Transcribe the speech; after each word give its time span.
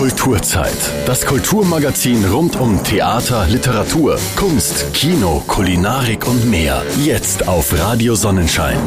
Kulturzeit. 0.00 0.78
Das 1.04 1.26
Kulturmagazin 1.26 2.24
rund 2.24 2.58
um 2.58 2.82
Theater, 2.82 3.46
Literatur, 3.46 4.18
Kunst, 4.34 4.94
Kino, 4.94 5.42
Kulinarik 5.46 6.26
und 6.26 6.50
mehr. 6.50 6.82
Jetzt 7.04 7.46
auf 7.46 7.78
Radio 7.78 8.14
Sonnenschein. 8.14 8.78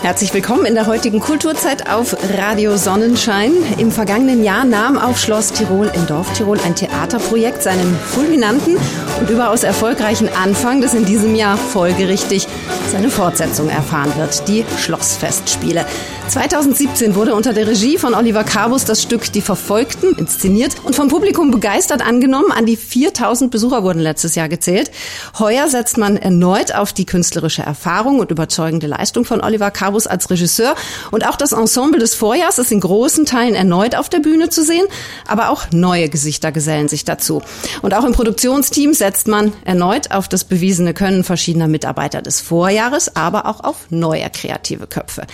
Herzlich 0.00 0.34
willkommen 0.34 0.66
in 0.66 0.74
der 0.74 0.88
heutigen 0.88 1.20
Kulturzeit 1.20 1.88
auf 1.88 2.16
Radio 2.36 2.76
Sonnenschein. 2.76 3.52
Im 3.78 3.92
vergangenen 3.92 4.42
Jahr 4.42 4.64
nahm 4.64 4.98
auf 4.98 5.20
Schloss 5.20 5.52
Tirol 5.52 5.88
in 5.94 6.04
Dorf 6.08 6.32
Tirol 6.32 6.58
ein 6.58 6.74
Theaterprojekt 6.74 7.62
seinen 7.62 7.94
fulminanten 7.94 8.78
und 9.20 9.30
überaus 9.30 9.62
erfolgreichen 9.62 10.28
Anfang, 10.28 10.80
das 10.80 10.94
in 10.94 11.04
diesem 11.04 11.36
Jahr 11.36 11.56
folgerichtig 11.56 12.48
seine 12.90 13.10
Fortsetzung 13.10 13.68
erfahren 13.68 14.12
wird, 14.16 14.48
die 14.48 14.64
Schlossfestspiele. 14.78 15.86
2017 16.28 17.14
wurde 17.14 17.34
unter 17.34 17.52
der 17.52 17.66
Regie 17.66 17.98
von 17.98 18.14
Oliver 18.14 18.44
Carbus 18.44 18.84
das 18.84 19.02
Stück 19.02 19.30
Die 19.32 19.42
Verfolgten 19.42 20.14
inszeniert 20.14 20.76
und 20.84 20.94
vom 20.94 21.08
Publikum 21.08 21.50
begeistert 21.50 22.00
angenommen. 22.00 22.50
An 22.52 22.64
die 22.64 22.76
4000 22.76 23.50
Besucher 23.50 23.82
wurden 23.82 23.98
letztes 23.98 24.34
Jahr 24.34 24.48
gezählt. 24.48 24.90
Heuer 25.38 25.68
setzt 25.68 25.98
man 25.98 26.16
erneut 26.16 26.74
auf 26.74 26.92
die 26.92 27.04
künstlerische 27.04 27.62
Erfahrung 27.62 28.18
und 28.18 28.30
überzeugende 28.30 28.86
Leistung 28.86 29.24
von 29.24 29.42
Oliver 29.42 29.70
Carbus 29.70 30.06
als 30.06 30.30
Regisseur. 30.30 30.74
Und 31.10 31.28
auch 31.28 31.36
das 31.36 31.52
Ensemble 31.52 32.00
des 32.00 32.14
Vorjahrs 32.14 32.58
ist 32.58 32.72
in 32.72 32.80
großen 32.80 33.26
Teilen 33.26 33.54
erneut 33.54 33.94
auf 33.94 34.08
der 34.08 34.20
Bühne 34.20 34.48
zu 34.48 34.64
sehen. 34.64 34.86
Aber 35.26 35.50
auch 35.50 35.66
neue 35.72 36.08
Gesichter 36.08 36.50
gesellen 36.50 36.88
sich 36.88 37.04
dazu. 37.04 37.42
Und 37.82 37.92
auch 37.92 38.04
im 38.04 38.12
Produktionsteam 38.12 38.94
setzt 38.94 39.28
man 39.28 39.52
erneut 39.64 40.12
auf 40.12 40.28
das 40.28 40.44
bewiesene 40.44 40.94
Können 40.94 41.24
verschiedener 41.24 41.68
Mitarbeiter 41.68 42.22
des 42.22 42.40
Vorjahres, 42.72 43.14
aber 43.16 43.44
auch 43.46 43.60
auf 43.60 43.90
neue 43.90 44.30
kreative 44.30 44.86
Köpfe. 44.86 45.26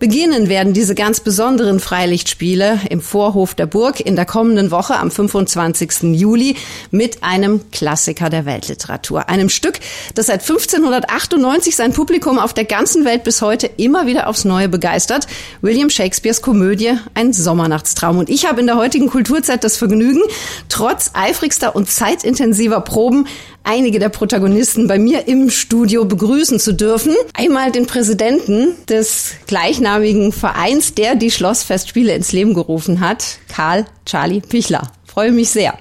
Beginnen 0.00 0.48
werden 0.48 0.72
diese 0.72 0.96
ganz 0.96 1.20
besonderen 1.20 1.78
Freilichtspiele 1.78 2.80
im 2.88 3.00
Vorhof 3.00 3.54
der 3.54 3.66
Burg 3.66 4.00
in 4.00 4.16
der 4.16 4.24
kommenden 4.24 4.72
Woche 4.72 4.96
am 4.96 5.10
25. 5.10 6.18
Juli 6.18 6.56
mit 6.90 7.22
einem 7.22 7.70
Klassiker 7.70 8.28
der 8.28 8.44
Weltliteratur. 8.44 9.28
Einem 9.28 9.50
Stück, 9.50 9.78
das 10.16 10.26
seit 10.26 10.40
1598 10.40 11.76
sein 11.76 11.92
Publikum 11.92 12.40
auf 12.40 12.54
der 12.54 12.64
ganzen 12.64 13.04
Welt 13.04 13.22
bis 13.22 13.40
heute 13.40 13.68
immer 13.76 14.06
wieder 14.06 14.26
aufs 14.26 14.44
Neue 14.44 14.68
begeistert. 14.68 15.28
William 15.60 15.90
Shakespeares 15.90 16.42
Komödie 16.42 16.98
Ein 17.14 17.32
Sommernachtstraum. 17.32 18.18
Und 18.18 18.30
ich 18.30 18.48
habe 18.48 18.60
in 18.62 18.66
der 18.66 18.76
heutigen 18.76 19.08
Kulturzeit 19.08 19.62
das 19.62 19.76
Vergnügen, 19.76 20.22
trotz 20.68 21.10
eifrigster 21.12 21.76
und 21.76 21.88
zeitintensiver 21.88 22.80
Proben 22.80 23.28
einige 23.70 24.00
der 24.00 24.08
Protagonisten 24.08 24.88
bei 24.88 24.98
mir 24.98 25.28
im 25.28 25.48
Studio 25.48 26.04
begrüßen 26.04 26.58
zu 26.58 26.74
dürfen. 26.74 27.14
Einmal 27.34 27.70
den 27.70 27.86
Präsidenten 27.86 28.74
des 28.88 29.34
gleichnamigen 29.46 30.32
Vereins, 30.32 30.94
der 30.94 31.14
die 31.14 31.30
Schlossfestspiele 31.30 32.12
ins 32.12 32.32
Leben 32.32 32.52
gerufen 32.52 32.98
hat, 32.98 33.38
Karl 33.46 33.86
Charlie 34.06 34.40
Pichler. 34.40 34.90
Freue 35.04 35.30
mich 35.30 35.50
sehr. 35.50 35.78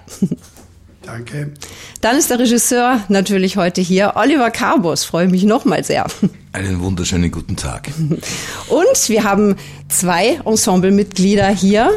Danke. 1.02 1.52
Dann 2.02 2.16
ist 2.16 2.30
der 2.30 2.38
Regisseur 2.38 3.04
natürlich 3.10 3.58
heute 3.58 3.82
hier, 3.82 4.14
Oliver 4.16 4.52
Carbos. 4.52 5.04
Freue 5.04 5.28
mich 5.28 5.44
nochmal 5.44 5.84
sehr. 5.84 6.06
Einen 6.54 6.82
wunderschönen 6.82 7.32
guten 7.32 7.56
Tag. 7.56 7.90
Und 8.68 9.10
wir 9.10 9.24
haben 9.24 9.56
zwei 9.88 10.40
Ensemblemitglieder 10.46 11.48
hier 11.48 11.90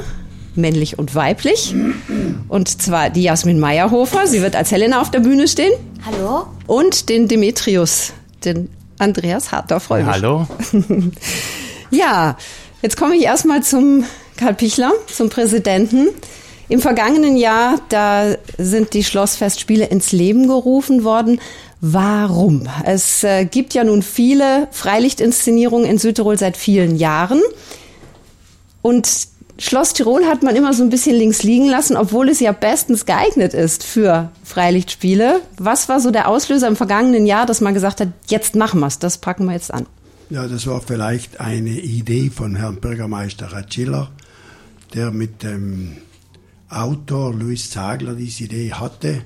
männlich 0.54 0.98
und 0.98 1.14
weiblich. 1.14 1.74
Und 2.48 2.82
zwar 2.82 3.10
die 3.10 3.22
Jasmin 3.22 3.58
Meyerhofer, 3.58 4.26
sie 4.26 4.42
wird 4.42 4.56
als 4.56 4.70
Helena 4.70 5.00
auf 5.00 5.10
der 5.10 5.20
Bühne 5.20 5.48
stehen. 5.48 5.72
Hallo. 6.04 6.46
Und 6.66 7.08
den 7.08 7.28
Demetrius, 7.28 8.12
den 8.44 8.68
Andreas 8.98 9.52
Harter, 9.52 9.80
freue 9.80 10.04
mich. 10.04 10.12
Hallo. 10.12 10.46
ja, 11.90 12.36
jetzt 12.82 12.96
komme 12.96 13.16
ich 13.16 13.24
erstmal 13.24 13.62
zum 13.62 14.04
Karl 14.36 14.54
Pichler, 14.54 14.92
zum 15.06 15.28
Präsidenten. 15.28 16.08
Im 16.68 16.80
vergangenen 16.80 17.36
Jahr, 17.36 17.80
da 17.88 18.34
sind 18.56 18.94
die 18.94 19.04
Schlossfestspiele 19.04 19.84
ins 19.86 20.12
Leben 20.12 20.46
gerufen 20.46 21.04
worden. 21.04 21.40
Warum? 21.80 22.68
Es 22.84 23.24
äh, 23.24 23.44
gibt 23.44 23.74
ja 23.74 23.84
nun 23.84 24.02
viele 24.02 24.68
Freilichtinszenierungen 24.70 25.84
in 25.84 25.98
Südtirol 25.98 26.38
seit 26.38 26.56
vielen 26.56 26.96
Jahren. 26.96 27.42
Und 28.82 29.31
Schloss 29.58 29.92
Tirol 29.92 30.24
hat 30.24 30.42
man 30.42 30.56
immer 30.56 30.72
so 30.72 30.82
ein 30.82 30.90
bisschen 30.90 31.16
links 31.16 31.42
liegen 31.42 31.68
lassen, 31.68 31.96
obwohl 31.96 32.28
es 32.28 32.40
ja 32.40 32.52
bestens 32.52 33.04
geeignet 33.06 33.54
ist 33.54 33.84
für 33.84 34.30
Freilichtspiele. 34.44 35.40
Was 35.58 35.88
war 35.88 36.00
so 36.00 36.10
der 36.10 36.28
Auslöser 36.28 36.68
im 36.68 36.76
vergangenen 36.76 37.26
Jahr, 37.26 37.46
dass 37.46 37.60
man 37.60 37.74
gesagt 37.74 38.00
hat, 38.00 38.08
jetzt 38.28 38.54
machen 38.54 38.80
wir 38.80 38.86
es, 38.86 38.98
das 38.98 39.18
packen 39.18 39.44
wir 39.44 39.52
jetzt 39.52 39.72
an? 39.72 39.86
Ja, 40.30 40.48
das 40.48 40.66
war 40.66 40.80
vielleicht 40.80 41.40
eine 41.40 41.70
Idee 41.70 42.30
von 42.30 42.56
Herrn 42.56 42.80
Bürgermeister 42.80 43.52
Ratschiller, 43.52 44.10
der 44.94 45.10
mit 45.10 45.42
dem 45.42 45.98
Autor 46.70 47.34
Louis 47.34 47.70
Zagler 47.70 48.14
diese 48.14 48.44
Idee 48.44 48.72
hatte. 48.72 49.22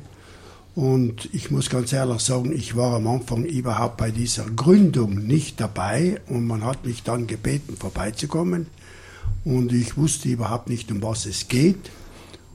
Und 0.74 1.28
ich 1.32 1.50
muss 1.50 1.70
ganz 1.70 1.92
ehrlich 1.92 2.20
sagen, 2.20 2.52
ich 2.52 2.76
war 2.76 2.96
am 2.96 3.06
Anfang 3.06 3.44
überhaupt 3.44 3.96
bei 3.96 4.10
dieser 4.10 4.44
Gründung 4.44 5.26
nicht 5.26 5.60
dabei 5.60 6.20
und 6.28 6.46
man 6.46 6.64
hat 6.64 6.84
mich 6.84 7.04
dann 7.04 7.28
gebeten, 7.28 7.76
vorbeizukommen 7.78 8.66
und 9.44 9.72
ich 9.72 9.96
wusste 9.96 10.28
überhaupt 10.28 10.68
nicht, 10.68 10.90
um 10.90 11.02
was 11.02 11.26
es 11.26 11.48
geht. 11.48 11.90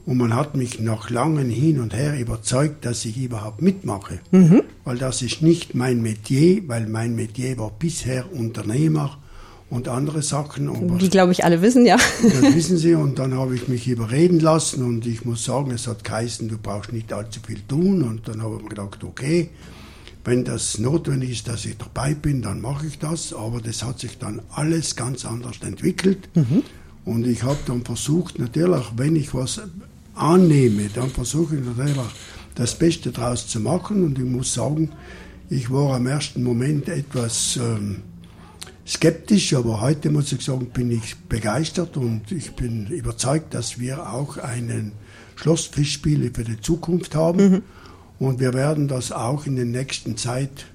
Und 0.04 0.18
man 0.18 0.34
hat 0.34 0.56
mich 0.56 0.80
nach 0.80 1.10
langem 1.10 1.48
Hin 1.48 1.80
und 1.80 1.94
Her 1.94 2.18
überzeugt, 2.18 2.84
dass 2.84 3.04
ich 3.04 3.16
überhaupt 3.16 3.62
mitmache. 3.62 4.18
Mhm. 4.32 4.62
Weil 4.84 4.98
das 4.98 5.22
ist 5.22 5.42
nicht 5.42 5.74
mein 5.74 6.02
Metier, 6.02 6.62
weil 6.66 6.88
mein 6.88 7.14
Metier 7.14 7.56
war 7.58 7.70
bisher 7.70 8.32
Unternehmer 8.32 9.16
und 9.70 9.88
andere 9.88 10.20
Sachen. 10.22 10.68
Aber 10.68 10.98
Die, 10.98 11.08
glaube 11.08 11.32
ich, 11.32 11.44
alle 11.44 11.62
wissen, 11.62 11.86
ja. 11.86 11.96
Das 12.22 12.54
wissen 12.54 12.76
sie. 12.78 12.94
Und 12.94 13.18
dann 13.18 13.34
habe 13.34 13.54
ich 13.54 13.68
mich 13.68 13.86
überreden 13.86 14.40
lassen 14.40 14.82
und 14.82 15.06
ich 15.06 15.24
muss 15.24 15.44
sagen, 15.44 15.70
es 15.70 15.86
hat 15.86 16.04
geheißen, 16.04 16.48
du 16.48 16.58
brauchst 16.58 16.92
nicht 16.92 17.12
allzu 17.12 17.40
viel 17.46 17.62
tun. 17.66 18.02
Und 18.02 18.26
dann 18.26 18.42
habe 18.42 18.56
ich 18.56 18.62
mir 18.64 18.68
gedacht, 18.70 19.04
okay, 19.04 19.50
wenn 20.24 20.44
das 20.44 20.78
notwendig 20.78 21.30
ist, 21.30 21.48
dass 21.48 21.64
ich 21.64 21.76
dabei 21.78 22.14
bin, 22.14 22.42
dann 22.42 22.60
mache 22.60 22.86
ich 22.86 22.98
das. 22.98 23.32
Aber 23.32 23.60
das 23.60 23.82
hat 23.82 23.98
sich 23.98 24.18
dann 24.18 24.40
alles 24.54 24.96
ganz 24.96 25.24
anders 25.24 25.56
entwickelt. 25.62 26.28
Mhm. 26.34 26.62
Und 27.04 27.26
ich 27.26 27.42
habe 27.42 27.58
dann 27.66 27.84
versucht, 27.84 28.38
natürlich, 28.38 28.84
wenn 28.96 29.16
ich 29.16 29.34
was 29.34 29.60
annehme, 30.14 30.88
dann 30.94 31.10
versuche 31.10 31.56
ich 31.56 31.64
natürlich 31.64 31.98
das 32.54 32.78
Beste 32.78 33.10
daraus 33.10 33.48
zu 33.48 33.60
machen. 33.60 34.04
Und 34.04 34.18
ich 34.18 34.24
muss 34.24 34.54
sagen, 34.54 34.90
ich 35.50 35.70
war 35.70 35.96
am 35.96 36.06
ersten 36.06 36.42
Moment 36.42 36.88
etwas 36.88 37.56
ähm, 37.56 38.02
skeptisch, 38.86 39.54
aber 39.54 39.80
heute 39.80 40.10
muss 40.10 40.32
ich 40.32 40.42
sagen, 40.42 40.66
bin 40.66 40.90
ich 40.90 41.16
begeistert 41.28 41.96
und 41.96 42.30
ich 42.30 42.52
bin 42.52 42.86
überzeugt, 42.86 43.54
dass 43.54 43.78
wir 43.78 44.12
auch 44.12 44.38
einen 44.38 44.92
Schlossfischspiele 45.36 46.30
für 46.32 46.44
die 46.44 46.60
Zukunft 46.60 47.14
haben. 47.14 47.50
Mhm. 47.50 47.62
Und 48.22 48.38
wir 48.38 48.54
werden 48.54 48.86
das 48.86 49.10
auch 49.10 49.46
in 49.46 49.56
der 49.56 49.64
nächsten 49.64 50.16
Zeit 50.16 50.66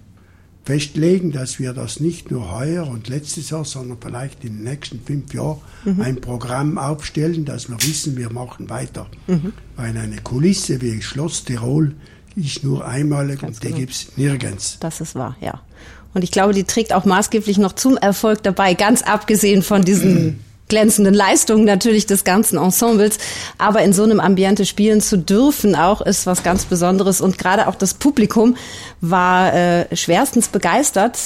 festlegen, 0.65 1.31
dass 1.31 1.59
wir 1.59 1.71
das 1.71 2.01
nicht 2.01 2.29
nur 2.29 2.51
heuer 2.51 2.85
und 2.85 3.07
letztes 3.07 3.51
Jahr, 3.51 3.63
sondern 3.63 3.97
vielleicht 4.01 4.43
in 4.43 4.57
den 4.57 4.63
nächsten 4.65 4.99
fünf 4.99 5.33
Jahren 5.33 5.61
mhm. 5.85 6.01
ein 6.01 6.15
Programm 6.19 6.77
aufstellen, 6.77 7.45
dass 7.45 7.69
wir 7.69 7.81
wissen, 7.83 8.17
wir 8.17 8.33
machen 8.33 8.69
weiter. 8.69 9.07
Mhm. 9.27 9.53
Weil 9.77 9.95
eine 9.95 10.17
Kulisse 10.17 10.81
wie 10.81 11.01
Schloss 11.01 11.45
Tirol 11.45 11.95
ist 12.35 12.65
nur 12.65 12.85
einmalig 12.85 13.39
Ganz 13.39 13.55
und 13.55 13.63
die 13.63 13.67
genau. 13.67 13.79
gibt 13.79 13.93
es 13.93 14.17
nirgends. 14.17 14.77
Das 14.81 14.99
ist 14.99 15.15
wahr, 15.15 15.37
ja. 15.39 15.61
Und 16.13 16.25
ich 16.25 16.31
glaube, 16.31 16.53
die 16.53 16.65
trägt 16.65 16.91
auch 16.91 17.05
maßgeblich 17.05 17.59
noch 17.59 17.71
zum 17.71 17.95
Erfolg 17.95 18.43
dabei, 18.43 18.73
ganz 18.73 19.03
abgesehen 19.03 19.61
von 19.61 19.83
diesen 19.83 20.41
glänzenden 20.67 21.13
Leistungen 21.13 21.65
natürlich 21.65 22.05
des 22.05 22.23
ganzen 22.23 22.57
Ensembles. 22.57 23.17
Aber 23.57 23.81
in 23.81 23.93
so 23.93 24.03
einem 24.03 24.19
Ambiente 24.19 24.65
spielen 24.65 25.01
zu 25.01 25.17
dürfen 25.17 25.75
auch 25.75 26.01
ist 26.01 26.25
was 26.25 26.43
ganz 26.43 26.65
Besonderes. 26.65 27.21
Und 27.21 27.37
gerade 27.37 27.67
auch 27.67 27.75
das 27.75 27.93
Publikum 27.93 28.57
war 29.01 29.53
äh, 29.53 29.95
schwerstens 29.95 30.47
begeistert. 30.49 31.17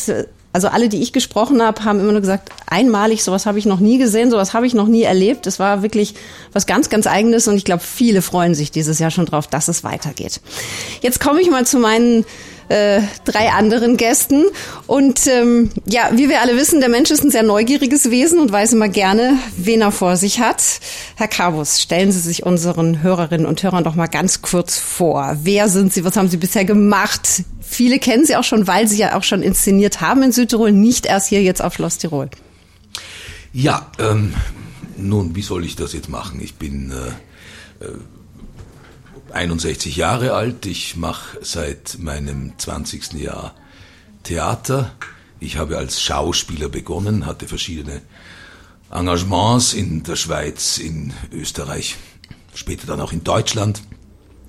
Also 0.53 0.67
alle, 0.67 0.89
die 0.89 1.01
ich 1.01 1.13
gesprochen 1.13 1.61
habe, 1.61 1.85
haben 1.85 2.01
immer 2.01 2.11
nur 2.11 2.19
gesagt, 2.19 2.49
einmalig, 2.67 3.23
sowas 3.23 3.45
habe 3.45 3.57
ich 3.57 3.65
noch 3.65 3.79
nie 3.79 3.97
gesehen, 3.97 4.31
sowas 4.31 4.53
habe 4.53 4.67
ich 4.67 4.73
noch 4.73 4.87
nie 4.87 5.03
erlebt. 5.03 5.47
Es 5.47 5.59
war 5.59 5.81
wirklich 5.81 6.13
was 6.51 6.65
ganz, 6.65 6.89
ganz 6.89 7.07
eigenes 7.07 7.47
und 7.47 7.55
ich 7.55 7.63
glaube, 7.63 7.81
viele 7.83 8.21
freuen 8.21 8.53
sich 8.53 8.69
dieses 8.69 8.99
Jahr 8.99 9.11
schon 9.11 9.25
drauf, 9.25 9.47
dass 9.47 9.69
es 9.69 9.85
weitergeht. 9.85 10.41
Jetzt 11.01 11.21
komme 11.21 11.41
ich 11.41 11.49
mal 11.49 11.65
zu 11.65 11.79
meinen 11.79 12.25
äh, 12.71 13.01
drei 13.25 13.51
anderen 13.51 13.97
Gästen. 13.97 14.45
Und 14.87 15.27
ähm, 15.27 15.69
ja, 15.85 16.09
wie 16.13 16.29
wir 16.29 16.41
alle 16.41 16.55
wissen, 16.55 16.79
der 16.79 16.89
Mensch 16.89 17.11
ist 17.11 17.23
ein 17.23 17.31
sehr 17.31 17.43
neugieriges 17.43 18.09
Wesen 18.09 18.39
und 18.39 18.51
weiß 18.51 18.73
immer 18.73 18.87
gerne, 18.87 19.37
wen 19.57 19.81
er 19.81 19.91
vor 19.91 20.15
sich 20.15 20.39
hat. 20.39 20.63
Herr 21.15 21.27
Carbus, 21.27 21.81
stellen 21.81 22.11
Sie 22.11 22.19
sich 22.19 22.45
unseren 22.45 23.03
Hörerinnen 23.03 23.45
und 23.45 23.61
Hörern 23.61 23.83
doch 23.83 23.95
mal 23.95 24.07
ganz 24.07 24.41
kurz 24.41 24.77
vor. 24.77 25.37
Wer 25.43 25.67
sind 25.67 25.93
Sie? 25.93 26.05
Was 26.05 26.15
haben 26.15 26.29
Sie 26.29 26.37
bisher 26.37 26.63
gemacht? 26.63 27.43
Viele 27.61 27.99
kennen 27.99 28.25
Sie 28.25 28.35
auch 28.35 28.43
schon, 28.43 28.67
weil 28.67 28.87
Sie 28.87 28.97
ja 28.97 29.17
auch 29.17 29.23
schon 29.23 29.43
inszeniert 29.43 29.99
haben 29.99 30.23
in 30.23 30.31
Südtirol, 30.31 30.71
nicht 30.71 31.05
erst 31.05 31.27
hier 31.27 31.43
jetzt 31.43 31.61
auf 31.61 31.73
Schloss 31.73 31.97
Tirol. 31.97 32.29
Ja, 33.53 33.91
ähm, 33.99 34.33
nun, 34.97 35.35
wie 35.35 35.41
soll 35.41 35.65
ich 35.65 35.75
das 35.75 35.91
jetzt 35.91 36.07
machen? 36.07 36.39
Ich 36.41 36.55
bin 36.55 36.91
äh, 36.91 37.85
äh 37.85 37.97
61 39.31 39.95
Jahre 39.95 40.33
alt. 40.33 40.65
Ich 40.65 40.95
mache 40.95 41.39
seit 41.41 41.97
meinem 41.99 42.53
20. 42.57 43.13
Jahr 43.13 43.55
Theater. 44.23 44.91
Ich 45.39 45.57
habe 45.57 45.77
als 45.77 46.01
Schauspieler 46.01 46.69
begonnen, 46.69 47.25
hatte 47.25 47.47
verschiedene 47.47 48.01
Engagements 48.91 49.73
in 49.73 50.03
der 50.03 50.15
Schweiz, 50.15 50.77
in 50.77 51.13
Österreich 51.31 51.95
später 52.53 52.87
dann 52.87 53.01
auch 53.01 53.13
in 53.13 53.23
Deutschland, 53.23 53.81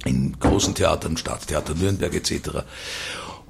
in 0.04 0.38
großen 0.38 0.74
Theatern, 0.74 1.16
Staatstheater 1.16 1.74
Nürnberg 1.74 2.12
etc. 2.14 2.64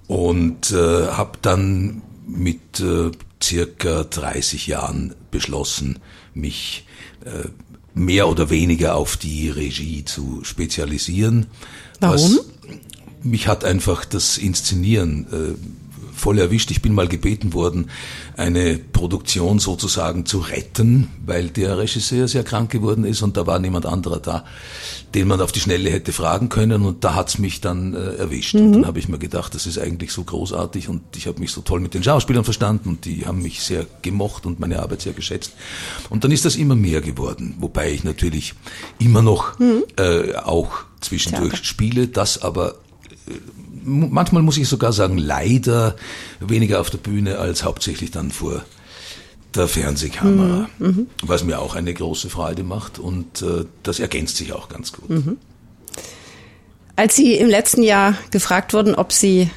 Und 0.06 0.70
äh, 0.70 1.08
habe 1.08 1.38
dann 1.40 2.02
mit 2.26 2.80
äh, 2.80 3.10
circa 3.42 4.04
30 4.04 4.66
Jahren 4.66 5.14
beschlossen, 5.30 5.98
mich 6.34 6.86
äh, 7.24 7.48
mehr 7.94 8.28
oder 8.28 8.50
weniger 8.50 8.94
auf 8.94 9.16
die 9.16 9.50
Regie 9.50 10.04
zu 10.04 10.40
spezialisieren. 10.44 11.46
Warum? 12.00 12.40
mich 13.24 13.48
hat 13.48 13.64
einfach 13.64 14.04
das 14.04 14.38
Inszenieren 14.38 15.26
äh, 15.32 15.81
voll 16.22 16.38
erwischt. 16.38 16.70
Ich 16.70 16.80
bin 16.80 16.94
mal 16.94 17.08
gebeten 17.08 17.52
worden, 17.52 17.90
eine 18.36 18.78
Produktion 18.78 19.58
sozusagen 19.58 20.24
zu 20.24 20.38
retten, 20.38 21.08
weil 21.26 21.48
der 21.48 21.78
Regisseur 21.78 22.28
sehr 22.28 22.44
krank 22.44 22.70
geworden 22.70 23.04
ist 23.04 23.22
und 23.22 23.36
da 23.36 23.46
war 23.48 23.58
niemand 23.58 23.86
anderer 23.86 24.20
da, 24.20 24.44
den 25.16 25.26
man 25.26 25.40
auf 25.40 25.50
die 25.50 25.58
Schnelle 25.58 25.90
hätte 25.90 26.12
fragen 26.12 26.48
können 26.48 26.82
und 26.82 27.02
da 27.02 27.16
hat's 27.16 27.38
mich 27.38 27.60
dann 27.60 27.94
äh, 27.94 28.14
erwischt. 28.14 28.54
Mhm. 28.54 28.60
Und 28.60 28.72
dann 28.72 28.86
habe 28.86 29.00
ich 29.00 29.08
mir 29.08 29.18
gedacht, 29.18 29.52
das 29.56 29.66
ist 29.66 29.78
eigentlich 29.78 30.12
so 30.12 30.22
großartig 30.22 30.88
und 30.88 31.02
ich 31.16 31.26
habe 31.26 31.40
mich 31.40 31.50
so 31.50 31.60
toll 31.60 31.80
mit 31.80 31.92
den 31.92 32.04
Schauspielern 32.04 32.44
verstanden 32.44 32.88
und 32.88 33.04
die 33.04 33.26
haben 33.26 33.42
mich 33.42 33.60
sehr 33.60 33.84
gemocht 34.02 34.46
und 34.46 34.60
meine 34.60 34.78
Arbeit 34.78 35.02
sehr 35.02 35.14
geschätzt. 35.14 35.54
Und 36.08 36.22
dann 36.22 36.30
ist 36.30 36.44
das 36.44 36.54
immer 36.54 36.76
mehr 36.76 37.00
geworden, 37.00 37.56
wobei 37.58 37.90
ich 37.90 38.04
natürlich 38.04 38.54
immer 39.00 39.22
noch 39.22 39.58
mhm. 39.58 39.82
äh, 39.96 40.36
auch 40.36 40.70
zwischendurch 41.00 41.50
Theater. 41.50 41.64
spiele, 41.64 42.06
das 42.06 42.42
aber 42.42 42.76
äh, 43.26 43.32
manchmal 43.84 44.42
muss 44.42 44.56
ich 44.56 44.68
sogar 44.68 44.92
sagen, 44.92 45.18
leider 45.18 45.96
weniger 46.40 46.80
auf 46.80 46.90
der 46.90 46.98
Bühne 46.98 47.38
als 47.38 47.64
hauptsächlich 47.64 48.10
dann 48.10 48.30
vor 48.30 48.64
der 49.54 49.68
Fernsehkamera, 49.68 50.68
mhm. 50.78 50.86
mhm. 50.86 51.06
was 51.22 51.44
mir 51.44 51.60
auch 51.60 51.74
eine 51.74 51.92
große 51.92 52.30
Freude 52.30 52.62
macht 52.62 52.98
und 52.98 53.42
äh, 53.42 53.66
das 53.82 54.00
ergänzt 54.00 54.36
sich 54.36 54.52
auch 54.52 54.68
ganz 54.68 54.92
gut. 54.92 55.10
Mhm. 55.10 55.36
Als 56.96 57.16
Sie 57.16 57.34
im 57.34 57.48
letzten 57.48 57.82
Jahr 57.82 58.14
gefragt 58.30 58.74
wurden, 58.74 58.94
ob 58.94 59.12
Sie 59.12 59.50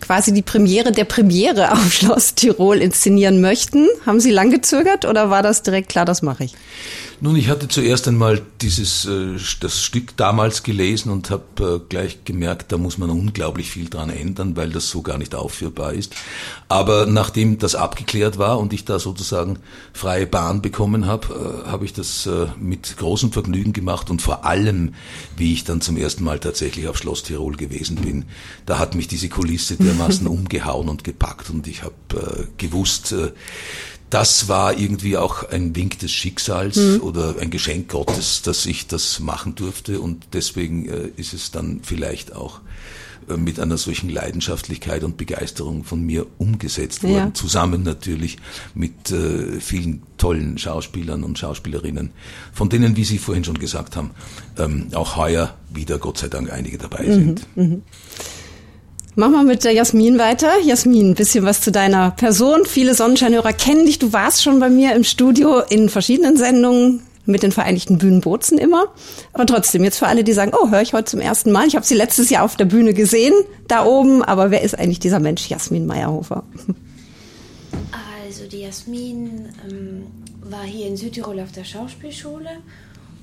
quasi 0.00 0.32
die 0.32 0.42
Premiere 0.42 0.92
der 0.92 1.04
Premiere 1.04 1.72
auf 1.72 1.92
Schloss 1.92 2.34
Tirol 2.34 2.78
inszenieren 2.78 3.40
möchten, 3.40 3.86
haben 4.06 4.20
Sie 4.20 4.30
lang 4.30 4.50
gezögert 4.50 5.04
oder 5.04 5.30
war 5.30 5.42
das 5.42 5.62
direkt 5.62 5.88
klar, 5.88 6.04
das 6.04 6.22
mache 6.22 6.44
ich? 6.44 6.54
Nun, 7.24 7.36
ich 7.36 7.48
hatte 7.48 7.68
zuerst 7.68 8.06
einmal 8.06 8.42
dieses 8.60 9.06
äh, 9.06 9.38
das 9.60 9.80
Stück 9.80 10.14
damals 10.18 10.62
gelesen 10.62 11.10
und 11.10 11.30
habe 11.30 11.80
äh, 11.82 11.88
gleich 11.88 12.22
gemerkt, 12.26 12.70
da 12.70 12.76
muss 12.76 12.98
man 12.98 13.08
unglaublich 13.08 13.70
viel 13.70 13.88
dran 13.88 14.10
ändern, 14.10 14.58
weil 14.58 14.68
das 14.68 14.90
so 14.90 15.00
gar 15.00 15.16
nicht 15.16 15.34
aufführbar 15.34 15.94
ist. 15.94 16.14
Aber 16.68 17.06
nachdem 17.06 17.58
das 17.58 17.76
abgeklärt 17.76 18.36
war 18.36 18.58
und 18.58 18.74
ich 18.74 18.84
da 18.84 18.98
sozusagen 18.98 19.58
freie 19.94 20.26
Bahn 20.26 20.60
bekommen 20.60 21.06
habe, 21.06 21.64
äh, 21.64 21.70
habe 21.70 21.86
ich 21.86 21.94
das 21.94 22.28
mit 22.60 22.98
großem 22.98 23.32
Vergnügen 23.32 23.72
gemacht 23.72 24.10
und 24.10 24.20
vor 24.20 24.44
allem, 24.44 24.92
wie 25.34 25.54
ich 25.54 25.64
dann 25.64 25.80
zum 25.80 25.96
ersten 25.96 26.24
Mal 26.24 26.40
tatsächlich 26.40 26.88
auf 26.88 26.98
Schloss 26.98 27.22
Tirol 27.22 27.56
gewesen 27.56 27.96
bin, 27.96 28.26
da 28.66 28.78
hat 28.78 28.94
mich 28.94 29.08
diese 29.08 29.30
Kulisse 29.30 29.76
dermaßen 29.76 30.26
umgehauen 30.26 30.90
und 30.90 31.04
gepackt 31.04 31.48
und 31.48 31.66
ich 31.68 31.84
habe 31.84 32.50
gewusst, 32.58 33.14
das 34.14 34.46
war 34.46 34.78
irgendwie 34.78 35.16
auch 35.16 35.50
ein 35.50 35.74
Wink 35.74 35.98
des 35.98 36.12
Schicksals 36.12 36.76
mhm. 36.76 37.00
oder 37.00 37.34
ein 37.40 37.50
Geschenk 37.50 37.88
Gottes, 37.88 38.42
dass 38.42 38.64
ich 38.64 38.86
das 38.86 39.18
machen 39.18 39.56
durfte 39.56 39.98
und 39.98 40.28
deswegen 40.34 40.88
äh, 40.88 41.10
ist 41.16 41.34
es 41.34 41.50
dann 41.50 41.80
vielleicht 41.82 42.32
auch 42.32 42.60
äh, 43.28 43.36
mit 43.36 43.58
einer 43.58 43.76
solchen 43.76 44.08
Leidenschaftlichkeit 44.08 45.02
und 45.02 45.16
Begeisterung 45.16 45.82
von 45.82 46.00
mir 46.00 46.26
umgesetzt 46.38 47.02
worden, 47.02 47.14
ja. 47.16 47.34
zusammen 47.34 47.82
natürlich 47.82 48.36
mit 48.76 49.10
äh, 49.10 49.58
vielen 49.58 50.04
tollen 50.16 50.58
Schauspielern 50.58 51.24
und 51.24 51.36
Schauspielerinnen, 51.36 52.12
von 52.52 52.68
denen, 52.68 52.96
wie 52.96 53.04
Sie 53.04 53.18
vorhin 53.18 53.42
schon 53.42 53.58
gesagt 53.58 53.96
haben, 53.96 54.12
ähm, 54.58 54.90
auch 54.94 55.16
heuer 55.16 55.56
wieder 55.72 55.98
Gott 55.98 56.18
sei 56.18 56.28
Dank 56.28 56.52
einige 56.52 56.78
dabei 56.78 57.02
mhm. 57.02 57.12
sind. 57.12 57.56
Mhm. 57.56 57.82
Machen 59.16 59.32
wir 59.32 59.44
mit 59.44 59.62
der 59.62 59.70
Jasmin 59.70 60.18
weiter. 60.18 60.58
Jasmin, 60.60 61.10
ein 61.10 61.14
bisschen 61.14 61.44
was 61.44 61.60
zu 61.60 61.70
deiner 61.70 62.10
Person. 62.10 62.66
Viele 62.66 62.96
Sonnenscheinhörer 62.96 63.52
kennen 63.52 63.86
dich. 63.86 64.00
Du 64.00 64.12
warst 64.12 64.42
schon 64.42 64.58
bei 64.58 64.68
mir 64.68 64.92
im 64.96 65.04
Studio 65.04 65.60
in 65.60 65.88
verschiedenen 65.88 66.36
Sendungen 66.36 67.00
mit 67.24 67.44
den 67.44 67.52
Vereinigten 67.52 67.98
Bühnen 67.98 68.20
Bozen 68.20 68.58
immer. 68.58 68.86
Aber 69.32 69.46
trotzdem, 69.46 69.84
jetzt 69.84 70.00
für 70.00 70.08
alle, 70.08 70.24
die 70.24 70.32
sagen, 70.32 70.50
oh, 70.52 70.68
höre 70.68 70.82
ich 70.82 70.94
heute 70.94 71.04
zum 71.04 71.20
ersten 71.20 71.52
Mal. 71.52 71.68
Ich 71.68 71.76
habe 71.76 71.86
sie 71.86 71.94
letztes 71.94 72.28
Jahr 72.28 72.42
auf 72.42 72.56
der 72.56 72.64
Bühne 72.64 72.92
gesehen, 72.92 73.34
da 73.68 73.84
oben. 73.84 74.24
Aber 74.24 74.50
wer 74.50 74.62
ist 74.62 74.76
eigentlich 74.76 74.98
dieser 74.98 75.20
Mensch, 75.20 75.48
Jasmin 75.48 75.86
Meyerhofer? 75.86 76.42
Also 78.26 78.48
die 78.50 78.62
Jasmin 78.62 79.48
ähm, 79.70 80.06
war 80.42 80.64
hier 80.64 80.88
in 80.88 80.96
Südtirol 80.96 81.38
auf 81.38 81.52
der 81.52 81.62
Schauspielschule 81.62 82.50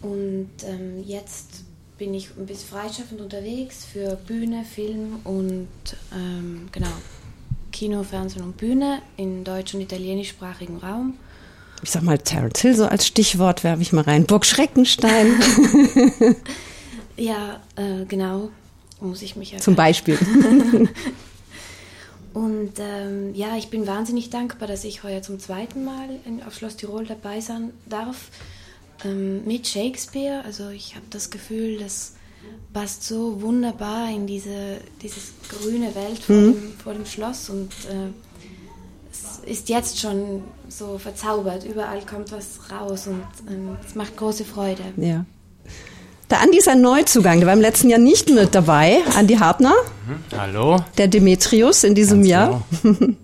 und 0.01 0.49
ähm, 0.65 1.03
jetzt 1.05 1.65
bin 2.01 2.15
ich 2.15 2.29
ein 2.35 2.47
bisschen 2.47 2.67
freischaffend 2.67 3.21
unterwegs 3.21 3.85
für 3.85 4.15
Bühne, 4.15 4.65
Film 4.65 5.19
und 5.23 5.67
ähm, 6.11 6.67
genau 6.71 6.89
Kino, 7.71 8.01
Fernsehen 8.01 8.41
und 8.41 8.57
Bühne 8.57 9.03
in 9.17 9.43
deutsch- 9.43 9.75
und 9.75 9.81
italienischsprachigen 9.81 10.77
Raum. 10.77 11.13
Ich 11.83 11.91
sag 11.91 12.01
mal 12.01 12.17
Terence 12.17 12.59
Hill 12.59 12.73
so 12.73 12.87
als 12.87 13.05
Stichwort 13.05 13.63
werfe 13.63 13.83
ich 13.83 13.93
mal 13.93 14.01
rein. 14.01 14.25
Burg 14.25 14.47
Schreckenstein. 14.47 15.27
ja, 17.17 17.59
äh, 17.75 18.03
genau. 18.07 18.49
Muss 18.99 19.21
ich 19.21 19.35
mich 19.35 19.55
Zum 19.59 19.75
Beispiel. 19.75 20.17
und 22.33 22.73
ähm, 22.79 23.35
ja, 23.35 23.57
ich 23.57 23.67
bin 23.67 23.85
wahnsinnig 23.85 24.31
dankbar, 24.31 24.67
dass 24.67 24.85
ich 24.85 25.03
heuer 25.03 25.21
zum 25.21 25.39
zweiten 25.39 25.85
Mal 25.85 26.09
in, 26.25 26.41
auf 26.41 26.55
Schloss 26.55 26.77
Tirol 26.77 27.05
dabei 27.05 27.41
sein 27.41 27.69
darf 27.85 28.31
ähm, 29.05 29.45
mit 29.45 29.67
Shakespeare. 29.67 30.43
Also 30.45 30.69
ich 30.69 30.95
habe 30.95 31.05
das 31.09 31.29
Gefühl, 31.29 31.79
das 31.79 32.13
passt 32.73 33.03
so 33.03 33.41
wunderbar 33.41 34.09
in 34.09 34.27
diese 34.27 34.77
dieses 35.01 35.33
grüne 35.49 35.93
Welt 35.95 36.19
vor, 36.19 36.35
mhm. 36.35 36.53
dem, 36.53 36.73
vor 36.83 36.93
dem, 36.93 37.05
Schloss 37.05 37.49
und 37.49 37.71
äh, 37.89 38.09
es 39.11 39.39
ist 39.45 39.69
jetzt 39.69 39.99
schon 39.99 40.43
so 40.69 40.97
verzaubert. 40.97 41.65
Überall 41.65 42.01
kommt 42.05 42.31
was 42.31 42.71
raus 42.71 43.07
und 43.07 43.23
ähm, 43.49 43.77
es 43.85 43.95
macht 43.95 44.15
große 44.15 44.45
Freude. 44.45 44.83
Ja. 44.97 45.25
Der 46.29 46.39
Andi 46.39 46.59
ist 46.59 46.69
ein 46.69 46.81
Neuzugang, 46.81 47.39
der 47.39 47.47
war 47.47 47.53
im 47.53 47.61
letzten 47.61 47.89
Jahr 47.89 47.99
nicht 47.99 48.29
mit 48.29 48.55
dabei. 48.55 48.99
Andi 49.17 49.35
Hartner. 49.35 49.73
Mhm. 50.07 50.37
Hallo. 50.37 50.77
Der 50.97 51.09
Demetrius 51.09 51.83
in 51.83 51.93
diesem 51.93 52.19
Ganz 52.19 52.29
Jahr. 52.29 52.63
Genau. 52.83 52.97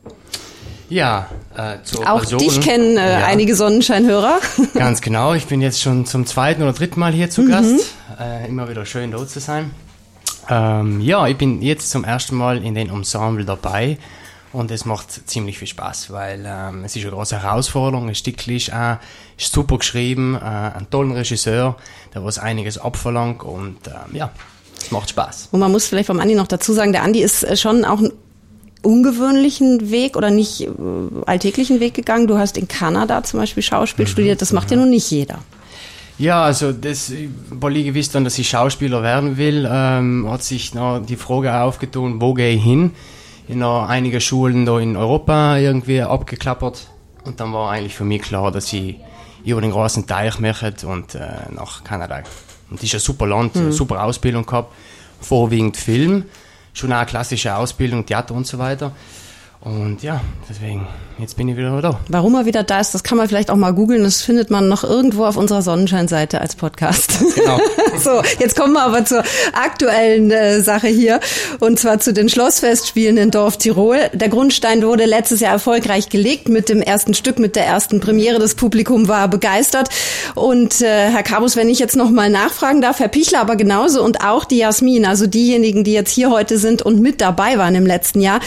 Ja, 0.90 1.30
äh, 1.58 1.78
zur 1.84 2.10
Auch 2.10 2.20
Person, 2.20 2.40
dich 2.40 2.62
kennen 2.62 2.98
äh, 2.98 3.20
ja. 3.20 3.26
einige 3.26 3.56
Sonnenscheinhörer. 3.56 4.40
Ganz 4.76 5.02
genau, 5.02 5.34
ich 5.34 5.48
bin 5.48 5.62
jetzt 5.62 5.82
schon 5.82 6.06
zum 6.06 6.26
zweiten 6.26 6.62
oder 6.62 6.74
dritten 6.74 7.00
Mal 7.00 7.12
hier 7.12 7.30
zu 7.30 7.42
mhm. 7.42 7.50
Gast. 7.50 7.94
Äh, 8.20 8.48
immer 8.48 8.70
wieder 8.70 8.86
schön 8.86 9.12
dort 9.12 9.30
zu 9.30 9.40
sein. 9.40 9.72
Ähm, 10.50 11.02
ja, 11.02 11.28
ich 11.28 11.38
bin 11.38 11.62
jetzt 11.62 11.90
zum 11.90 12.04
ersten 12.04 12.36
Mal 12.36 12.64
in 12.64 12.76
den 12.76 12.90
Ensemble 12.90 13.44
dabei 13.44 13.98
und 14.54 14.72
es 14.72 14.86
macht 14.86 15.28
ziemlich 15.28 15.60
viel 15.60 15.68
Spaß, 15.68 16.12
weil 16.12 16.44
ähm, 16.46 16.84
es 16.86 16.96
ist 16.96 17.04
eine 17.04 17.12
große 17.12 17.42
Herausforderung. 17.42 18.08
Das 18.08 18.20
Stück 18.20 18.48
ist, 18.48 18.72
ist 19.38 19.54
super 19.54 19.78
geschrieben, 19.80 20.36
äh, 20.36 20.46
ein 20.46 20.88
toller 20.90 21.16
Regisseur, 21.16 21.76
der 22.14 22.24
was 22.24 22.40
einiges 22.40 22.78
abverlangt 22.78 23.44
und 23.44 23.78
ähm, 23.88 24.16
ja, 24.16 24.32
es 24.80 24.92
macht 24.92 25.10
Spaß. 25.10 25.50
Und 25.52 25.60
man 25.60 25.72
muss 25.72 25.88
vielleicht 25.88 26.08
vom 26.08 26.20
Andi 26.20 26.36
noch 26.36 26.48
dazu 26.48 26.72
sagen, 26.72 26.94
der 26.94 27.04
Andi 27.04 27.22
ist 27.22 27.44
äh, 27.44 27.58
schon 27.58 27.84
auch 27.84 28.00
ein 28.00 28.14
ungewöhnlichen 28.82 29.90
Weg 29.92 30.16
oder 30.16 30.30
nicht 30.30 30.62
äh, 30.62 30.68
alltäglichen 31.26 31.80
Weg 31.80 31.94
gegangen. 31.94 32.28
Du 32.28 32.38
hast 32.38 32.58
in 32.58 32.68
Kanada 32.68 33.24
zum 33.24 33.40
Beispiel 33.40 33.64
Schauspiel 33.64 34.06
mhm, 34.06 34.10
studiert. 34.10 34.42
Das 34.42 34.54
macht 34.54 34.72
ja 34.72 34.78
nun 34.78 34.90
nicht 34.90 35.10
jeder. 35.12 35.40
Ja, 36.20 36.44
also 36.44 36.72
das, 36.72 37.12
weil 37.52 37.78
ich 37.78 37.86
gewusst 37.86 38.16
dann, 38.16 38.24
dass 38.24 38.40
ich 38.40 38.50
Schauspieler 38.50 39.04
werden 39.04 39.38
will, 39.38 39.68
ähm, 39.72 40.28
hat 40.30 40.44
sich 40.44 40.74
noch 40.74 41.00
die 41.00 41.16
Frage 41.16 41.54
aufgetun, 41.54 42.20
wo 42.20 42.34
gehe 42.34 42.56
ich 42.56 42.64
hin? 42.64 42.92
In 43.48 43.60
noch 43.60 43.88
einige 43.88 44.20
Schulen 44.20 44.66
da 44.66 44.80
in 44.80 44.98
Europa 44.98 45.58
irgendwie 45.58 46.02
abgeklappert 46.02 46.88
und 47.24 47.40
dann 47.40 47.54
war 47.54 47.72
eigentlich 47.72 47.96
für 47.96 48.04
mich 48.04 48.24
klar, 48.24 48.52
dass 48.52 48.74
ich 48.74 48.96
über 49.46 49.62
den 49.62 49.72
großen 49.72 50.08
Teich 50.08 50.40
möchte 50.40 50.88
und 50.88 51.16
äh, 51.16 51.20
nach 51.52 51.84
Kanada. 51.84 52.24
Und 52.70 52.80
das 52.80 52.84
ist 52.84 52.96
ein 52.96 53.00
super 53.00 53.28
Land, 53.28 53.56
mhm. 53.56 53.72
super 53.72 54.04
Ausbildung 54.04 54.46
gehabt, 54.46 54.74
vorwiegend 55.22 55.78
Film 55.78 56.26
schon 56.78 56.92
eine 56.92 57.06
klassische 57.06 57.56
Ausbildung, 57.56 58.06
Theater 58.06 58.34
und 58.34 58.46
so 58.46 58.58
weiter. 58.58 58.92
Und 59.68 60.02
ja, 60.02 60.22
deswegen, 60.50 60.88
jetzt 61.20 61.36
bin 61.36 61.50
ich 61.50 61.58
wieder 61.58 61.82
da. 61.82 62.00
Warum 62.08 62.36
er 62.36 62.46
wieder 62.46 62.64
da 62.64 62.80
ist, 62.80 62.94
das 62.94 63.04
kann 63.04 63.18
man 63.18 63.28
vielleicht 63.28 63.52
auch 63.52 63.58
mal 63.58 63.74
googeln. 63.74 64.04
Das 64.04 64.22
findet 64.22 64.50
man 64.50 64.70
noch 64.70 64.86
irgendwo 64.86 65.26
auf 65.26 65.36
unserer 65.36 65.62
Sonnenscheinseite 65.62 66.40
als 66.40 66.56
Podcast. 66.56 67.20
Genau. 67.36 67.60
so, 68.00 68.22
jetzt 68.40 68.58
kommen 68.58 68.74
wir 68.74 68.84
aber 68.84 69.04
zur 69.04 69.24
aktuellen 69.52 70.32
äh, 70.32 70.62
Sache 70.62 70.88
hier. 70.88 71.20
Und 71.60 71.80
zwar 71.80 72.00
zu 72.00 72.14
den 72.14 72.30
Schlossfestspielen 72.30 73.18
in 73.18 73.30
Dorf 73.30 73.58
Tirol. 73.58 74.10
Der 74.14 74.30
Grundstein 74.30 74.82
wurde 74.84 75.06
letztes 75.06 75.42
Jahr 75.42 75.52
erfolgreich 75.52 76.08
gelegt 76.08 76.48
mit 76.48 76.70
dem 76.70 76.82
ersten 76.82 77.14
Stück, 77.14 77.38
mit 77.38 77.58
der 77.58 77.66
ersten 77.66 78.00
Premiere. 78.00 78.40
Das 78.40 78.56
Publikum 78.56 79.10
war 79.10 79.28
begeistert. 79.28 79.90
Und 80.34 80.82
äh, 80.82 81.10
Herr 81.10 81.24
Kabus, 81.24 81.58
wenn 81.58 81.70
ich 81.70 81.80
jetzt 81.80 81.98
noch 81.98 82.10
mal 82.10 82.30
nachfragen 82.30 82.82
darf, 82.82 83.00
Herr 83.00 83.10
Pichler 83.10 83.42
aber 83.42 83.58
genauso 83.58 84.02
und 84.02 84.24
auch 84.24 84.46
die 84.46 84.60
Jasmin, 84.60 85.06
also 85.06 85.28
diejenigen, 85.28 85.84
die 85.84 85.94
jetzt 85.94 86.12
hier 86.12 86.30
heute 86.30 86.58
sind 86.58 86.82
und 86.82 87.02
mit 87.02 87.20
dabei 87.20 87.58
waren 87.58 87.76
im 87.76 87.86
letzten 87.86 88.22
Jahr. 88.22 88.40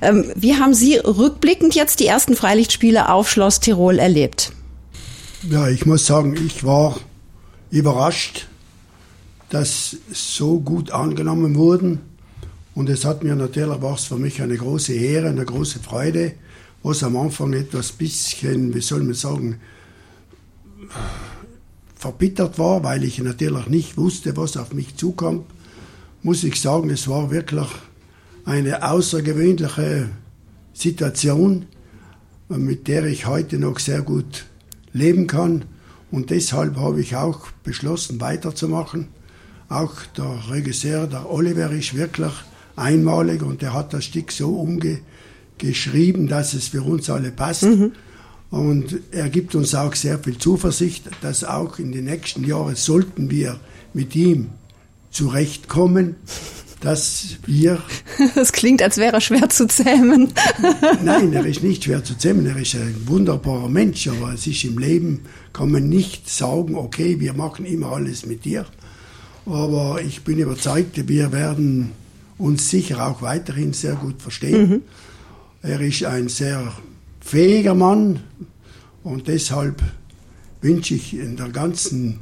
Ähm, 0.00 0.30
wie 0.36 0.54
haben 0.54 0.67
Sie 0.74 0.96
rückblickend 0.96 1.74
jetzt 1.74 2.00
die 2.00 2.06
ersten 2.06 2.36
Freilichtspiele 2.36 3.10
auf 3.10 3.30
Schloss 3.30 3.60
Tirol 3.60 3.98
erlebt? 3.98 4.52
Ja, 5.48 5.68
ich 5.68 5.86
muss 5.86 6.06
sagen, 6.06 6.34
ich 6.34 6.64
war 6.64 6.98
überrascht, 7.70 8.46
das 9.50 9.96
so 10.12 10.60
gut 10.60 10.90
angenommen 10.90 11.54
wurden. 11.54 12.00
Und 12.74 12.88
es 12.88 13.04
hat 13.04 13.24
mir 13.24 13.34
natürlich 13.34 13.82
was 13.82 14.04
für 14.04 14.16
mich 14.16 14.40
eine 14.40 14.56
große 14.56 14.94
Ehre, 14.94 15.28
eine 15.28 15.44
große 15.44 15.80
Freude, 15.80 16.32
was 16.82 17.02
am 17.02 17.16
Anfang 17.16 17.52
etwas 17.52 17.92
bisschen, 17.92 18.74
wie 18.74 18.80
soll 18.80 19.02
man 19.02 19.14
sagen, 19.14 19.60
verbittert 21.96 22.58
war, 22.58 22.84
weil 22.84 23.02
ich 23.02 23.18
natürlich 23.18 23.66
nicht 23.66 23.96
wusste, 23.96 24.36
was 24.36 24.56
auf 24.56 24.72
mich 24.72 24.96
zukommt, 24.96 25.46
muss 26.22 26.44
ich 26.44 26.60
sagen, 26.60 26.90
es 26.90 27.08
war 27.08 27.30
wirklich 27.30 27.66
eine 28.44 28.88
außergewöhnliche 28.88 30.08
Situation, 30.78 31.66
mit 32.48 32.86
der 32.88 33.04
ich 33.04 33.26
heute 33.26 33.58
noch 33.58 33.78
sehr 33.78 34.02
gut 34.02 34.46
leben 34.92 35.26
kann. 35.26 35.64
Und 36.10 36.30
deshalb 36.30 36.76
habe 36.76 37.00
ich 37.00 37.16
auch 37.16 37.48
beschlossen, 37.64 38.20
weiterzumachen. 38.20 39.08
Auch 39.68 39.94
der 40.16 40.50
Regisseur, 40.50 41.06
der 41.06 41.30
Oliver, 41.30 41.70
ist 41.70 41.94
wirklich 41.94 42.32
einmalig 42.76 43.42
und 43.42 43.62
er 43.62 43.74
hat 43.74 43.92
das 43.92 44.04
Stück 44.04 44.30
so 44.30 44.50
umgeschrieben, 44.54 46.28
dass 46.28 46.54
es 46.54 46.68
für 46.68 46.82
uns 46.82 47.10
alle 47.10 47.32
passt. 47.32 47.64
Mhm. 47.64 47.92
Und 48.50 49.00
er 49.10 49.28
gibt 49.28 49.54
uns 49.54 49.74
auch 49.74 49.94
sehr 49.94 50.18
viel 50.18 50.38
Zuversicht, 50.38 51.10
dass 51.20 51.44
auch 51.44 51.78
in 51.78 51.92
den 51.92 52.04
nächsten 52.04 52.44
Jahren 52.44 52.76
sollten 52.76 53.30
wir 53.30 53.60
mit 53.92 54.16
ihm 54.16 54.50
zurechtkommen, 55.10 56.14
dass 56.80 57.36
wir. 57.46 57.82
Das 58.34 58.52
klingt, 58.52 58.82
als 58.82 58.96
wäre 58.96 59.14
er 59.14 59.20
schwer 59.20 59.48
zu 59.48 59.66
zähmen. 59.66 60.32
Nein, 61.04 61.32
er 61.32 61.46
ist 61.46 61.62
nicht 61.62 61.84
schwer 61.84 62.02
zu 62.02 62.16
zähmen. 62.16 62.46
Er 62.46 62.56
ist 62.56 62.74
ein 62.74 62.94
wunderbarer 63.06 63.68
Mensch, 63.68 64.08
aber 64.08 64.32
es 64.34 64.46
ist 64.46 64.64
im 64.64 64.78
Leben, 64.78 65.20
kann 65.52 65.70
man 65.70 65.88
nicht 65.88 66.28
sagen, 66.28 66.74
okay, 66.74 67.20
wir 67.20 67.32
machen 67.32 67.64
immer 67.64 67.92
alles 67.92 68.26
mit 68.26 68.44
dir. 68.44 68.66
Aber 69.46 70.00
ich 70.04 70.22
bin 70.22 70.38
überzeugt, 70.38 71.08
wir 71.08 71.32
werden 71.32 71.92
uns 72.38 72.70
sicher 72.70 73.06
auch 73.06 73.22
weiterhin 73.22 73.72
sehr 73.72 73.94
gut 73.94 74.20
verstehen. 74.20 74.70
Mhm. 74.70 74.82
Er 75.62 75.80
ist 75.80 76.04
ein 76.04 76.28
sehr 76.28 76.72
fähiger 77.20 77.74
Mann 77.74 78.20
und 79.02 79.26
deshalb 79.28 79.82
wünsche 80.60 80.94
ich 80.94 81.14
in 81.14 81.36
der 81.36 81.48
ganzen, 81.48 82.20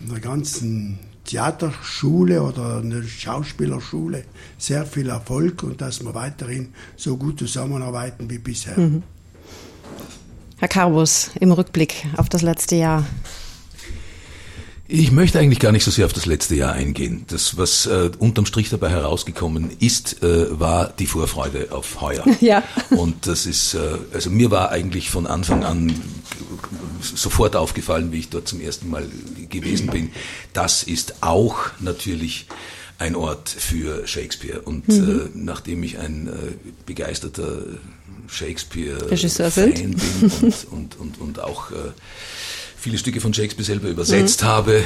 in 0.00 0.08
der 0.10 0.20
ganzen 0.20 0.98
Theaterschule 1.26 2.42
oder 2.42 2.80
in 2.80 2.90
der 2.90 3.02
Schauspielerschule 3.02 4.24
sehr 4.58 4.86
viel 4.86 5.08
Erfolg 5.08 5.62
und 5.62 5.80
dass 5.80 6.04
wir 6.04 6.14
weiterhin 6.14 6.72
so 6.96 7.16
gut 7.16 7.38
zusammenarbeiten 7.38 8.30
wie 8.30 8.38
bisher. 8.38 8.78
Mhm. 8.78 9.02
Herr 10.58 10.68
Carbus, 10.68 11.30
im 11.38 11.52
Rückblick 11.52 12.06
auf 12.16 12.28
das 12.28 12.42
letzte 12.42 12.76
Jahr, 12.76 13.04
ich 14.88 15.10
möchte 15.10 15.40
eigentlich 15.40 15.58
gar 15.58 15.72
nicht 15.72 15.82
so 15.82 15.90
sehr 15.90 16.06
auf 16.06 16.12
das 16.12 16.26
letzte 16.26 16.54
Jahr 16.54 16.72
eingehen. 16.72 17.24
Das, 17.26 17.56
was 17.56 17.86
äh, 17.86 18.10
unterm 18.20 18.46
Strich 18.46 18.70
dabei 18.70 18.90
herausgekommen 18.90 19.72
ist, 19.80 20.22
äh, 20.22 20.60
war 20.60 20.92
die 20.96 21.06
Vorfreude 21.06 21.68
auf 21.72 22.00
heuer. 22.00 22.24
Ja. 22.40 22.62
Und 22.90 23.26
das 23.26 23.46
ist, 23.46 23.74
äh, 23.74 23.78
also 24.12 24.30
mir 24.30 24.50
war 24.52 24.70
eigentlich 24.70 25.10
von 25.10 25.26
Anfang 25.26 25.64
an 25.64 25.92
sofort 27.00 27.56
aufgefallen, 27.56 28.12
wie 28.12 28.20
ich 28.20 28.28
dort 28.28 28.48
zum 28.48 28.60
ersten 28.60 28.90
Mal 28.90 29.06
gewesen 29.48 29.88
bin. 29.88 30.10
Das 30.52 30.82
ist 30.82 31.22
auch 31.22 31.56
natürlich 31.80 32.46
ein 32.98 33.14
Ort 33.14 33.48
für 33.48 34.06
Shakespeare. 34.06 34.60
Und 34.60 34.88
mhm. 34.88 35.30
äh, 35.34 35.38
nachdem 35.38 35.82
ich 35.82 35.98
ein 35.98 36.28
äh, 36.28 36.30
begeisterter 36.86 37.58
Shakespeare-Fan 38.28 39.74
bin 39.74 39.96
und, 40.40 40.66
und, 40.70 40.98
und, 40.98 41.20
und 41.20 41.40
auch 41.40 41.70
äh, 41.70 41.92
viele 42.76 42.98
Stücke 42.98 43.20
von 43.20 43.34
Shakespeare 43.34 43.64
selber 43.64 43.88
übersetzt 43.88 44.42
mhm. 44.42 44.46
habe, 44.46 44.84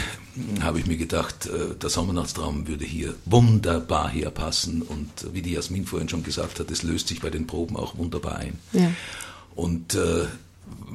habe 0.61 0.79
ich 0.79 0.87
mir 0.87 0.97
gedacht, 0.97 1.47
äh, 1.47 1.75
der 1.81 1.91
Sommernachtstraum 1.91 2.67
würde 2.67 2.85
hier 2.85 3.15
wunderbar 3.27 4.09
herpassen. 4.11 4.83
Und 4.83 5.11
wie 5.33 5.43
die 5.43 5.53
Jasmin 5.53 5.87
vorhin 5.87 6.09
schon 6.09 6.23
gesagt 6.23 6.61
hat, 6.61 6.71
es 6.71 6.83
löst 6.83 7.09
sich 7.09 7.21
bei 7.21 7.31
den 7.31 7.47
Proben 7.47 7.77
auch 7.77 7.97
wunderbar 7.97 8.37
ein. 8.37 8.59
Ja. 8.73 8.93
Und 9.55 9.95
äh, 9.95 10.27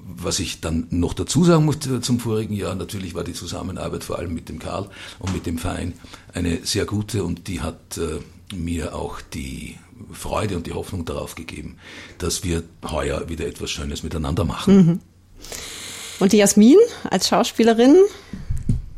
was 0.08 0.40
ich 0.40 0.62
dann 0.62 0.88
noch 0.92 1.14
dazu 1.14 1.44
sagen 1.44 1.66
musste 1.66 2.00
zum 2.00 2.20
vorigen 2.20 2.54
Jahr, 2.54 2.76
natürlich 2.76 3.16
war 3.16 3.24
die 3.24 3.34
Zusammenarbeit 3.34 4.04
vor 4.04 4.20
allem 4.20 4.34
mit 4.34 4.50
dem 4.50 4.60
Karl 4.60 4.88
und 5.18 5.34
mit 5.34 5.48
dem 5.48 5.58
Verein 5.58 5.94
eine 6.34 6.60
sehr 6.64 6.86
gute 6.86 7.24
und 7.24 7.48
die 7.48 7.62
hat 7.62 7.98
äh, 7.98 8.20
mir 8.56 8.96
auch 8.96 9.20
die 9.20 9.78
Freude 10.12 10.58
und 10.58 10.68
die 10.68 10.74
Hoffnung 10.74 11.06
darauf 11.06 11.34
gegeben, 11.34 11.78
dass 12.20 12.44
wir 12.44 12.64
heuer 12.84 13.30
wieder 13.30 13.48
etwas 13.48 13.72
Schönes 13.72 14.04
miteinander 14.04 14.44
machen. 14.44 14.76
Mhm. 14.76 15.00
Und 16.20 16.34
die 16.34 16.38
Jasmin 16.38 16.78
als 17.10 17.28
Schauspielerin? 17.28 17.98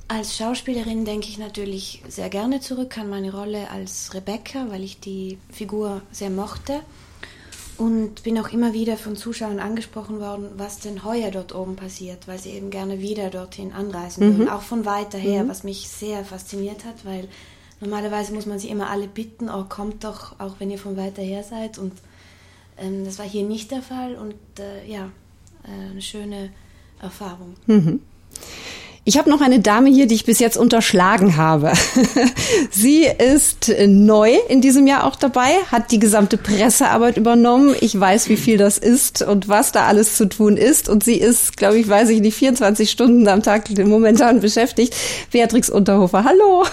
Als 0.10 0.38
Schauspielerin 0.38 1.06
denke 1.06 1.28
ich 1.30 1.38
natürlich 1.38 2.02
sehr 2.08 2.30
gerne 2.30 2.60
zurück 2.60 2.98
an 2.98 3.10
meine 3.10 3.32
Rolle 3.32 3.70
als 3.72 4.14
Rebecca, 4.14 4.68
weil 4.70 4.84
ich 4.84 5.00
die 5.00 5.38
Figur 5.52 6.02
sehr 6.12 6.30
mochte. 6.30 6.82
Und 7.78 8.24
bin 8.24 8.40
auch 8.40 8.50
immer 8.50 8.74
wieder 8.74 8.98
von 8.98 9.16
Zuschauern 9.16 9.60
angesprochen 9.60 10.20
worden, 10.20 10.48
was 10.58 10.80
denn 10.80 11.04
heuer 11.04 11.30
dort 11.30 11.54
oben 11.54 11.76
passiert, 11.76 12.28
weil 12.28 12.40
sie 12.40 12.50
eben 12.50 12.72
gerne 12.72 13.00
wieder 13.02 13.30
dorthin 13.30 13.72
anreisen 13.72 14.26
mhm. 14.26 14.38
würden, 14.38 14.50
auch 14.50 14.64
von 14.64 14.86
weiter 14.86 15.20
her, 15.20 15.44
mhm. 15.44 15.50
was 15.50 15.64
mich 15.64 15.88
sehr 15.88 16.26
fasziniert 16.26 16.86
hat, 16.86 17.06
weil 17.06 17.28
normalerweise 17.80 18.34
muss 18.34 18.48
man 18.48 18.58
sie 18.58 18.70
immer 18.70 18.90
alle 18.90 19.08
bitten, 19.08 19.50
oh, 19.50 19.66
kommt 19.70 20.04
doch, 20.04 20.40
auch 20.40 20.56
wenn 20.60 20.72
ihr 20.72 20.80
von 20.80 20.98
weiter 20.98 21.22
her 21.22 21.44
seid. 21.44 21.78
Und 21.78 21.94
ähm, 22.80 23.06
das 23.06 23.20
war 23.20 23.26
hier 23.28 23.44
nicht 23.44 23.70
der 23.70 23.84
Fall 23.84 24.16
und 24.16 24.36
äh, 24.60 24.90
ja, 24.90 25.12
äh, 25.64 25.92
eine 25.92 26.02
schöne 26.02 26.50
Erfahrung. 27.00 27.56
Mhm. 27.68 28.02
Ich 29.08 29.18
habe 29.18 29.30
noch 29.30 29.40
eine 29.40 29.62
Dame 29.62 29.90
hier, 29.90 30.06
die 30.06 30.16
ich 30.16 30.26
bis 30.26 30.40
jetzt 30.40 30.58
unterschlagen 30.58 31.38
habe. 31.38 31.72
Sie 32.72 33.06
ist 33.06 33.72
neu 33.88 34.34
in 34.50 34.60
diesem 34.60 34.86
Jahr 34.86 35.06
auch 35.06 35.16
dabei, 35.16 35.54
hat 35.72 35.92
die 35.92 36.00
gesamte 36.00 36.36
Pressearbeit 36.36 37.16
übernommen. 37.16 37.74
Ich 37.80 37.98
weiß, 37.98 38.28
wie 38.28 38.36
viel 38.36 38.58
das 38.58 38.78
ist 38.78 39.22
und 39.22 39.48
was 39.48 39.72
da 39.72 39.86
alles 39.86 40.18
zu 40.18 40.28
tun 40.28 40.58
ist. 40.58 40.90
Und 40.90 41.06
sie 41.06 41.16
ist, 41.16 41.56
glaube 41.56 41.80
ich, 41.80 41.88
weiß 41.88 42.10
ich 42.10 42.20
nicht, 42.20 42.36
24 42.36 42.92
Stunden 42.92 43.30
am 43.30 43.42
Tag 43.44 43.70
momentan 43.78 44.42
beschäftigt. 44.42 44.94
Beatrix 45.32 45.70
Unterhofer, 45.70 46.26
hallo. 46.26 46.66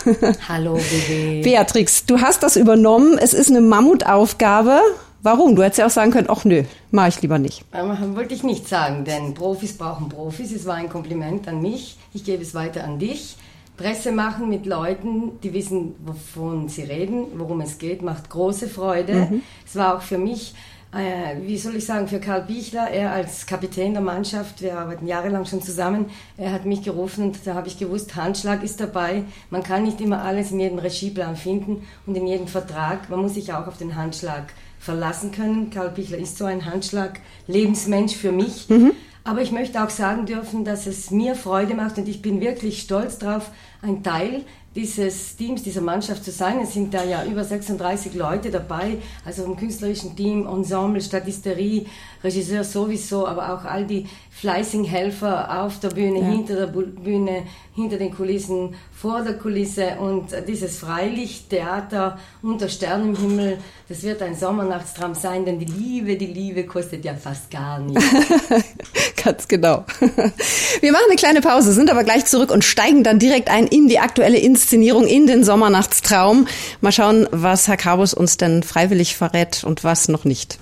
Hallo, 0.49 0.81
Bibi. 0.91 1.43
Beatrix, 1.45 2.05
du 2.05 2.21
hast 2.21 2.43
das 2.43 2.57
übernommen. 2.57 3.17
Es 3.17 3.33
ist 3.33 3.51
eine 3.51 3.61
Mammutaufgabe. 3.61 4.81
Warum? 5.25 5.57
Du 5.57 5.63
hättest 5.63 5.79
ja 5.79 5.87
auch 5.87 5.91
sagen 5.91 6.11
können, 6.11 6.29
ach 6.29 6.45
nö, 6.45 6.65
mache 6.91 7.09
ich 7.09 7.23
lieber 7.23 7.39
nicht. 7.39 7.65
Wollte 7.73 8.35
ich 8.35 8.43
nicht 8.43 8.69
sagen, 8.69 9.07
denn 9.07 9.33
Profis 9.33 9.73
brauchen 9.73 10.11
Profis. 10.11 10.53
Es 10.53 10.67
war 10.67 10.75
ein 10.75 10.91
Kompliment 10.91 11.49
an 11.49 11.63
mich. 11.63 11.97
Ich 12.13 12.25
gebe 12.25 12.43
es 12.43 12.55
weiter 12.55 12.85
an 12.85 12.99
dich. 12.99 13.37
Presse 13.79 14.13
machen 14.13 14.51
mit 14.51 14.67
Leuten, 14.67 15.41
die 15.43 15.55
wissen, 15.55 15.95
wovon 16.05 16.69
sie 16.69 16.83
reden, 16.83 17.25
worum 17.37 17.63
es 17.63 17.79
geht, 17.79 18.03
macht 18.03 18.29
große 18.29 18.69
Freude. 18.69 19.15
Mhm. 19.15 19.43
Es 19.67 19.75
war 19.77 19.97
auch 19.97 20.03
für 20.03 20.19
mich, 20.19 20.55
äh, 20.93 21.41
wie 21.41 21.57
soll 21.57 21.77
ich 21.77 21.87
sagen, 21.87 22.07
für 22.07 22.21
Karl 22.21 22.43
Bichler, 22.43 22.91
er 22.91 23.13
als 23.13 23.47
Kapitän 23.47 23.95
der 23.95 24.03
Mannschaft, 24.03 24.61
wir 24.61 24.79
arbeiten 24.79 25.07
jahrelang 25.07 25.47
schon 25.47 25.63
zusammen, 25.63 26.11
er 26.37 26.53
hat 26.53 26.67
mich 26.67 26.83
gerufen 26.83 27.25
und 27.25 27.39
da 27.47 27.55
habe 27.55 27.67
ich 27.67 27.79
gewusst, 27.79 28.15
Handschlag 28.15 28.63
ist 28.63 28.79
dabei. 28.79 29.25
Man 29.49 29.63
kann 29.63 29.85
nicht 29.85 30.03
immer 30.03 30.23
alles 30.23 30.51
in 30.51 30.61
jedem 30.61 30.79
Regieplan 30.79 31.35
finden 31.35 31.83
und 32.07 32.15
in 32.15 32.27
jedem 32.27 32.47
Vertrag. 32.47 33.09
Man 33.09 33.23
muss 33.23 33.35
sich 33.35 33.55
auch 33.55 33.67
auf 33.67 33.79
den 33.79 33.97
Handschlag 33.97 34.53
verlassen 34.85 35.33
können. 35.33 35.71
Karl 35.71 35.91
Bichler 35.91 36.19
ist 36.19 36.37
so 36.37 36.45
ein 36.45 36.67
Handschlag, 36.67 37.21
Lebensmensch 37.47 38.15
für 38.15 38.33
mich. 38.33 38.69
Mhm. 38.69 38.93
Aber 39.25 39.41
ich 39.41 39.51
möchte 39.51 39.83
auch 39.83 39.89
sagen 39.89 40.27
dürfen, 40.27 40.67
dass 40.67 40.87
es 40.87 41.11
mir 41.11 41.35
Freude 41.35 41.75
macht 41.75 41.97
und 41.97 42.07
ich 42.09 42.21
bin 42.21 42.43
wirklich 42.43 42.83
stolz 42.83 43.19
darauf, 43.19 43.51
ein 43.81 44.03
Teil 44.03 44.45
dieses 44.75 45.37
Teams, 45.37 45.63
dieser 45.63 45.81
Mannschaft 45.81 46.25
zu 46.25 46.31
sein. 46.31 46.59
Es 46.61 46.75
sind 46.75 46.93
da 46.93 47.05
ja 47.05 47.25
über 47.25 47.45
36 47.45 48.15
Leute 48.15 48.51
dabei, 48.51 48.99
also 49.25 49.45
im 49.45 49.57
künstlerischen 49.57 50.17
Team, 50.17 50.47
Ensemble, 50.47 51.01
Statisterie, 51.01 51.87
Regisseur 52.25 52.65
sowieso, 52.65 53.27
aber 53.27 53.53
auch 53.53 53.65
all 53.65 53.85
die 53.85 54.07
fleißigen 54.31 54.85
Helfer 54.85 55.63
auf 55.63 55.79
der 55.79 55.91
Bühne, 55.91 56.21
ja. 56.21 56.27
hinter 56.27 56.57
der 56.57 56.67
Bühne, 56.67 57.45
hinter 57.75 57.99
den 57.99 58.15
Kulissen, 58.15 58.75
vor 58.93 59.23
der 59.23 59.35
Kulisse 59.35 59.97
und 60.01 60.29
dieses 60.49 60.79
Freilichttheater 60.79 62.19
unter 62.43 62.69
Sternenhimmel, 62.69 63.59
das 63.89 64.03
wird 64.03 64.23
ein 64.23 64.35
Sommernachtstraum 64.35 65.15
sein, 65.15 65.45
denn 65.45 65.59
die 65.59 65.67
Liebe, 65.67 66.17
die 66.17 66.27
Liebe 66.27 66.65
kostet 66.65 67.05
ja 67.05 67.15
fast 67.15 67.51
gar 67.51 67.79
nichts. 67.79 68.05
Ganz 69.25 69.47
genau. 69.47 69.85
Wir 70.81 70.93
machen 70.93 71.05
eine 71.09 71.17
kleine 71.17 71.41
Pause, 71.43 71.73
sind 71.73 71.91
aber 71.91 72.05
gleich 72.05 72.25
zurück 72.25 72.51
und 72.51 72.65
steigen 72.65 73.05
dann 73.05 73.19
direkt 73.19 73.51
ein 73.51 73.67
in 73.67 73.89
die 73.89 73.99
aktuelle 73.99 74.39
Inszenierung, 74.39 75.07
in 75.07 75.27
den 75.27 75.45
Sommernachtstraum. 75.45 76.47
Mal 76.81 76.93
schauen, 76.93 77.29
was 77.31 77.69
Herr 77.69 77.77
Carbus 77.77 78.15
uns 78.15 78.37
denn 78.37 78.63
freiwillig 78.63 79.17
verrät 79.17 79.65
und 79.65 79.85
was 79.85 80.09
noch 80.09 80.25
nicht. 80.25 80.59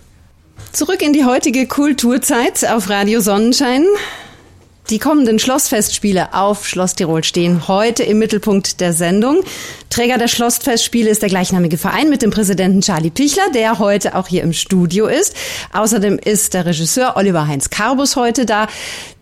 Zurück 0.70 1.02
in 1.02 1.12
die 1.12 1.24
heutige 1.24 1.66
Kulturzeit 1.66 2.64
auf 2.68 2.88
Radio 2.88 3.20
Sonnenschein. 3.20 3.84
Die 4.90 4.98
kommenden 4.98 5.38
Schlossfestspiele 5.38 6.34
auf 6.34 6.66
Schloss 6.66 6.94
Tirol 6.94 7.24
stehen 7.24 7.66
heute 7.66 8.02
im 8.02 8.18
Mittelpunkt 8.18 8.80
der 8.80 8.92
Sendung. 8.92 9.42
Träger 9.88 10.18
der 10.18 10.28
Schlossfestspiele 10.28 11.08
ist 11.08 11.22
der 11.22 11.28
gleichnamige 11.28 11.78
Verein 11.78 12.10
mit 12.10 12.20
dem 12.20 12.30
Präsidenten 12.30 12.82
Charlie 12.82 13.10
Pichler, 13.10 13.48
der 13.54 13.78
heute 13.78 14.16
auch 14.16 14.26
hier 14.26 14.42
im 14.42 14.52
Studio 14.52 15.06
ist. 15.06 15.34
Außerdem 15.72 16.18
ist 16.18 16.52
der 16.52 16.66
Regisseur 16.66 17.16
Oliver 17.16 17.46
Heinz 17.46 17.70
Karbus 17.70 18.16
heute 18.16 18.44
da. 18.44 18.66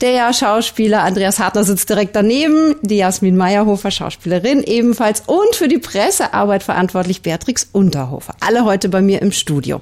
Der 0.00 0.32
Schauspieler 0.32 1.02
Andreas 1.02 1.38
Hartner 1.38 1.62
sitzt 1.62 1.88
direkt 1.88 2.16
daneben. 2.16 2.74
Die 2.82 2.96
Jasmin 2.96 3.36
Meyerhofer, 3.36 3.90
Schauspielerin 3.90 4.64
ebenfalls. 4.64 5.22
Und 5.26 5.54
für 5.54 5.68
die 5.68 5.78
Pressearbeit 5.78 6.62
verantwortlich 6.62 7.22
Beatrix 7.22 7.68
Unterhofer. 7.70 8.34
Alle 8.40 8.64
heute 8.64 8.88
bei 8.88 9.02
mir 9.02 9.22
im 9.22 9.30
Studio. 9.30 9.80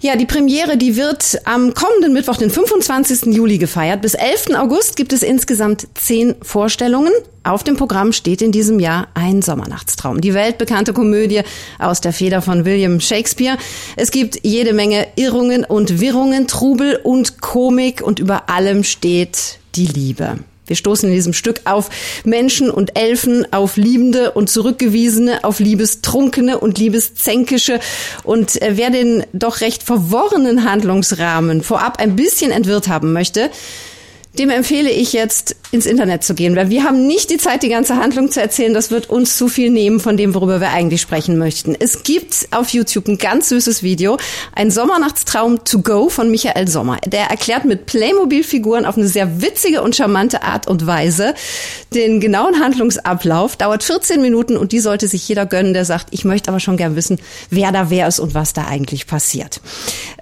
Ja, 0.00 0.14
die 0.14 0.26
Premiere, 0.26 0.76
die 0.76 0.96
wird 0.96 1.40
am 1.44 1.74
kommenden 1.74 2.12
Mittwoch, 2.12 2.36
den 2.36 2.50
25. 2.50 3.34
Juli 3.34 3.58
gefeiert. 3.58 4.00
Bis 4.00 4.14
11. 4.14 4.54
August 4.56 4.94
gibt 4.94 5.12
es 5.12 5.24
insgesamt 5.24 5.88
zehn 5.94 6.36
Vorstellungen. 6.40 7.12
Auf 7.42 7.64
dem 7.64 7.76
Programm 7.76 8.12
steht 8.12 8.40
in 8.40 8.52
diesem 8.52 8.78
Jahr 8.78 9.08
ein 9.14 9.42
Sommernachtstraum. 9.42 10.20
Die 10.20 10.34
weltbekannte 10.34 10.92
Komödie 10.92 11.40
aus 11.80 12.00
der 12.00 12.12
Feder 12.12 12.42
von 12.42 12.64
William 12.64 13.00
Shakespeare. 13.00 13.58
Es 13.96 14.12
gibt 14.12 14.38
jede 14.44 14.72
Menge 14.72 15.08
Irrungen 15.16 15.64
und 15.64 16.00
Wirrungen, 16.00 16.46
Trubel 16.46 17.00
und 17.02 17.40
Komik 17.40 18.00
und 18.00 18.20
über 18.20 18.48
allem 18.48 18.84
steht 18.84 19.58
die 19.74 19.86
Liebe. 19.86 20.38
Wir 20.68 20.76
stoßen 20.76 21.08
in 21.08 21.14
diesem 21.14 21.32
Stück 21.32 21.62
auf 21.64 21.90
Menschen 22.24 22.70
und 22.70 22.96
Elfen, 22.96 23.52
auf 23.52 23.76
Liebende 23.76 24.30
und 24.32 24.48
Zurückgewiesene, 24.48 25.44
auf 25.44 25.58
Liebestrunkene 25.58 26.58
und 26.58 26.78
Liebeszänkische. 26.78 27.80
Und 28.22 28.60
äh, 28.62 28.76
wer 28.76 28.90
den 28.90 29.24
doch 29.32 29.60
recht 29.60 29.82
verworrenen 29.82 30.64
Handlungsrahmen 30.70 31.62
vorab 31.62 31.98
ein 31.98 32.14
bisschen 32.14 32.52
entwirrt 32.52 32.88
haben 32.88 33.12
möchte, 33.12 33.50
dem 34.34 34.50
empfehle 34.50 34.90
ich 34.90 35.12
jetzt 35.12 35.56
ins 35.70 35.84
Internet 35.84 36.24
zu 36.24 36.34
gehen, 36.34 36.56
weil 36.56 36.70
wir 36.70 36.84
haben 36.84 37.06
nicht 37.06 37.30
die 37.30 37.36
Zeit, 37.36 37.62
die 37.62 37.68
ganze 37.68 37.96
Handlung 37.96 38.30
zu 38.30 38.40
erzählen. 38.40 38.72
Das 38.72 38.90
wird 38.90 39.10
uns 39.10 39.36
zu 39.36 39.48
viel 39.48 39.70
nehmen 39.70 40.00
von 40.00 40.16
dem, 40.16 40.34
worüber 40.34 40.60
wir 40.60 40.70
eigentlich 40.70 41.00
sprechen 41.00 41.38
möchten. 41.38 41.76
Es 41.78 42.04
gibt 42.04 42.48
auf 42.52 42.70
YouTube 42.70 43.08
ein 43.08 43.18
ganz 43.18 43.50
süßes 43.50 43.82
Video, 43.82 44.16
ein 44.54 44.70
Sommernachtstraum 44.70 45.64
to 45.64 45.80
go 45.82 46.08
von 46.08 46.30
Michael 46.30 46.68
Sommer. 46.68 46.98
Der 47.04 47.24
erklärt 47.24 47.64
mit 47.64 47.86
Playmobil-Figuren 47.86 48.86
auf 48.86 48.96
eine 48.96 49.08
sehr 49.08 49.42
witzige 49.42 49.82
und 49.82 49.94
charmante 49.94 50.42
Art 50.42 50.66
und 50.66 50.86
Weise 50.86 51.34
den 51.92 52.20
genauen 52.20 52.60
Handlungsablauf. 52.60 53.56
Dauert 53.56 53.82
14 53.82 54.22
Minuten 54.22 54.56
und 54.56 54.72
die 54.72 54.80
sollte 54.80 55.08
sich 55.08 55.28
jeder 55.28 55.44
gönnen, 55.44 55.74
der 55.74 55.84
sagt, 55.84 56.08
ich 56.12 56.24
möchte 56.24 56.48
aber 56.48 56.60
schon 56.60 56.76
gern 56.76 56.96
wissen, 56.96 57.18
wer 57.50 57.72
da 57.72 57.90
wer 57.90 58.08
ist 58.08 58.20
und 58.20 58.34
was 58.34 58.52
da 58.52 58.66
eigentlich 58.66 59.06
passiert. 59.06 59.60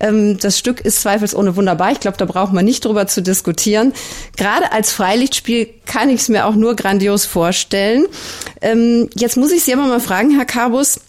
Ähm, 0.00 0.38
das 0.38 0.58
Stück 0.58 0.80
ist 0.80 1.02
zweifelsohne 1.02 1.54
wunderbar. 1.54 1.92
Ich 1.92 2.00
glaube, 2.00 2.16
da 2.16 2.24
braucht 2.24 2.52
man 2.52 2.64
nicht 2.64 2.84
drüber 2.84 3.06
zu 3.06 3.22
diskutieren. 3.22 3.92
Gerade 4.36 4.72
als 4.72 4.92
Freilichtspiel 4.92 5.68
kann 5.86 6.10
ich 6.10 6.20
es 6.20 6.28
mir 6.28 6.46
auch 6.46 6.54
nur 6.54 6.76
grandios 6.76 7.24
vorstellen. 7.24 8.06
Ähm, 8.60 9.08
jetzt 9.14 9.36
muss 9.36 9.52
ich 9.52 9.64
Sie 9.64 9.72
aber 9.72 9.86
mal 9.86 10.00
fragen, 10.00 10.30
Herr 10.36 10.44
Carbus, 10.44 11.00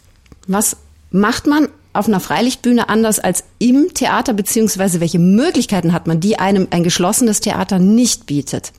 was 0.47 0.77
macht 1.11 1.47
man 1.47 1.69
auf 1.93 2.07
einer 2.07 2.19
Freilichtbühne 2.19 2.89
anders 2.89 3.19
als 3.19 3.43
im 3.59 3.93
Theater, 3.93 4.33
beziehungsweise 4.33 4.99
welche 4.99 5.19
Möglichkeiten 5.19 5.93
hat 5.93 6.07
man, 6.07 6.19
die 6.19 6.37
einem 6.37 6.67
ein 6.69 6.83
geschlossenes 6.83 7.41
Theater 7.41 7.79
nicht 7.79 8.27
bietet? 8.27 8.71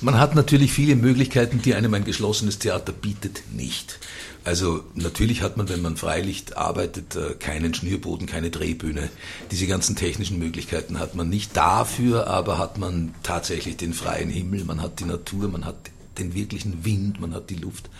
Man 0.00 0.18
hat 0.18 0.34
natürlich 0.34 0.72
viele 0.72 0.94
Möglichkeiten, 0.94 1.62
die 1.62 1.74
einem 1.74 1.94
ein 1.94 2.04
geschlossenes 2.04 2.58
Theater 2.58 2.92
bietet, 2.92 3.42
nicht. 3.52 3.98
Also 4.44 4.84
natürlich 4.94 5.42
hat 5.42 5.56
man, 5.56 5.68
wenn 5.68 5.82
man 5.82 5.96
Freilicht 5.96 6.56
arbeitet, 6.56 7.16
äh, 7.16 7.34
keinen 7.34 7.74
Schnürboden, 7.74 8.26
keine 8.26 8.50
Drehbühne. 8.50 9.08
Diese 9.50 9.66
ganzen 9.66 9.96
technischen 9.96 10.38
Möglichkeiten 10.38 11.00
hat 11.00 11.14
man 11.14 11.28
nicht. 11.28 11.56
Dafür 11.56 12.28
aber 12.28 12.58
hat 12.58 12.78
man 12.78 13.14
tatsächlich 13.22 13.76
den 13.76 13.92
freien 13.92 14.30
Himmel, 14.30 14.64
man 14.64 14.82
hat 14.82 15.00
die 15.00 15.04
Natur, 15.04 15.48
man 15.48 15.64
hat 15.64 15.90
den 16.18 16.34
wirklichen 16.34 16.84
Wind, 16.84 17.20
man 17.20 17.34
hat 17.34 17.50
die 17.50 17.56
Luft. 17.56 17.90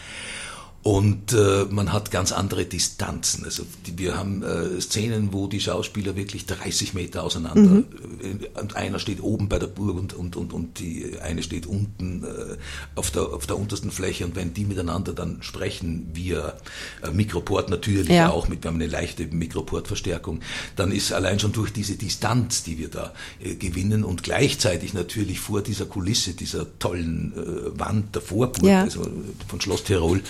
Und 0.86 1.32
äh, 1.32 1.64
man 1.68 1.92
hat 1.92 2.12
ganz 2.12 2.30
andere 2.30 2.64
Distanzen. 2.64 3.44
Also 3.44 3.64
die, 3.84 3.98
wir 3.98 4.16
haben 4.16 4.44
äh, 4.44 4.80
Szenen, 4.80 5.32
wo 5.32 5.48
die 5.48 5.58
Schauspieler 5.58 6.14
wirklich 6.14 6.46
30 6.46 6.94
Meter 6.94 7.24
auseinander, 7.24 7.60
mhm. 7.60 7.84
äh, 8.22 8.60
und 8.60 8.76
einer 8.76 9.00
steht 9.00 9.20
oben 9.20 9.48
bei 9.48 9.58
der 9.58 9.66
Burg 9.66 9.96
und, 9.98 10.14
und, 10.14 10.36
und, 10.36 10.52
und 10.52 10.78
die 10.78 11.18
eine 11.20 11.42
steht 11.42 11.66
unten 11.66 12.22
äh, 12.22 12.56
auf, 12.94 13.10
der, 13.10 13.22
auf 13.22 13.48
der 13.48 13.58
untersten 13.58 13.90
Fläche. 13.90 14.24
Und 14.26 14.36
wenn 14.36 14.54
die 14.54 14.64
miteinander 14.64 15.12
dann 15.12 15.38
sprechen, 15.40 16.06
via 16.14 16.54
äh, 17.02 17.10
Mikroport 17.10 17.68
natürlich 17.68 18.08
ja. 18.08 18.30
auch, 18.30 18.46
mit 18.46 18.62
wir 18.62 18.68
haben 18.68 18.76
eine 18.76 18.86
leichte 18.86 19.26
Mikroportverstärkung, 19.26 20.40
dann 20.76 20.92
ist 20.92 21.12
allein 21.12 21.40
schon 21.40 21.50
durch 21.50 21.72
diese 21.72 21.96
Distanz, 21.96 22.62
die 22.62 22.78
wir 22.78 22.90
da 22.90 23.12
äh, 23.42 23.56
gewinnen 23.56 24.04
und 24.04 24.22
gleichzeitig 24.22 24.94
natürlich 24.94 25.40
vor 25.40 25.62
dieser 25.62 25.86
Kulisse, 25.86 26.34
dieser 26.34 26.78
tollen 26.78 27.32
äh, 27.36 27.76
Wand 27.76 28.14
der 28.14 28.22
Vorburg, 28.22 28.62
ja. 28.62 28.82
also 28.82 29.04
von 29.48 29.60
Schloss 29.60 29.82
Tirol, 29.82 30.22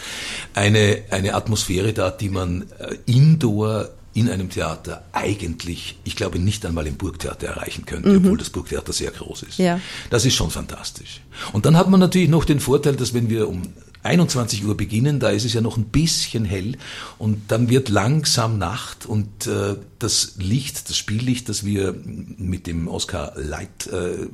eine, 0.54 1.02
eine 1.10 1.34
Atmosphäre 1.34 1.92
da, 1.92 2.10
die 2.10 2.28
man 2.28 2.66
äh, 2.78 2.96
indoor 3.06 3.90
in 4.16 4.30
einem 4.30 4.48
Theater 4.48 5.04
eigentlich, 5.12 5.98
ich 6.04 6.16
glaube, 6.16 6.38
nicht 6.38 6.64
einmal 6.64 6.86
im 6.86 6.96
Burgtheater 6.96 7.48
erreichen 7.48 7.84
könnte, 7.84 8.08
mhm. 8.08 8.16
obwohl 8.16 8.38
das 8.38 8.48
Burgtheater 8.48 8.94
sehr 8.94 9.10
groß 9.10 9.42
ist. 9.42 9.58
Ja. 9.58 9.78
Das 10.08 10.24
ist 10.24 10.34
schon 10.34 10.50
fantastisch. 10.50 11.20
Und 11.52 11.66
dann 11.66 11.76
hat 11.76 11.90
man 11.90 12.00
natürlich 12.00 12.30
noch 12.30 12.46
den 12.46 12.58
Vorteil, 12.58 12.96
dass 12.96 13.12
wenn 13.12 13.28
wir 13.28 13.46
um 13.46 13.62
21 14.06 14.64
Uhr 14.64 14.76
beginnen, 14.76 15.20
da 15.20 15.30
ist 15.30 15.44
es 15.44 15.52
ja 15.52 15.60
noch 15.60 15.76
ein 15.76 15.86
bisschen 15.86 16.46
hell 16.46 16.78
und 17.18 17.50
dann 17.50 17.68
wird 17.68 17.90
langsam 17.90 18.56
Nacht 18.56 19.04
und 19.04 19.46
äh, 19.46 19.76
das 19.98 20.34
Licht, 20.38 20.88
das 20.88 20.96
Spiellicht, 20.96 21.48
das 21.50 21.64
wir 21.64 21.94
mit 22.04 22.66
dem 22.66 22.88
Oscar 22.88 23.32
Light 23.36 23.88
äh, 23.88 24.28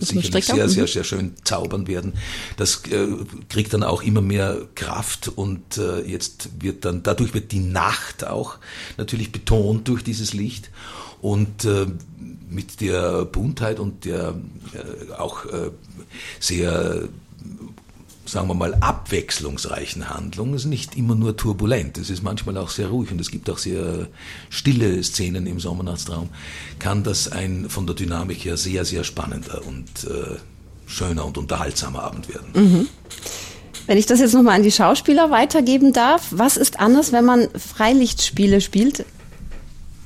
sicherlich 0.00 0.46
sehr, 0.46 0.68
sehr, 0.68 0.86
sehr 0.86 1.04
schön 1.04 1.34
zaubern 1.44 1.86
werden. 1.86 2.14
Das 2.56 2.82
äh, 2.90 3.08
kriegt 3.48 3.74
dann 3.74 3.82
auch 3.82 4.02
immer 4.02 4.20
mehr 4.20 4.58
Kraft 4.74 5.28
und 5.28 5.78
äh, 5.78 6.00
jetzt 6.02 6.48
wird 6.60 6.84
dann, 6.84 7.02
dadurch 7.02 7.34
wird 7.34 7.52
die 7.52 7.60
Nacht 7.60 8.26
auch 8.26 8.58
natürlich 8.96 9.32
betont 9.32 9.88
durch 9.88 10.02
dieses 10.04 10.32
Licht. 10.32 10.70
Und 11.22 11.64
äh, 11.64 11.86
mit 12.48 12.80
der 12.80 13.24
Buntheit 13.24 13.80
und 13.80 14.04
der 14.04 14.34
äh, 14.74 15.12
auch 15.14 15.46
äh, 15.46 15.70
sehr 16.40 17.08
sagen 18.26 18.48
wir 18.48 18.54
mal, 18.54 18.74
abwechslungsreichen 18.74 20.10
Handlung 20.10 20.54
ist 20.54 20.66
nicht 20.66 20.96
immer 20.96 21.14
nur 21.14 21.36
turbulent. 21.36 21.98
Es 21.98 22.10
ist 22.10 22.22
manchmal 22.22 22.56
auch 22.58 22.70
sehr 22.70 22.88
ruhig 22.88 23.10
und 23.10 23.20
es 23.20 23.30
gibt 23.30 23.48
auch 23.48 23.58
sehr 23.58 24.08
stille 24.50 25.02
Szenen 25.02 25.46
im 25.46 25.60
Sommernachtstraum. 25.60 26.28
Kann 26.78 27.02
das 27.04 27.30
ein 27.30 27.68
von 27.68 27.86
der 27.86 27.94
Dynamik 27.94 28.44
her 28.44 28.56
sehr, 28.56 28.84
sehr 28.84 29.04
spannender 29.04 29.62
und 29.66 29.88
äh, 30.04 30.36
schöner 30.86 31.24
und 31.24 31.38
unterhaltsamer 31.38 32.02
Abend 32.02 32.28
werden. 32.28 32.48
Mhm. 32.54 32.88
Wenn 33.86 33.98
ich 33.98 34.06
das 34.06 34.18
jetzt 34.18 34.34
nochmal 34.34 34.56
an 34.56 34.62
die 34.62 34.72
Schauspieler 34.72 35.30
weitergeben 35.30 35.92
darf, 35.92 36.28
was 36.30 36.56
ist 36.56 36.80
anders, 36.80 37.12
wenn 37.12 37.24
man 37.24 37.48
Freilichtspiele 37.54 38.60
spielt? 38.60 39.04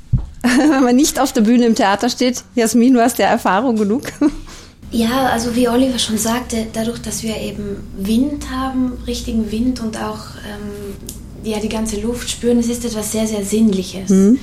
wenn 0.43 0.85
man 0.85 0.97
nicht 0.97 1.19
auf 1.19 1.33
der 1.33 1.43
Bühne 1.43 1.67
im 1.67 1.75
Theater 1.75 2.09
steht? 2.09 2.45
Jasmin, 2.55 2.95
du 2.95 3.01
hast 3.01 3.19
ja 3.19 3.27
Erfahrung 3.27 3.77
genug. 3.77 4.05
Ja, 4.93 5.27
also 5.29 5.55
wie 5.55 5.69
Oliver 5.69 5.99
schon 5.99 6.19
sagte, 6.19 6.67
dadurch, 6.73 7.01
dass 7.01 7.23
wir 7.23 7.37
eben 7.37 7.77
Wind 7.97 8.51
haben, 8.51 8.95
richtigen 9.07 9.51
Wind 9.53 9.81
und 9.81 9.97
auch 9.97 10.35
ähm, 10.47 10.97
ja, 11.45 11.61
die 11.61 11.69
ganze 11.69 12.01
Luft 12.01 12.29
spüren, 12.29 12.59
es 12.59 12.69
ist 12.69 12.85
etwas 12.85 13.13
sehr, 13.13 13.27
sehr 13.27 13.45
Sinnliches. 13.45 14.11
Mhm. 14.11 14.39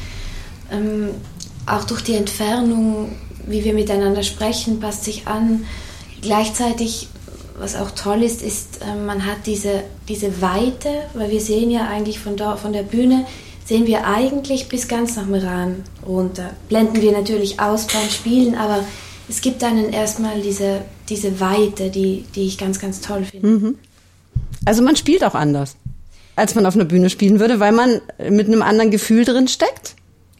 Ähm, 0.72 1.10
auch 1.66 1.84
durch 1.84 2.02
die 2.02 2.16
Entfernung, 2.16 3.16
wie 3.46 3.64
wir 3.66 3.74
miteinander 3.74 4.24
sprechen, 4.24 4.80
passt 4.80 5.04
sich 5.04 5.28
an. 5.28 5.66
Gleichzeitig, 6.22 7.10
was 7.60 7.76
auch 7.76 7.92
toll 7.92 8.24
ist, 8.24 8.42
ist, 8.42 8.80
äh, 8.82 8.96
man 8.96 9.26
hat 9.26 9.48
diese, 9.48 9.84
diese 10.08 10.42
Weite, 10.42 10.90
weil 11.14 11.30
wir 11.30 11.42
sehen 11.42 11.70
ja 11.72 11.88
eigentlich 11.88 12.20
von, 12.20 12.38
da, 12.38 12.56
von 12.56 12.72
der 12.72 12.84
Bühne, 12.84 13.26
sehen 13.66 13.86
wir 13.86 14.08
eigentlich 14.08 14.70
bis 14.70 14.88
ganz 14.88 15.18
nach 15.18 15.26
Meran 15.26 15.84
runter. 16.06 16.52
Blenden 16.70 17.02
wir 17.02 17.12
natürlich 17.12 17.60
aus 17.60 17.86
beim 17.88 18.10
Spielen, 18.10 18.56
aber 18.56 18.86
es 19.30 19.42
gibt 19.42 19.64
einen 19.64 19.92
erstmal 19.92 20.42
diese, 20.42 20.82
diese 21.10 21.40
Weite, 21.40 21.90
die, 21.90 22.26
die 22.36 22.48
ich 22.48 22.58
ganz, 22.58 22.80
ganz 22.80 23.02
toll 23.02 23.26
finde. 23.26 23.48
Mhm. 23.48 23.78
Also 24.66 24.82
man 24.82 24.96
spielt 24.96 25.24
auch 25.24 25.36
anders, 25.36 25.76
als 26.36 26.56
man 26.56 26.66
auf 26.66 26.76
einer 26.76 26.86
Bühne 26.86 27.10
spielen 27.10 27.40
würde, 27.40 27.60
weil 27.60 27.72
man 27.72 28.02
mit 28.30 28.48
einem 28.48 28.62
anderen 28.62 28.92
Gefühl 28.92 29.26
drin 29.26 29.48
steckt? 29.48 29.96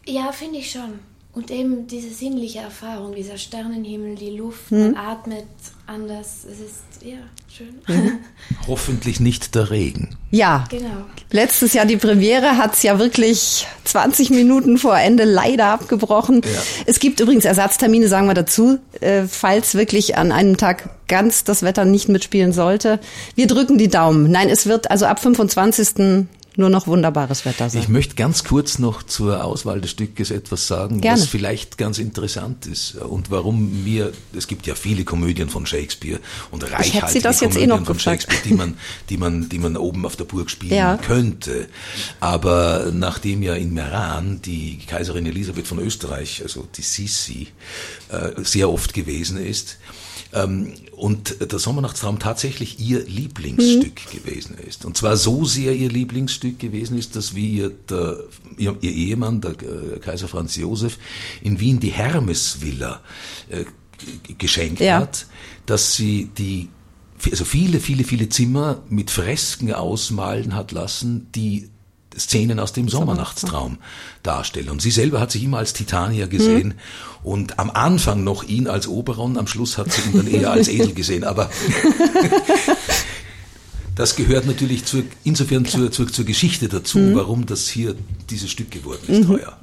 Ja, 0.06 0.32
finde 0.32 0.58
ich 0.58 0.70
schon. 0.70 1.00
Und 1.38 1.52
eben 1.52 1.86
diese 1.86 2.10
sinnliche 2.10 2.58
Erfahrung, 2.58 3.14
dieser 3.14 3.38
Sternenhimmel, 3.38 4.16
die 4.16 4.36
Luft, 4.36 4.72
mhm. 4.72 4.90
man 4.90 4.96
atmet 4.96 5.46
anders. 5.86 6.38
Es 6.44 6.58
ist, 6.58 7.06
ja, 7.06 7.18
schön. 7.48 7.76
Mhm. 7.86 8.18
Hoffentlich 8.66 9.20
nicht 9.20 9.54
der 9.54 9.70
Regen. 9.70 10.16
Ja, 10.32 10.64
genau. 10.68 11.04
Letztes 11.30 11.74
Jahr 11.74 11.86
die 11.86 11.96
Premiere 11.96 12.56
hat 12.56 12.74
es 12.74 12.82
ja 12.82 12.98
wirklich 12.98 13.68
20 13.84 14.30
Minuten 14.30 14.78
vor 14.78 14.98
Ende 14.98 15.22
leider 15.22 15.66
abgebrochen. 15.66 16.40
Ja. 16.42 16.60
Es 16.86 16.98
gibt 16.98 17.20
übrigens 17.20 17.44
Ersatztermine, 17.44 18.08
sagen 18.08 18.26
wir 18.26 18.34
dazu, 18.34 18.80
äh, 18.98 19.22
falls 19.28 19.76
wirklich 19.76 20.16
an 20.16 20.32
einem 20.32 20.56
Tag 20.56 20.90
ganz 21.06 21.44
das 21.44 21.62
Wetter 21.62 21.84
nicht 21.84 22.08
mitspielen 22.08 22.52
sollte. 22.52 22.98
Wir 23.36 23.46
drücken 23.46 23.78
die 23.78 23.88
Daumen. 23.88 24.28
Nein, 24.28 24.48
es 24.50 24.66
wird 24.66 24.90
also 24.90 25.06
ab 25.06 25.20
25. 25.20 26.26
nur 26.58 26.70
noch 26.70 26.86
wunderbares 26.88 27.44
Wetter 27.44 27.70
sein. 27.70 27.80
Ich 27.80 27.88
möchte 27.88 28.16
ganz 28.16 28.42
kurz 28.42 28.78
noch 28.80 29.04
zur 29.04 29.44
Auswahl 29.44 29.80
des 29.80 29.92
Stückes 29.92 30.30
etwas 30.32 30.66
sagen, 30.66 31.00
Gerne. 31.00 31.20
was 31.20 31.28
vielleicht 31.28 31.78
ganz 31.78 31.98
interessant 31.98 32.66
ist 32.66 32.96
und 32.96 33.30
warum 33.30 33.84
mir, 33.84 34.12
es 34.36 34.48
gibt 34.48 34.66
ja 34.66 34.74
viele 34.74 35.04
Komödien 35.04 35.48
von 35.48 35.66
Shakespeare 35.66 36.18
und 36.50 36.64
reichhaltige 36.64 37.12
Sie 37.12 37.20
das 37.20 37.40
jetzt 37.40 37.52
eh 37.56 37.60
Komödien 37.60 37.68
noch 37.70 37.86
von 37.86 37.96
gefragt. 37.96 38.22
Shakespeare, 38.22 38.42
die 38.48 38.54
man, 38.54 38.74
die 39.08 39.16
man, 39.16 39.48
die 39.48 39.58
man 39.60 39.76
oben 39.76 40.04
auf 40.04 40.16
der 40.16 40.24
Burg 40.24 40.50
spielen 40.50 40.74
Ja. 40.74 40.96
könnte. 40.96 41.68
Aber 42.18 42.90
nachdem 42.92 43.42
ja 43.42 43.54
in 43.54 43.72
Meran 43.72 44.42
die 44.42 44.78
Kaiserin 44.86 45.26
Elisabeth 45.26 45.66
von 45.68 45.78
Österreich, 45.78 46.42
also 46.42 46.66
die 46.76 46.82
Sisi, 46.82 47.48
äh, 48.08 48.30
sehr 48.42 48.68
oft 48.70 48.94
gewesen 48.94 49.38
ist, 49.38 49.78
ähm, 50.32 50.74
und 50.98 51.36
der 51.52 51.58
Sommernachtstraum 51.58 52.18
tatsächlich 52.18 52.78
ihr 52.80 53.04
Lieblingsstück 53.04 54.00
Mhm. 54.12 54.16
gewesen 54.18 54.56
ist. 54.58 54.84
Und 54.84 54.96
zwar 54.96 55.16
so 55.16 55.44
sehr 55.44 55.74
ihr 55.74 55.88
Lieblingsstück 55.88 56.58
gewesen 56.58 56.98
ist, 56.98 57.14
dass 57.16 57.34
wie 57.34 57.56
ihr, 57.58 57.70
der, 57.88 58.18
ihr, 58.56 58.76
ihr 58.80 58.92
Ehemann, 58.92 59.40
der 59.40 59.52
äh, 59.52 59.98
Kaiser 60.00 60.28
Franz 60.28 60.56
Josef, 60.56 60.98
in 61.42 61.60
Wien 61.60 61.80
die 61.80 61.90
Hermesvilla 61.92 63.00
äh, 63.48 63.64
geschenkt 64.38 64.80
Ja. 64.80 65.00
hat, 65.00 65.26
dass 65.66 65.94
sie 65.96 66.30
die 66.36 66.68
also 67.32 67.44
viele, 67.44 67.80
viele, 67.80 68.04
viele 68.04 68.28
Zimmer 68.28 68.80
mit 68.88 69.10
Fresken 69.10 69.72
ausmalen 69.74 70.54
hat 70.54 70.70
lassen, 70.70 71.26
die 71.34 71.68
Szenen 72.18 72.60
aus 72.60 72.72
dem 72.72 72.88
Sommernachtstraum 72.88 73.78
darstellen. 74.22 74.70
Und 74.70 74.82
sie 74.82 74.90
selber 74.90 75.20
hat 75.20 75.30
sich 75.30 75.44
immer 75.44 75.58
als 75.58 75.72
Titania 75.72 76.26
gesehen 76.26 76.74
und 77.22 77.58
am 77.58 77.70
Anfang 77.70 78.24
noch 78.24 78.44
ihn 78.44 78.66
als 78.68 78.88
Oberon, 78.88 79.36
am 79.38 79.46
Schluss 79.46 79.78
hat 79.78 79.92
sie 79.92 80.02
ihn 80.02 80.16
dann 80.16 80.26
eher 80.26 80.50
als 80.50 80.68
Edel 80.68 80.92
gesehen. 80.92 81.24
Aber 81.24 81.50
das 83.94 84.16
gehört 84.16 84.46
natürlich 84.46 84.84
zur, 84.84 85.02
insofern 85.24 85.64
zur, 85.64 85.90
zur, 85.90 86.08
zur 86.08 86.24
Geschichte 86.24 86.68
dazu, 86.68 87.14
warum 87.14 87.46
das 87.46 87.68
hier 87.68 87.94
dieses 88.30 88.50
Stück 88.50 88.70
geworden 88.70 89.02
ist 89.08 89.28
heuer. 89.28 89.56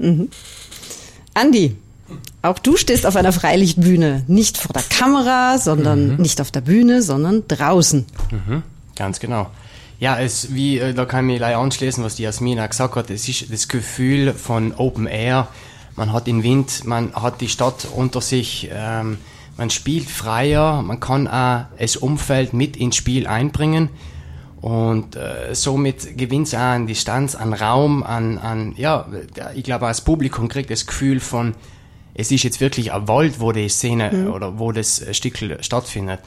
Andi, 1.34 1.76
auch 2.42 2.60
du 2.60 2.78
stehst 2.78 3.06
auf 3.06 3.16
einer 3.16 3.32
Freilichtbühne. 3.32 4.24
Nicht 4.28 4.58
vor 4.58 4.74
der 4.74 4.84
Kamera, 4.84 5.58
sondern 5.58 6.18
nicht 6.18 6.40
auf 6.42 6.52
der 6.52 6.62
Bühne, 6.62 7.02
sondern 7.02 7.44
draußen. 7.48 8.06
Ganz 8.96 9.20
genau. 9.20 9.50
Ja, 10.00 10.20
es, 10.20 10.54
wie, 10.54 10.80
äh, 10.80 10.94
da 10.94 11.06
kann 11.06 11.26
ich 11.26 11.34
mich 11.34 11.38
gleich 11.38 11.56
anschließen, 11.56 12.04
was 12.04 12.16
die 12.16 12.24
Jasmina 12.24 12.68
gesagt 12.68 12.96
hat. 12.96 13.10
Es 13.10 13.30
ist 13.30 13.52
das 13.52 13.68
Gefühl 13.68 14.34
von 14.34 14.74
Open 14.76 15.08
Air. 15.08 15.48
Man 15.96 16.12
hat 16.12 16.28
den 16.28 16.44
Wind, 16.44 16.84
man 16.86 17.14
hat 17.14 17.40
die 17.40 17.48
Stadt 17.48 17.88
unter 17.96 18.20
sich, 18.20 18.70
ähm, 18.74 19.18
man 19.56 19.70
spielt 19.70 20.10
freier, 20.10 20.82
man 20.82 21.00
kann 21.00 21.28
auch 21.30 21.66
das 21.80 21.96
Umfeld 21.96 22.54
mit 22.54 22.76
ins 22.76 22.98
Spiel 22.98 23.26
einbringen. 23.26 23.90
Und 24.60 25.16
äh, 25.16 25.54
somit 25.54 26.18
gewinnt 26.18 26.48
es 26.48 26.56
auch 26.56 26.60
an 26.60 26.88
Distanz, 26.88 27.36
an 27.36 27.54
Raum, 27.54 28.04
an, 28.04 28.38
an 28.38 28.74
ja, 28.76 29.08
ich 29.54 29.64
glaube, 29.64 29.86
das 29.86 30.02
Publikum 30.02 30.50
kriegt 30.50 30.72
das 30.72 30.88
Gefühl 30.88 31.22
von, 31.22 31.54
es 32.16 32.32
ist 32.32 32.44
jetzt 32.44 32.60
wirklich 32.60 32.92
ein 32.92 33.08
Wald, 33.08 33.40
wo 33.40 33.54
die 33.54 33.70
Szene 33.70 34.32
oder 34.32 34.60
wo 34.60 34.74
das 34.74 35.02
äh, 35.02 35.14
Stück 35.14 35.38
stattfindet. 35.62 36.20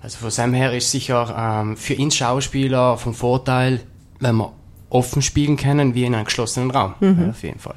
Also 0.00 0.18
von 0.18 0.30
seinem 0.30 0.54
her 0.54 0.74
ist 0.74 0.90
sicher 0.90 1.62
ähm, 1.62 1.76
für 1.76 1.94
ihn 1.94 2.10
Schauspieler 2.10 2.96
vom 2.96 3.14
Vorteil, 3.14 3.80
wenn 4.18 4.36
wir 4.36 4.52
offen 4.88 5.22
spielen 5.22 5.56
können, 5.56 5.94
wie 5.94 6.04
in 6.04 6.14
einem 6.14 6.24
geschlossenen 6.24 6.70
Raum. 6.70 6.94
Ja, 7.00 7.30
auf 7.30 7.42
jeden 7.42 7.60
Fall. 7.60 7.74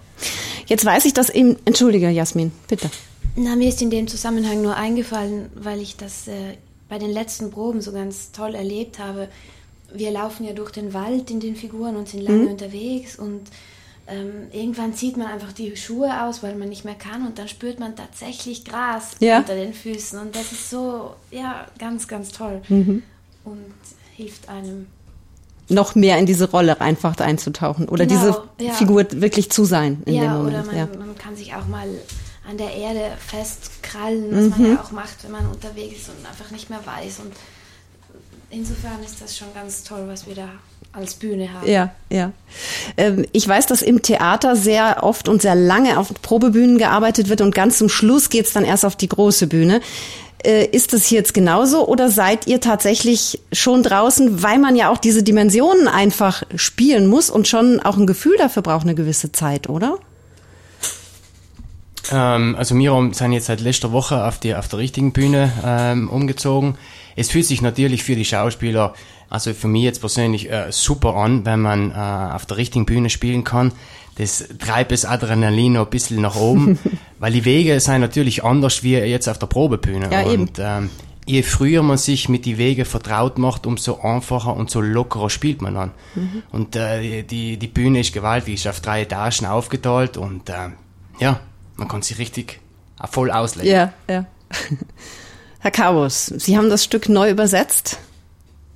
Jetzt 0.65 0.85
weiß 0.85 1.05
ich, 1.05 1.13
dass 1.13 1.29
im, 1.29 1.57
entschuldige 1.65 2.09
Jasmin, 2.09 2.51
bitte. 2.67 2.89
Na, 3.35 3.55
mir 3.55 3.69
ist 3.69 3.81
in 3.81 3.89
dem 3.89 4.07
Zusammenhang 4.07 4.61
nur 4.61 4.75
eingefallen, 4.75 5.49
weil 5.55 5.81
ich 5.81 5.97
das 5.97 6.27
äh, 6.27 6.57
bei 6.87 6.99
den 6.99 7.11
letzten 7.11 7.51
Proben 7.51 7.81
so 7.81 7.91
ganz 7.91 8.31
toll 8.31 8.55
erlebt 8.55 8.99
habe. 8.99 9.27
Wir 9.93 10.11
laufen 10.11 10.45
ja 10.45 10.53
durch 10.53 10.71
den 10.71 10.93
Wald 10.93 11.29
in 11.29 11.39
den 11.39 11.55
Figuren 11.55 11.95
und 11.95 12.09
sind 12.09 12.21
lange 12.21 12.47
unterwegs 12.47 13.17
und 13.17 13.41
ähm, 14.07 14.47
irgendwann 14.51 14.93
zieht 14.93 15.15
man 15.17 15.27
einfach 15.27 15.53
die 15.53 15.75
Schuhe 15.77 16.23
aus, 16.23 16.43
weil 16.43 16.55
man 16.55 16.69
nicht 16.69 16.83
mehr 16.85 16.95
kann 16.95 17.25
und 17.25 17.39
dann 17.39 17.47
spürt 17.47 17.79
man 17.79 17.95
tatsächlich 17.95 18.65
Gras 18.65 19.11
Ja. 19.19 19.37
unter 19.39 19.55
den 19.55 19.73
Füßen 19.73 20.19
und 20.19 20.35
das 20.35 20.51
ist 20.51 20.69
so, 20.69 21.15
ja, 21.31 21.67
ganz, 21.79 22.07
ganz 22.07 22.31
toll 22.31 22.61
und 22.69 23.73
hilft 24.15 24.49
einem. 24.49 24.87
Noch 25.69 25.95
mehr 25.95 26.17
in 26.17 26.25
diese 26.25 26.51
Rolle 26.51 26.81
einfach 26.81 27.17
einzutauchen 27.19 27.87
oder 27.87 28.05
Genau, 28.05 28.19
diese 28.59 28.67
ja. 28.67 28.73
Figur 28.73 29.05
wirklich 29.11 29.49
zu 29.49 29.63
sein 29.63 30.03
in 30.05 30.15
dem 30.15 30.23
ja, 30.23 30.33
Moment. 30.37 30.55
oder 30.55 30.65
man, 30.65 30.75
ja. 30.75 30.87
man 30.97 31.15
kann 31.17 31.35
sich 31.37 31.55
auch 31.55 31.65
mal 31.67 31.87
an 32.47 32.57
der 32.57 32.73
Erde 32.75 33.11
festkrallen, 33.25 34.25
was 34.51 34.57
man 34.57 34.71
ja 34.73 34.81
auch 34.81 34.91
macht, 34.91 35.23
wenn 35.23 35.31
man 35.31 35.47
unterwegs 35.47 36.01
ist 36.01 36.09
und 36.09 36.25
einfach 36.27 36.51
nicht 36.51 36.69
mehr 36.69 36.85
weiß. 36.85 37.19
Und 37.19 37.31
insofern 38.53 39.03
ist 39.03 39.21
das 39.21 39.37
schon 39.37 39.53
ganz 39.53 39.83
toll, 39.83 40.03
was 40.07 40.27
wir 40.27 40.35
da 40.35 40.49
als 40.91 41.15
Bühne 41.15 41.51
haben. 41.51 41.67
Ja, 41.67 41.91
ja. 42.11 42.31
Ähm, 42.97 43.25
ich 43.31 43.47
weiß, 43.47 43.65
dass 43.65 43.81
im 43.81 44.01
Theater 44.01 44.55
sehr 44.55 45.03
oft 45.03 45.27
und 45.27 45.41
sehr 45.41 45.55
lange 45.55 45.97
auf 45.97 46.13
Probebühnen 46.21 46.77
gearbeitet 46.77 47.29
wird 47.29 47.41
und 47.41 47.55
ganz 47.55 47.79
zum 47.79 47.89
Schluss 47.89 48.29
geht's 48.29 48.53
dann 48.53 48.63
erst 48.63 48.85
auf 48.85 48.95
die 48.95 49.09
große 49.09 49.47
Bühne. 49.47 49.81
Äh, 50.43 50.65
Ist 50.67 50.93
das 50.93 51.05
hier 51.05 51.19
jetzt 51.19 51.33
genauso 51.33 51.87
oder 51.87 52.09
seid 52.09 52.47
ihr 52.47 52.61
tatsächlich 52.61 53.41
schon 53.51 53.81
draußen, 53.81 54.43
weil 54.43 54.59
man 54.59 54.75
ja 54.75 54.89
auch 54.89 54.97
diese 54.97 55.23
Dimensionen 55.23 55.87
einfach 55.87 56.43
spielen 56.55 57.07
muss 57.07 57.29
und 57.29 57.47
schon 57.47 57.79
auch 57.79 57.97
ein 57.97 58.05
Gefühl 58.05 58.35
dafür 58.37 58.61
braucht, 58.61 58.83
eine 58.83 58.95
gewisse 58.95 59.31
Zeit, 59.31 59.69
oder? 59.69 59.97
Ähm, 62.11 62.55
also 62.57 62.75
wir 62.77 63.09
sind 63.13 63.31
jetzt 63.33 63.45
seit 63.45 63.61
letzter 63.61 63.91
Woche 63.91 64.25
auf, 64.25 64.39
die, 64.39 64.55
auf 64.55 64.67
der 64.67 64.79
richtigen 64.79 65.13
Bühne 65.13 65.51
ähm, 65.65 66.09
umgezogen. 66.09 66.75
Es 67.15 67.29
fühlt 67.29 67.45
sich 67.45 67.61
natürlich 67.61 68.03
für 68.03 68.15
die 68.15 68.25
Schauspieler, 68.25 68.93
also 69.29 69.53
für 69.53 69.67
mich 69.67 69.83
jetzt 69.83 69.99
persönlich 69.99 70.51
äh, 70.51 70.71
super 70.71 71.15
an, 71.15 71.45
wenn 71.45 71.61
man 71.61 71.91
äh, 71.91 71.93
auf 71.93 72.45
der 72.45 72.57
richtigen 72.57 72.85
Bühne 72.85 73.09
spielen 73.09 73.43
kann. 73.43 73.71
Das 74.17 74.45
treibt 74.59 74.91
das 74.91 75.05
Adrenalin 75.05 75.73
noch 75.73 75.85
ein 75.85 75.89
bisschen 75.89 76.21
nach 76.21 76.35
oben, 76.35 76.77
weil 77.19 77.33
die 77.33 77.45
Wege 77.45 77.79
sind 77.79 78.01
natürlich 78.01 78.43
anders 78.43 78.83
wie 78.83 78.93
jetzt 78.93 79.27
auf 79.27 79.39
der 79.39 79.47
Probebühne. 79.47 80.09
Ja, 80.11 80.29
eben. 80.29 80.43
und 80.43 80.59
ähm, 80.59 80.89
je 81.25 81.41
früher 81.41 81.81
man 81.81 81.97
sich 81.97 82.29
mit 82.29 82.45
die 82.45 82.57
Wege 82.57 82.85
vertraut 82.85 83.37
macht, 83.37 83.65
umso 83.65 84.01
einfacher 84.01 84.55
und 84.55 84.69
so 84.69 84.81
lockerer 84.81 85.29
spielt 85.29 85.61
man 85.61 85.73
dann. 85.73 85.91
Und 86.51 86.75
äh, 86.75 87.23
die, 87.23 87.57
die 87.57 87.67
Bühne 87.67 88.01
ist 88.01 88.13
gewaltig, 88.13 88.55
ist 88.55 88.67
auf 88.67 88.81
drei 88.81 89.03
Etagen 89.03 89.45
aufgeteilt 89.45 90.17
und 90.17 90.49
äh, 90.49 90.69
ja, 91.19 91.39
man 91.75 91.87
kann 91.87 92.01
sich 92.01 92.17
richtig 92.17 92.59
voll 93.09 93.31
ausleben. 93.31 93.71
Ja, 93.71 93.93
ja. 94.09 94.25
Herr 95.59 95.71
Cabos, 95.71 96.25
Sie 96.25 96.57
haben 96.57 96.69
das 96.69 96.83
Stück 96.83 97.09
neu 97.09 97.29
übersetzt. 97.29 97.97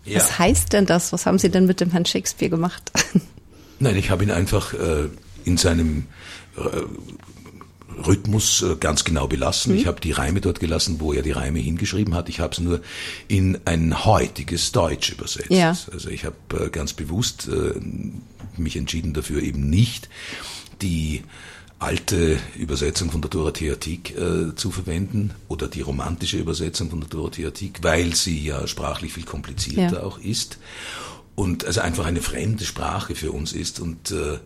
Ja. 0.06 0.18
Was 0.18 0.40
heißt 0.40 0.74
denn 0.74 0.86
das? 0.86 1.12
Was 1.12 1.26
haben 1.26 1.38
Sie 1.38 1.50
denn 1.50 1.66
mit 1.66 1.82
dem 1.82 1.92
Herrn 1.92 2.06
Shakespeare 2.06 2.50
gemacht? 2.50 2.92
Nein, 3.80 3.98
ich 3.98 4.10
habe 4.10 4.24
ihn 4.24 4.32
einfach 4.32 4.74
äh, 4.74 5.10
in 5.44 5.58
seinem 5.58 6.06
äh, 6.56 6.62
Rhythmus 8.06 8.62
äh, 8.62 8.76
ganz 8.80 9.04
genau 9.04 9.28
belassen. 9.28 9.76
Ich 9.76 9.88
habe 9.88 10.00
die 10.00 10.12
Reime 10.12 10.42
dort 10.42 10.60
gelassen, 10.60 11.00
wo 11.00 11.14
er 11.14 11.24
die 11.24 11.32
Reime 11.32 11.60
hingeschrieben 11.60 12.16
hat. 12.16 12.30
Ich 12.30 12.40
habe 12.40 12.54
es 12.54 12.60
nur 12.60 12.82
in 13.28 13.60
ein 13.66 14.06
heutiges 14.06 14.72
Deutsch 14.72 15.12
übersetzt. 15.12 15.50
Ja. 15.50 15.76
Also 15.92 16.10
ich 16.10 16.26
habe 16.26 16.36
äh, 16.66 16.70
ganz 16.70 16.94
bewusst 16.94 17.50
äh, 17.50 17.74
mich 18.58 18.78
entschieden 18.78 19.14
dafür, 19.14 19.42
eben 19.42 19.70
nicht 19.70 20.10
die 20.82 21.24
alte 21.80 22.40
Übersetzung 22.56 23.12
von 23.12 23.22
der 23.22 23.30
Dorothea 23.30 23.76
Tieck 23.76 24.16
äh, 24.18 24.56
zu 24.56 24.72
verwenden 24.72 25.32
oder 25.48 25.68
die 25.68 25.82
romantische 25.82 26.38
Übersetzung 26.38 26.90
von 26.90 27.02
der 27.02 27.10
Dorothea 27.10 27.52
Tieck, 27.52 27.80
weil 27.84 28.16
sie 28.16 28.44
ja 28.44 28.66
sprachlich 28.68 29.14
viel 29.14 29.26
komplizierter 29.26 29.98
Ja. 29.98 30.04
auch 30.04 30.20
ist 30.20 30.58
und 31.36 31.66
also 31.66 31.82
einfach 31.82 32.06
eine 32.06 32.22
fremde 32.22 32.66
Sprache 32.66 33.14
für 33.14 33.32
uns 33.32 33.54
ist 33.54 33.80
und 33.80 34.12
äh, 34.12 34.40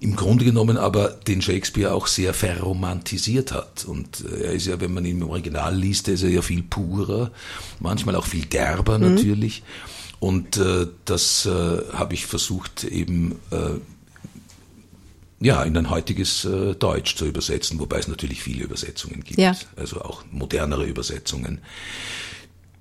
im 0.00 0.16
Grunde 0.16 0.44
genommen 0.44 0.76
aber 0.76 1.08
den 1.08 1.42
Shakespeare 1.42 1.92
auch 1.92 2.06
sehr 2.06 2.32
verromantisiert 2.32 3.52
hat. 3.52 3.84
Und 3.84 4.24
äh, 4.24 4.44
er 4.44 4.52
ist 4.52 4.66
ja, 4.66 4.80
wenn 4.80 4.94
man 4.94 5.04
ihn 5.04 5.20
im 5.20 5.28
Original 5.28 5.76
liest, 5.76 6.08
ist 6.08 6.22
er 6.22 6.30
ja 6.30 6.40
viel 6.40 6.62
purer, 6.62 7.32
manchmal 7.80 8.14
auch 8.14 8.26
viel 8.26 8.44
derber 8.44 8.98
natürlich. 8.98 9.64
Und 10.20 10.56
äh, 10.56 10.86
das 11.04 11.46
äh, 11.46 11.50
habe 11.92 12.14
ich 12.14 12.26
versucht 12.26 12.84
eben 12.84 13.32
äh, 13.50 13.80
ja, 15.40 15.62
in 15.62 15.76
ein 15.76 15.90
heutiges 15.90 16.44
äh, 16.44 16.74
Deutsch 16.74 17.14
zu 17.16 17.26
übersetzen, 17.26 17.78
wobei 17.78 17.98
es 17.98 18.08
natürlich 18.08 18.42
viele 18.42 18.64
Übersetzungen 18.64 19.22
gibt, 19.22 19.38
Ja. 19.38 19.54
also 19.76 20.00
auch 20.02 20.24
modernere 20.30 20.84
Übersetzungen. 20.84 21.60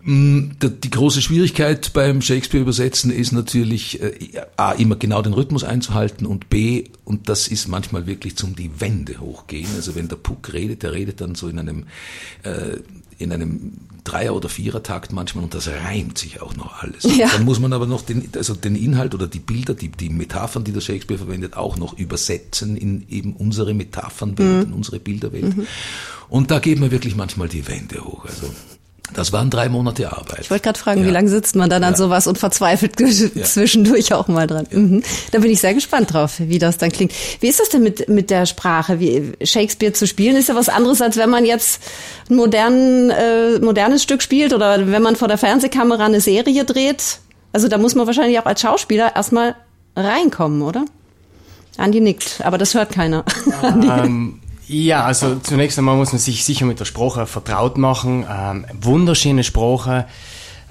Mm, 0.07 0.51
Die 0.61 0.89
große 0.89 1.21
Schwierigkeit 1.21 1.91
beim 1.91 2.21
Shakespeare-Übersetzen 2.21 3.11
ist 3.11 3.33
natürlich, 3.33 4.01
äh, 4.01 4.13
A, 4.55 4.71
immer 4.71 4.95
genau 4.95 5.21
den 5.21 5.33
Rhythmus 5.33 5.65
einzuhalten 5.65 6.25
und 6.25 6.49
B, 6.49 6.85
und 7.03 7.27
das 7.27 7.49
ist 7.49 7.67
manchmal 7.67 8.07
wirklich 8.07 8.37
zum 8.37 8.55
die 8.55 8.79
Wände 8.79 9.19
hochgehen. 9.19 9.67
Also 9.75 9.95
wenn 9.95 10.07
der 10.07 10.15
Puck 10.15 10.53
redet, 10.53 10.83
der 10.83 10.93
redet 10.93 11.19
dann 11.19 11.35
so 11.35 11.49
in 11.49 11.59
einem, 11.59 11.87
äh, 12.43 12.77
in 13.17 13.33
einem 13.33 13.73
Dreier- 14.05 14.33
oder 14.33 14.47
Vierertakt 14.47 15.11
manchmal 15.11 15.43
und 15.43 15.53
das 15.53 15.67
reimt 15.67 16.17
sich 16.17 16.41
auch 16.41 16.55
noch 16.55 16.81
alles. 16.81 17.03
Ja. 17.17 17.27
Dann 17.27 17.43
muss 17.43 17.59
man 17.59 17.73
aber 17.73 17.85
noch 17.85 18.01
den, 18.01 18.29
also 18.33 18.53
den 18.53 18.77
Inhalt 18.77 19.13
oder 19.13 19.27
die 19.27 19.39
Bilder, 19.39 19.73
die, 19.73 19.89
die 19.89 20.07
Metaphern, 20.07 20.63
die 20.63 20.71
der 20.71 20.79
Shakespeare 20.79 21.17
verwendet, 21.17 21.57
auch 21.57 21.75
noch 21.75 21.97
übersetzen 21.97 22.77
in 22.77 23.05
eben 23.09 23.33
unsere 23.33 23.73
Metaphernwelt, 23.73 24.67
in 24.67 24.73
unsere 24.73 25.01
Bilderwelt. 25.01 25.53
Und 26.29 26.49
da 26.51 26.59
geht 26.59 26.79
man 26.79 26.91
wirklich 26.91 27.17
manchmal 27.17 27.49
die 27.49 27.67
Wände 27.67 28.05
hoch. 28.05 28.23
Also 28.23 28.53
Das 29.13 29.31
waren 29.31 29.49
drei 29.49 29.69
Monate 29.69 30.11
Arbeit. 30.11 30.41
Ich 30.41 30.51
wollte 30.51 30.63
gerade 30.63 30.79
fragen, 30.79 31.01
ja. 31.01 31.07
wie 31.07 31.11
lange 31.11 31.29
sitzt 31.29 31.55
man 31.55 31.69
dann 31.69 31.83
an 31.83 31.95
sowas 31.95 32.27
und 32.27 32.37
verzweifelt 32.37 32.99
ja. 33.35 33.43
zwischendurch 33.43 34.13
auch 34.13 34.27
mal 34.27 34.47
dran. 34.47 34.67
Mhm. 34.69 35.03
Da 35.31 35.39
bin 35.39 35.51
ich 35.51 35.61
sehr 35.61 35.73
gespannt 35.73 36.13
drauf, 36.13 36.35
wie 36.39 36.59
das 36.59 36.77
dann 36.77 36.91
klingt. 36.91 37.13
Wie 37.39 37.47
ist 37.47 37.59
das 37.59 37.69
denn 37.69 37.83
mit, 37.83 38.09
mit 38.09 38.29
der 38.29 38.45
Sprache? 38.45 38.99
Wie, 38.99 39.33
Shakespeare 39.43 39.93
zu 39.93 40.07
spielen 40.07 40.35
ist 40.35 40.49
ja 40.49 40.55
was 40.55 40.69
anderes, 40.69 41.01
als 41.01 41.17
wenn 41.17 41.29
man 41.29 41.45
jetzt 41.45 41.81
ein 42.29 42.35
modern, 42.35 43.09
äh, 43.09 43.59
modernes 43.59 44.03
Stück 44.03 44.21
spielt 44.21 44.53
oder 44.53 44.91
wenn 44.91 45.01
man 45.01 45.15
vor 45.15 45.27
der 45.27 45.37
Fernsehkamera 45.37 46.05
eine 46.05 46.21
Serie 46.21 46.65
dreht. 46.65 47.19
Also 47.53 47.67
da 47.67 47.77
muss 47.77 47.95
man 47.95 48.07
wahrscheinlich 48.07 48.39
auch 48.39 48.45
als 48.45 48.61
Schauspieler 48.61 49.15
erstmal 49.15 49.55
reinkommen, 49.95 50.61
oder? 50.61 50.85
Andi 51.77 52.01
nickt, 52.01 52.41
aber 52.43 52.57
das 52.57 52.73
hört 52.73 52.91
keiner. 52.91 53.23
Ähm, 53.63 54.41
ja, 54.67 55.05
also 55.05 55.37
zunächst 55.37 55.77
einmal 55.77 55.95
muss 55.95 56.11
man 56.11 56.19
sich 56.19 56.43
sicher 56.43 56.65
mit 56.65 56.79
der 56.79 56.85
Sprache 56.85 57.25
vertraut 57.25 57.77
machen. 57.77 58.25
Ähm, 58.29 58.65
wunderschöne 58.81 59.43
Sprache. 59.43 60.05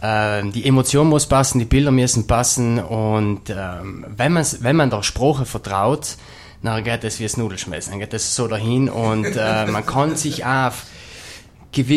Ähm, 0.03 0.53
die 0.53 0.67
Emotion 0.67 1.09
muss 1.09 1.27
passen, 1.27 1.59
die 1.59 1.65
Bilder 1.65 1.91
müssen 1.91 2.27
passen 2.27 2.79
und 2.79 3.49
ähm, 3.49 4.05
wenn, 4.15 4.33
man, 4.33 4.47
wenn 4.61 4.77
man 4.77 4.91
der 4.91 5.03
Sprache 5.03 5.47
vertraut, 5.47 6.17
dann 6.63 6.85
geht 6.85 7.05
es 7.05 7.19
wie 7.19 7.23
das 7.23 7.39
Nudelschmeißen, 7.39 7.93
dann 7.93 8.01
geht 8.01 8.13
es 8.13 8.35
so 8.35 8.47
dahin 8.47 8.91
und 8.91 9.25
äh, 9.25 9.67
man 9.71 9.87
kann 9.87 10.17
sich 10.17 10.45
auf 10.45 10.85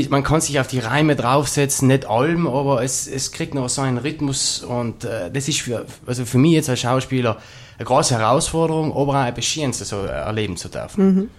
man 0.09 0.23
kann 0.23 0.41
sich 0.41 0.59
auf 0.59 0.67
die 0.67 0.79
Reime 0.79 1.15
draufsetzen, 1.15 1.87
nicht 1.87 2.05
allem, 2.05 2.47
aber 2.47 2.83
es, 2.83 3.07
es 3.07 3.31
kriegt 3.31 3.53
noch 3.53 3.69
so 3.69 3.81
einen 3.81 3.97
Rhythmus 3.97 4.61
und 4.61 5.05
äh, 5.05 5.31
das 5.31 5.47
ist 5.47 5.61
für, 5.61 5.85
also 6.05 6.25
für 6.25 6.37
mich 6.37 6.51
jetzt 6.51 6.69
als 6.69 6.81
Schauspieler 6.81 7.37
eine 7.77 7.85
große 7.85 8.17
Herausforderung, 8.17 8.91
aber 8.91 9.11
auch 9.11 9.13
ein 9.13 9.33
Beschierenste 9.33 9.85
so 9.85 9.97
erleben 10.01 10.57
zu 10.57 10.67
dürfen. 10.67 11.05
Mhm. 11.05 11.29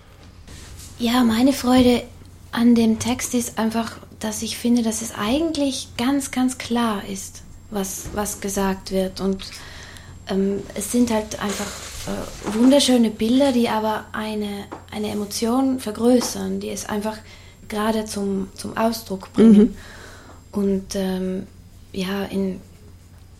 Ja, 1.00 1.24
meine 1.24 1.54
Freude 1.54 2.02
an 2.52 2.74
dem 2.74 2.98
Text 2.98 3.32
ist 3.32 3.58
einfach, 3.58 3.96
dass 4.18 4.42
ich 4.42 4.58
finde, 4.58 4.82
dass 4.82 5.00
es 5.00 5.14
eigentlich 5.14 5.88
ganz, 5.96 6.30
ganz 6.30 6.58
klar 6.58 7.02
ist, 7.08 7.40
was, 7.70 8.10
was 8.12 8.42
gesagt 8.42 8.90
wird. 8.90 9.22
Und 9.22 9.42
ähm, 10.28 10.62
es 10.74 10.92
sind 10.92 11.10
halt 11.10 11.40
einfach 11.40 11.66
äh, 12.06 12.54
wunderschöne 12.54 13.08
Bilder, 13.08 13.52
die 13.52 13.70
aber 13.70 14.04
eine, 14.12 14.66
eine 14.90 15.08
Emotion 15.08 15.80
vergrößern, 15.80 16.60
die 16.60 16.68
es 16.68 16.86
einfach 16.86 17.16
gerade 17.68 18.04
zum, 18.04 18.48
zum 18.54 18.76
Ausdruck 18.76 19.32
bringen. 19.32 19.58
Mhm. 19.58 19.76
Und 20.52 20.94
ähm, 20.96 21.46
ja, 21.92 22.24
in, 22.24 22.60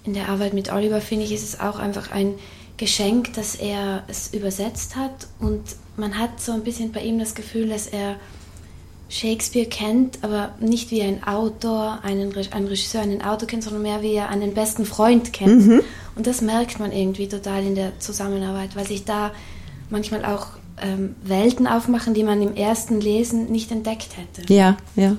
in 0.05 0.15
der 0.15 0.31
Arbeit 0.31 0.55
mit 0.55 0.73
Oliver 0.73 1.03
finde 1.03 1.27
ich, 1.27 1.33
ist 1.33 1.45
es 1.45 1.61
auch 1.61 1.79
einfach 1.79 2.11
ein 2.11 2.37
Geschenk, 2.79 3.35
dass 3.35 3.55
er 3.55 4.05
es 4.09 4.33
übersetzt 4.33 4.97
hat 4.97 5.27
und 5.41 5.61
man 6.01 6.19
hat 6.19 6.41
so 6.41 6.53
ein 6.53 6.65
bisschen 6.65 6.91
bei 6.93 7.03
ihm 7.03 7.19
das 7.19 7.35
Gefühl, 7.35 7.69
dass 7.69 7.87
er 7.87 8.17
Shakespeare 9.09 9.67
kennt, 9.67 10.23
aber 10.23 10.55
nicht 10.61 10.91
wie 10.91 11.03
ein 11.03 11.25
Autor, 11.25 12.01
einen, 12.03 12.33
ein 12.53 12.67
Regisseur 12.67 13.03
einen 13.03 13.23
Autor 13.23 13.49
kennt, 13.49 13.65
sondern 13.65 13.83
mehr 13.83 14.03
wie 14.03 14.15
er 14.15 14.29
einen 14.29 14.55
besten 14.55 14.85
Freund 14.87 15.33
kennt. 15.33 15.67
Mhm. 15.67 15.83
Und 16.15 16.27
das 16.27 16.41
merkt 16.41 16.79
man 16.79 16.93
irgendwie 16.93 17.29
total 17.29 17.65
in 17.65 17.75
der 17.75 17.99
Zusammenarbeit, 17.99 18.77
weil 18.77 18.87
sich 18.87 19.05
da 19.05 19.33
manchmal 19.91 20.25
auch 20.25 20.47
ähm, 20.81 21.17
Welten 21.25 21.67
aufmachen, 21.67 22.15
die 22.15 22.23
man 22.23 22.41
im 22.41 22.55
ersten 22.55 23.01
Lesen 23.01 23.51
nicht 23.51 23.71
entdeckt 23.73 24.17
hätte. 24.17 24.53
Ja, 24.53 24.77
ja. 24.95 25.17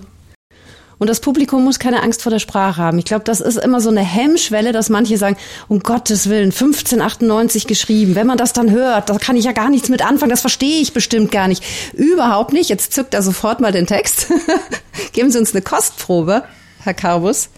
Und 1.01 1.09
das 1.09 1.19
Publikum 1.19 1.63
muss 1.63 1.79
keine 1.79 2.03
Angst 2.03 2.21
vor 2.21 2.29
der 2.29 2.37
Sprache 2.37 2.79
haben. 2.79 2.99
Ich 2.99 3.05
glaube, 3.05 3.23
das 3.23 3.41
ist 3.41 3.57
immer 3.57 3.81
so 3.81 3.89
eine 3.89 4.01
Hemmschwelle, 4.01 4.71
dass 4.71 4.89
manche 4.89 5.17
sagen, 5.17 5.35
um 5.67 5.79
Gottes 5.79 6.29
Willen, 6.29 6.51
1598 6.51 7.65
geschrieben. 7.65 8.13
Wenn 8.13 8.27
man 8.27 8.37
das 8.37 8.53
dann 8.53 8.69
hört, 8.69 9.09
da 9.09 9.17
kann 9.17 9.35
ich 9.35 9.45
ja 9.45 9.51
gar 9.51 9.71
nichts 9.71 9.89
mit 9.89 10.05
anfangen. 10.05 10.29
Das 10.29 10.41
verstehe 10.41 10.79
ich 10.79 10.93
bestimmt 10.93 11.31
gar 11.31 11.47
nicht. 11.47 11.63
Überhaupt 11.93 12.53
nicht. 12.53 12.69
Jetzt 12.69 12.93
zückt 12.93 13.15
er 13.15 13.23
sofort 13.23 13.61
mal 13.61 13.71
den 13.71 13.87
Text. 13.87 14.27
Geben 15.13 15.31
Sie 15.31 15.39
uns 15.39 15.55
eine 15.55 15.63
Kostprobe, 15.63 16.43
Herr 16.83 16.93
Carbus. 16.93 17.49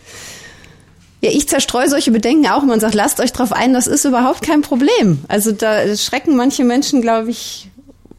Ja, 1.19 1.31
ich 1.31 1.49
zerstreue 1.49 1.89
solche 1.89 2.11
Bedenken 2.11 2.47
auch. 2.47 2.63
Man 2.63 2.79
sagt, 2.79 2.93
lasst 2.93 3.19
euch 3.19 3.33
drauf 3.33 3.51
ein, 3.51 3.73
das 3.73 3.87
ist 3.87 4.05
überhaupt 4.05 4.41
kein 4.41 4.61
Problem. 4.61 5.19
Also 5.27 5.51
da 5.51 5.93
schrecken 5.97 6.37
manche 6.37 6.63
Menschen, 6.63 7.01
glaube 7.01 7.31
ich, 7.31 7.69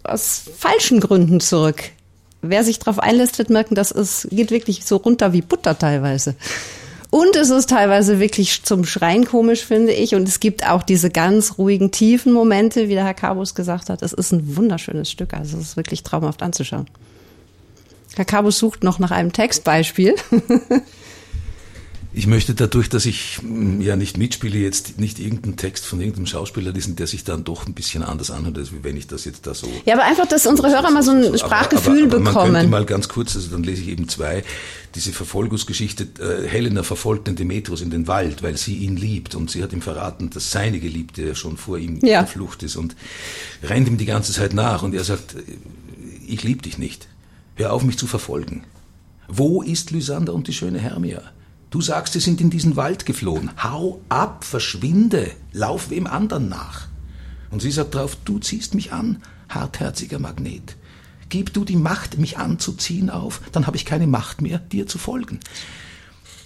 aus 0.02 0.42
falschen 0.58 1.00
Gründen 1.00 1.40
zurück 1.40 1.92
wer 2.50 2.64
sich 2.64 2.78
darauf 2.78 2.98
einlässt, 2.98 3.38
wird 3.38 3.50
merken, 3.50 3.74
dass 3.74 3.90
es 3.90 4.28
geht 4.30 4.50
wirklich 4.50 4.84
so 4.84 4.96
runter 4.96 5.32
wie 5.32 5.42
Butter 5.42 5.78
teilweise. 5.78 6.34
Und 7.10 7.36
es 7.36 7.50
ist 7.50 7.70
teilweise 7.70 8.18
wirklich 8.18 8.64
zum 8.64 8.84
Schreien 8.84 9.24
komisch, 9.24 9.64
finde 9.64 9.92
ich. 9.92 10.16
Und 10.16 10.28
es 10.28 10.40
gibt 10.40 10.68
auch 10.68 10.82
diese 10.82 11.10
ganz 11.10 11.58
ruhigen, 11.58 11.92
tiefen 11.92 12.32
Momente, 12.32 12.88
wie 12.88 12.94
der 12.94 13.04
Herr 13.04 13.14
Cabus 13.14 13.54
gesagt 13.54 13.88
hat. 13.88 14.02
Es 14.02 14.12
ist 14.12 14.32
ein 14.32 14.56
wunderschönes 14.56 15.10
Stück. 15.10 15.32
Also 15.32 15.58
es 15.58 15.68
ist 15.68 15.76
wirklich 15.76 16.02
traumhaft 16.02 16.42
anzuschauen. 16.42 16.88
Herr 18.16 18.24
Cabus 18.24 18.58
sucht 18.58 18.82
noch 18.82 18.98
nach 18.98 19.12
einem 19.12 19.32
Textbeispiel. 19.32 20.16
Ich 22.16 22.28
möchte 22.28 22.54
dadurch, 22.54 22.88
dass 22.88 23.06
ich 23.06 23.40
mm, 23.42 23.80
ja 23.80 23.96
nicht 23.96 24.16
mitspiele, 24.16 24.56
jetzt 24.56 25.00
nicht 25.00 25.18
irgendeinen 25.18 25.56
Text 25.56 25.84
von 25.84 26.00
irgendeinem 26.00 26.26
Schauspieler 26.26 26.70
lesen, 26.70 26.94
der 26.94 27.08
sich 27.08 27.24
dann 27.24 27.42
doch 27.42 27.66
ein 27.66 27.74
bisschen 27.74 28.04
anders 28.04 28.30
anhört, 28.30 28.56
als 28.56 28.70
wenn 28.82 28.96
ich 28.96 29.08
das 29.08 29.24
jetzt 29.24 29.48
da 29.48 29.54
so. 29.54 29.68
Ja, 29.84 29.94
aber 29.94 30.04
einfach, 30.04 30.26
dass 30.26 30.46
unsere 30.46 30.68
Hörer 30.68 30.92
mal 30.92 31.02
so 31.02 31.10
ein 31.10 31.36
Sprachgefühl 31.36 32.04
aber, 32.04 32.16
aber, 32.16 32.16
aber 32.16 32.24
bekommen. 32.24 32.52
Man 32.52 32.60
könnte 32.62 32.70
mal 32.70 32.84
ganz 32.84 33.08
kurz, 33.08 33.34
also 33.34 33.50
dann 33.50 33.64
lese 33.64 33.82
ich 33.82 33.88
eben 33.88 34.08
zwei, 34.08 34.44
diese 34.94 35.12
Verfolgungsgeschichte, 35.12 36.06
äh, 36.20 36.46
Helena 36.46 36.84
verfolgt 36.84 37.26
den 37.26 37.34
Demetrius 37.34 37.80
in 37.80 37.90
den 37.90 38.06
Wald, 38.06 38.44
weil 38.44 38.56
sie 38.56 38.76
ihn 38.76 38.96
liebt 38.96 39.34
und 39.34 39.50
sie 39.50 39.62
hat 39.64 39.72
ihm 39.72 39.82
verraten, 39.82 40.30
dass 40.30 40.52
seine 40.52 40.78
Geliebte 40.78 41.34
schon 41.34 41.56
vor 41.56 41.78
ihm 41.78 41.98
ja. 42.02 42.20
der 42.20 42.28
Flucht 42.28 42.62
ist 42.62 42.76
und 42.76 42.94
rennt 43.64 43.88
ihm 43.88 43.98
die 43.98 44.06
ganze 44.06 44.32
Zeit 44.32 44.54
nach 44.54 44.84
und 44.84 44.94
er 44.94 45.02
sagt, 45.02 45.34
ich 46.24 46.44
liebe 46.44 46.62
dich 46.62 46.78
nicht. 46.78 47.08
Hör 47.56 47.72
auf, 47.72 47.82
mich 47.82 47.98
zu 47.98 48.06
verfolgen. 48.06 48.64
Wo 49.26 49.62
ist 49.62 49.90
Lysander 49.90 50.32
und 50.32 50.46
die 50.46 50.52
schöne 50.52 50.78
Hermia? 50.78 51.22
Du 51.74 51.80
sagst, 51.80 52.12
sie 52.12 52.20
sind 52.20 52.40
in 52.40 52.50
diesen 52.50 52.76
Wald 52.76 53.04
geflohen. 53.04 53.50
Hau 53.60 54.00
ab, 54.08 54.44
verschwinde, 54.44 55.32
lauf 55.52 55.90
wem 55.90 56.06
anderen 56.06 56.48
nach. 56.48 56.86
Und 57.50 57.62
sie 57.62 57.72
sagt 57.72 57.96
drauf, 57.96 58.16
du 58.24 58.38
ziehst 58.38 58.76
mich 58.76 58.92
an, 58.92 59.20
hartherziger 59.48 60.20
Magnet. 60.20 60.76
Gib 61.30 61.52
du 61.52 61.64
die 61.64 61.74
Macht, 61.74 62.16
mich 62.16 62.38
anzuziehen 62.38 63.10
auf, 63.10 63.40
dann 63.50 63.66
habe 63.66 63.76
ich 63.76 63.84
keine 63.84 64.06
Macht 64.06 64.40
mehr, 64.40 64.60
dir 64.60 64.86
zu 64.86 64.98
folgen. 64.98 65.40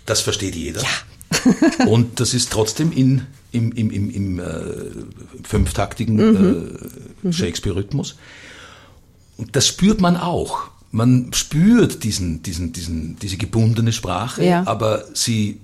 Das 0.07 0.23
versteht 0.23 0.57
jeder. 0.57 0.81
Ja. 0.81 1.87
und 1.89 2.21
das 2.21 2.33
ist 2.33 2.51
trotzdem 2.51 2.91
in, 2.91 3.27
im, 3.53 3.71
im, 3.73 3.91
im, 3.91 4.09
im 4.09 4.39
äh, 4.39 4.45
fünftaktigen 5.43 6.17
mhm. 6.17 6.79
äh, 7.23 7.33
Shakespeare-Rhythmus. 7.35 8.17
Und 9.37 9.57
das 9.57 9.67
spürt 9.67 10.01
man 10.01 10.17
auch 10.17 10.71
man 10.91 11.33
spürt 11.33 12.03
diesen, 12.05 12.43
diesen, 12.43 12.73
diesen, 12.73 13.17
diese 13.17 13.37
gebundene 13.37 13.93
Sprache, 13.93 14.45
ja. 14.45 14.67
aber 14.67 15.05
sie 15.15 15.61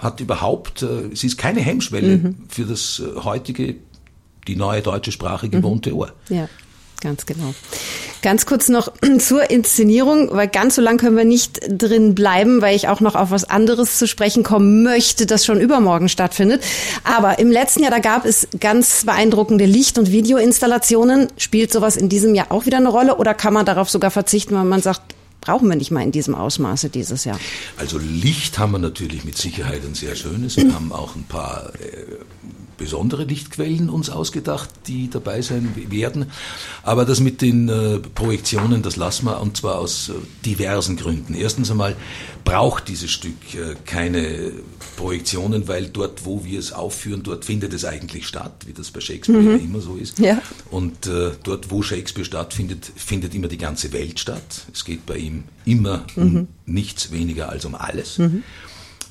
hat 0.00 0.20
überhaupt, 0.20 0.82
äh, 0.82 1.14
sie 1.14 1.26
ist 1.26 1.38
keine 1.38 1.60
Hemmschwelle 1.60 2.18
mhm. 2.18 2.36
für 2.48 2.64
das 2.64 3.00
äh, 3.00 3.20
heutige, 3.20 3.76
die 4.46 4.56
neue 4.56 4.82
deutsche 4.82 5.12
Sprache 5.12 5.48
gewohnte 5.48 5.90
mhm. 5.90 5.96
Ohr. 5.96 6.12
Ja. 6.28 6.48
Ganz 7.00 7.24
genau. 7.24 7.54
Ganz 8.22 8.44
kurz 8.44 8.68
noch 8.68 8.92
zur 9.18 9.50
Inszenierung, 9.50 10.28
weil 10.32 10.48
ganz 10.48 10.74
so 10.74 10.82
lang 10.82 10.98
können 10.98 11.16
wir 11.16 11.24
nicht 11.24 11.60
drin 11.68 12.14
bleiben, 12.14 12.60
weil 12.60 12.76
ich 12.76 12.88
auch 12.88 13.00
noch 13.00 13.14
auf 13.14 13.30
was 13.30 13.44
anderes 13.44 13.98
zu 13.98 14.06
sprechen 14.06 14.42
kommen 14.42 14.82
möchte, 14.82 15.26
das 15.26 15.46
schon 15.46 15.60
übermorgen 15.60 16.08
stattfindet. 16.08 16.62
Aber 17.04 17.38
im 17.38 17.50
letzten 17.50 17.82
Jahr, 17.82 17.90
da 17.90 17.98
gab 17.98 18.26
es 18.26 18.48
ganz 18.58 19.04
beeindruckende 19.04 19.64
Licht- 19.64 19.98
und 19.98 20.12
Videoinstallationen. 20.12 21.28
Spielt 21.38 21.72
sowas 21.72 21.96
in 21.96 22.08
diesem 22.08 22.34
Jahr 22.34 22.52
auch 22.52 22.66
wieder 22.66 22.76
eine 22.76 22.90
Rolle 22.90 23.16
oder 23.16 23.32
kann 23.34 23.54
man 23.54 23.64
darauf 23.64 23.88
sogar 23.88 24.10
verzichten, 24.10 24.54
weil 24.54 24.64
man 24.64 24.82
sagt, 24.82 25.00
brauchen 25.40 25.68
wir 25.68 25.76
nicht 25.76 25.90
mal 25.90 26.02
in 26.02 26.12
diesem 26.12 26.34
Ausmaße 26.34 26.90
dieses 26.90 27.24
Jahr? 27.24 27.38
Also 27.76 27.98
Licht 27.98 28.58
haben 28.58 28.72
wir 28.72 28.78
natürlich 28.78 29.24
mit 29.24 29.38
Sicherheit 29.38 29.82
ein 29.84 29.94
sehr 29.94 30.14
schönes. 30.14 30.56
Wir 30.56 30.74
haben 30.74 30.92
auch 30.92 31.16
ein 31.16 31.24
paar 31.24 31.72
äh, 31.80 32.39
besondere 32.80 33.24
Lichtquellen 33.24 33.90
uns 33.90 34.08
ausgedacht, 34.08 34.70
die 34.86 35.10
dabei 35.10 35.42
sein 35.42 35.74
werden. 35.90 36.26
Aber 36.82 37.04
das 37.04 37.20
mit 37.20 37.42
den 37.42 37.68
äh, 37.68 37.98
Projektionen, 37.98 38.82
das 38.82 38.96
lassen 38.96 39.26
wir, 39.26 39.40
und 39.40 39.58
zwar 39.58 39.78
aus 39.78 40.08
äh, 40.08 40.14
diversen 40.46 40.96
Gründen. 40.96 41.34
Erstens 41.34 41.70
einmal 41.70 41.94
braucht 42.42 42.88
dieses 42.88 43.10
Stück 43.10 43.54
äh, 43.54 43.76
keine 43.84 44.52
Projektionen, 44.96 45.68
weil 45.68 45.88
dort, 45.88 46.24
wo 46.24 46.42
wir 46.42 46.58
es 46.58 46.72
aufführen, 46.72 47.22
dort 47.22 47.44
findet 47.44 47.74
es 47.74 47.84
eigentlich 47.84 48.26
statt, 48.26 48.64
wie 48.66 48.72
das 48.72 48.90
bei 48.90 49.00
Shakespeare 49.00 49.40
mhm. 49.40 49.62
immer 49.62 49.80
so 49.80 49.96
ist. 49.96 50.18
Ja. 50.18 50.40
Und 50.70 51.06
dort, 51.42 51.70
wo 51.70 51.82
Shakespeare 51.82 52.24
stattfindet, 52.24 52.90
findet 52.96 53.34
immer 53.34 53.48
die 53.48 53.58
ganze 53.58 53.92
Welt 53.92 54.20
statt. 54.20 54.66
Es 54.72 54.84
geht 54.84 55.06
bei 55.06 55.16
ihm 55.16 55.44
immer 55.64 56.04
mhm. 56.16 56.22
um 56.22 56.48
nichts 56.66 57.12
weniger 57.12 57.48
als 57.48 57.64
um 57.64 57.74
alles. 57.74 58.18
Mhm. 58.18 58.42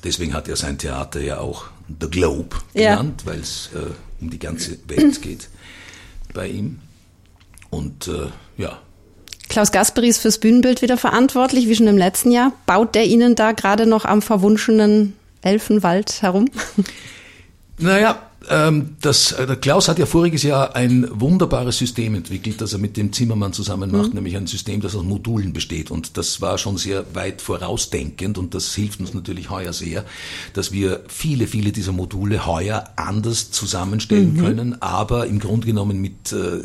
Deswegen 0.04 0.34
hat 0.34 0.48
er 0.48 0.56
sein 0.56 0.78
Theater 0.78 1.20
ja 1.20 1.38
auch 1.38 1.66
The 2.00 2.08
Globe 2.08 2.56
genannt, 2.74 3.22
ja. 3.24 3.32
weil 3.32 3.40
es 3.40 3.70
äh, 3.74 3.90
um 4.20 4.30
die 4.30 4.38
ganze 4.38 4.78
Welt 4.88 5.20
geht 5.22 5.48
bei 6.32 6.48
ihm. 6.48 6.80
Und 7.70 8.08
äh, 8.08 8.28
ja. 8.56 8.78
Klaus 9.48 9.72
Gasperi 9.72 10.08
ist 10.08 10.18
fürs 10.18 10.38
Bühnenbild 10.38 10.80
wieder 10.82 10.96
verantwortlich, 10.96 11.68
wie 11.68 11.74
schon 11.74 11.88
im 11.88 11.98
letzten 11.98 12.30
Jahr. 12.30 12.52
Baut 12.66 12.94
der 12.94 13.06
Ihnen 13.06 13.34
da 13.34 13.52
gerade 13.52 13.86
noch 13.86 14.04
am 14.04 14.22
verwunschenen 14.22 15.16
Elfenwald 15.42 16.22
herum? 16.22 16.46
Naja, 17.78 18.29
das, 18.48 19.32
äh, 19.32 19.46
der 19.46 19.56
Klaus 19.56 19.88
hat 19.88 19.98
ja 19.98 20.06
voriges 20.06 20.42
Jahr 20.42 20.74
ein 20.74 21.08
wunderbares 21.12 21.76
System 21.76 22.14
entwickelt, 22.14 22.60
das 22.60 22.72
er 22.72 22.78
mit 22.78 22.96
dem 22.96 23.12
Zimmermann 23.12 23.52
zusammen 23.52 23.90
macht, 23.90 24.08
mhm. 24.08 24.14
nämlich 24.14 24.36
ein 24.36 24.46
System, 24.46 24.80
das 24.80 24.96
aus 24.96 25.04
Modulen 25.04 25.52
besteht. 25.52 25.90
Und 25.90 26.16
das 26.16 26.40
war 26.40 26.56
schon 26.56 26.78
sehr 26.78 27.14
weit 27.14 27.42
vorausdenkend 27.42 28.38
und 28.38 28.54
das 28.54 28.74
hilft 28.74 29.00
uns 29.00 29.12
natürlich 29.12 29.50
heuer 29.50 29.72
sehr, 29.72 30.04
dass 30.54 30.72
wir 30.72 31.04
viele, 31.08 31.46
viele 31.46 31.72
dieser 31.72 31.92
Module 31.92 32.46
heuer 32.46 32.84
anders 32.96 33.50
zusammenstellen 33.50 34.34
mhm. 34.34 34.40
können, 34.40 34.82
aber 34.82 35.26
im 35.26 35.38
Grunde 35.38 35.66
genommen 35.66 36.00
mit 36.00 36.32
äh, 36.32 36.60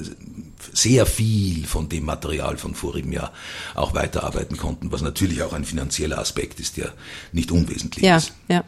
sehr 0.72 1.06
viel 1.06 1.66
von 1.66 1.90
dem 1.90 2.06
Material 2.06 2.58
von 2.58 2.74
vorigem 2.74 3.12
Jahr 3.12 3.34
auch 3.76 3.94
weiterarbeiten 3.94 4.58
konnten, 4.58 4.92
was 4.92 5.02
natürlich 5.02 5.44
auch 5.44 5.54
ein 5.54 5.66
finanzieller 5.66 6.20
Aspekt 6.20 6.60
ist, 6.60 6.78
der 6.78 6.94
nicht 7.34 7.52
unwesentlich 7.52 8.06
ja, 8.06 8.18
ist. 8.18 8.32
Ja. 8.48 8.64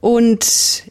Und 0.00 0.84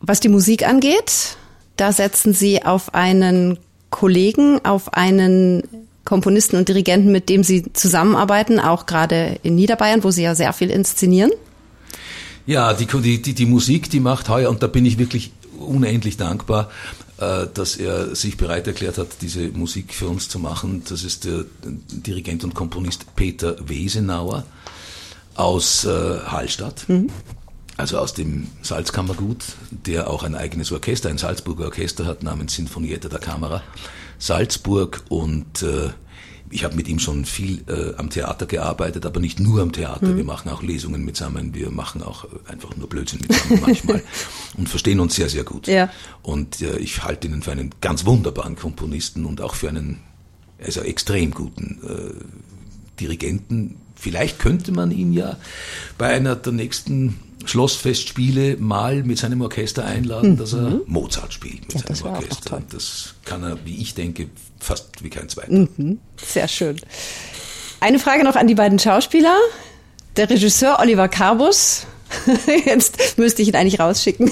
was 0.00 0.20
die 0.20 0.28
Musik 0.28 0.66
angeht, 0.66 1.36
da 1.76 1.92
setzen 1.92 2.32
Sie 2.32 2.64
auf 2.64 2.94
einen 2.94 3.58
Kollegen, 3.90 4.64
auf 4.64 4.94
einen 4.94 5.62
Komponisten 6.04 6.56
und 6.56 6.68
Dirigenten, 6.68 7.12
mit 7.12 7.28
dem 7.28 7.44
Sie 7.44 7.72
zusammenarbeiten, 7.72 8.60
auch 8.60 8.86
gerade 8.86 9.38
in 9.42 9.54
Niederbayern, 9.54 10.02
wo 10.04 10.10
Sie 10.10 10.22
ja 10.22 10.34
sehr 10.34 10.52
viel 10.52 10.70
inszenieren. 10.70 11.30
Ja, 12.46 12.72
die, 12.72 12.86
die, 12.86 13.34
die 13.34 13.46
Musik, 13.46 13.90
die 13.90 14.00
macht 14.00 14.28
heuer, 14.28 14.50
und 14.50 14.62
da 14.62 14.68
bin 14.68 14.86
ich 14.86 14.98
wirklich 14.98 15.32
unendlich 15.58 16.16
dankbar, 16.16 16.70
äh, 17.18 17.46
dass 17.52 17.76
er 17.76 18.14
sich 18.14 18.36
bereit 18.36 18.66
erklärt 18.66 18.96
hat, 18.96 19.08
diese 19.20 19.48
Musik 19.48 19.92
für 19.92 20.08
uns 20.08 20.28
zu 20.28 20.38
machen. 20.38 20.82
Das 20.88 21.04
ist 21.04 21.24
der 21.24 21.44
Dirigent 21.64 22.44
und 22.44 22.54
Komponist 22.54 23.14
Peter 23.14 23.56
Wesenauer 23.68 24.44
aus 25.34 25.84
äh, 25.84 26.18
Hallstatt. 26.26 26.88
Mhm 26.88 27.10
also 27.78 27.98
aus 27.98 28.12
dem 28.12 28.48
Salzkammergut, 28.60 29.44
der 29.70 30.10
auch 30.10 30.24
ein 30.24 30.34
eigenes 30.34 30.72
Orchester, 30.72 31.08
ein 31.08 31.16
Salzburger 31.16 31.66
Orchester 31.66 32.04
hat 32.04 32.22
namens 32.22 32.54
Sinfonietta 32.54 33.08
da 33.08 33.18
Camera 33.18 33.62
Salzburg 34.18 35.04
und 35.08 35.62
äh, 35.62 35.90
ich 36.50 36.64
habe 36.64 36.74
mit 36.74 36.88
ihm 36.88 36.98
schon 36.98 37.24
viel 37.24 37.62
äh, 37.68 37.94
am 37.96 38.10
Theater 38.10 38.46
gearbeitet, 38.46 39.06
aber 39.06 39.20
nicht 39.20 39.38
nur 39.38 39.62
am 39.62 39.70
Theater. 39.70 40.06
Mhm. 40.06 40.16
Wir 40.16 40.24
machen 40.24 40.50
auch 40.50 40.62
Lesungen 40.62 41.04
mitsammen, 41.04 41.54
wir 41.54 41.70
machen 41.70 42.02
auch 42.02 42.26
einfach 42.46 42.76
nur 42.76 42.88
Blödsinn 42.88 43.20
mitsammen 43.20 43.60
manchmal 43.60 44.02
und 44.56 44.68
verstehen 44.68 44.98
uns 44.98 45.14
sehr, 45.14 45.28
sehr 45.28 45.44
gut. 45.44 45.68
Ja. 45.68 45.90
Und 46.22 46.60
äh, 46.60 46.78
ich 46.78 47.04
halte 47.04 47.28
ihn 47.28 47.42
für 47.42 47.52
einen 47.52 47.74
ganz 47.80 48.06
wunderbaren 48.06 48.56
Komponisten 48.56 49.24
und 49.24 49.40
auch 49.40 49.54
für 49.54 49.68
einen 49.68 50.00
also 50.60 50.80
extrem 50.80 51.30
guten 51.30 51.78
äh, 51.86 53.00
Dirigenten. 53.00 53.76
Vielleicht 53.98 54.38
könnte 54.38 54.72
man 54.72 54.90
ihn 54.90 55.12
ja 55.12 55.36
bei 55.96 56.08
einer 56.08 56.36
der 56.36 56.52
nächsten 56.52 57.18
Schlossfestspiele 57.44 58.56
mal 58.58 59.02
mit 59.02 59.18
seinem 59.18 59.40
Orchester 59.40 59.84
einladen, 59.84 60.32
mhm. 60.32 60.36
dass 60.36 60.52
er 60.52 60.70
mhm. 60.70 60.82
Mozart 60.86 61.32
spielt 61.32 61.72
mit 61.72 61.88
ja, 61.88 61.94
seinem 61.94 62.14
Orchester. 62.14 62.62
Das 62.70 63.14
kann 63.24 63.42
er, 63.42 63.58
wie 63.64 63.76
ich 63.76 63.94
denke, 63.94 64.28
fast 64.60 65.02
wie 65.02 65.10
kein 65.10 65.28
zweiter. 65.28 65.52
Mhm. 65.52 65.98
Sehr 66.16 66.48
schön. 66.48 66.80
Eine 67.80 67.98
Frage 67.98 68.24
noch 68.24 68.36
an 68.36 68.46
die 68.46 68.54
beiden 68.54 68.78
Schauspieler. 68.78 69.36
Der 70.16 70.28
Regisseur 70.28 70.78
Oliver 70.80 71.08
Carbus, 71.08 71.86
jetzt 72.64 73.18
müsste 73.18 73.42
ich 73.42 73.48
ihn 73.48 73.56
eigentlich 73.56 73.80
rausschicken. 73.80 74.30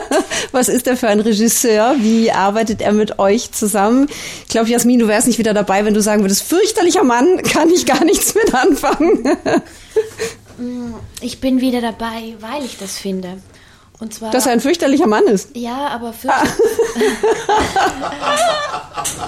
Was 0.52 0.68
ist 0.68 0.86
er 0.86 0.96
für 0.96 1.08
ein 1.08 1.20
Regisseur? 1.20 1.96
Wie 1.98 2.30
arbeitet 2.30 2.80
er 2.80 2.92
mit 2.92 3.18
euch 3.18 3.52
zusammen? 3.52 4.08
Ich 4.44 4.48
glaube, 4.50 4.68
Jasmin, 4.68 4.98
du 4.98 5.08
wärst 5.08 5.26
nicht 5.26 5.38
wieder 5.38 5.54
dabei, 5.54 5.84
wenn 5.84 5.94
du 5.94 6.02
sagen 6.02 6.22
würdest, 6.22 6.42
fürchterlicher 6.42 7.04
Mann, 7.04 7.42
kann 7.42 7.68
ich 7.70 7.86
gar 7.86 8.04
nichts 8.04 8.34
mit 8.34 8.54
anfangen. 8.54 9.36
Ich 11.20 11.40
bin 11.40 11.60
wieder 11.60 11.80
dabei, 11.80 12.34
weil 12.40 12.64
ich 12.64 12.78
das 12.78 12.98
finde. 12.98 13.38
Und 13.98 14.12
zwar, 14.12 14.30
Dass 14.30 14.46
er 14.46 14.52
ein 14.52 14.60
fürchterlicher 14.60 15.06
Mann 15.06 15.24
ist. 15.24 15.56
Ja, 15.56 15.88
aber 15.88 16.12
fürchterlich, 16.12 16.52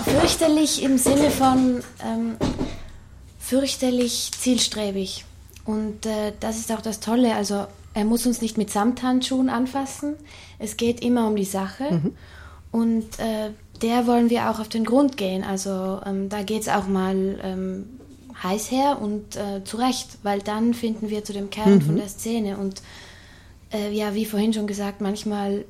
fürchterlich 0.05 0.83
im 0.83 0.99
Sinne 0.99 1.31
von 1.31 1.83
ähm, 2.05 2.37
fürchterlich 3.39 4.31
zielstrebig. 4.39 5.25
Und 5.65 6.05
äh, 6.05 6.33
das 6.41 6.59
ist 6.59 6.71
auch 6.71 6.83
das 6.83 7.01
Tolle. 7.01 7.35
Also 7.35 7.67
er 7.99 8.05
muss 8.05 8.27
uns 8.27 8.41
nicht 8.41 8.57
mit 8.57 8.71
Samthandschuhen 8.71 9.49
anfassen. 9.49 10.15
Es 10.61 10.77
geht 10.77 11.03
immer 11.03 11.27
um 11.27 11.35
die 11.35 11.45
Sache. 11.45 11.91
Mhm. 11.91 12.13
Und 12.71 13.19
äh, 13.19 13.51
der 13.83 14.07
wollen 14.07 14.31
wir 14.31 14.51
auch 14.51 14.61
auf 14.61 14.69
den 14.69 14.85
Grund 14.85 15.17
gehen. 15.17 15.43
Also 15.43 16.01
ähm, 16.07 16.29
da 16.29 16.45
geht 16.45 16.63
es 16.63 16.69
auch 16.69 16.87
mal 16.87 17.41
ähm, 17.43 17.87
heiß 18.41 18.71
her 18.71 18.99
und 19.03 19.35
äh, 19.35 19.65
zu 19.65 19.79
Recht, 19.79 20.19
weil 20.23 20.41
dann 20.41 20.75
finden 20.75 21.11
wir 21.11 21.25
zu 21.25 21.33
dem 21.33 21.51
Kern 21.51 21.75
mhm. 21.75 21.83
von 21.83 21.97
der 21.97 22.07
Szene. 22.07 22.57
Und 22.57 22.83
äh, 23.73 23.91
ja, 23.93 24.15
wie 24.15 24.27
vorhin 24.27 24.53
schon 24.53 24.69
gesagt, 24.69 25.01
manchmal 25.01 25.65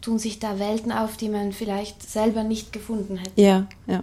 tun 0.00 0.18
sich 0.18 0.38
da 0.38 0.58
Welten 0.58 0.92
auf, 0.92 1.18
die 1.18 1.28
man 1.28 1.52
vielleicht 1.52 2.08
selber 2.08 2.42
nicht 2.42 2.72
gefunden 2.72 3.18
hätte. 3.18 3.38
Ja, 3.38 3.66
ja. 3.86 4.02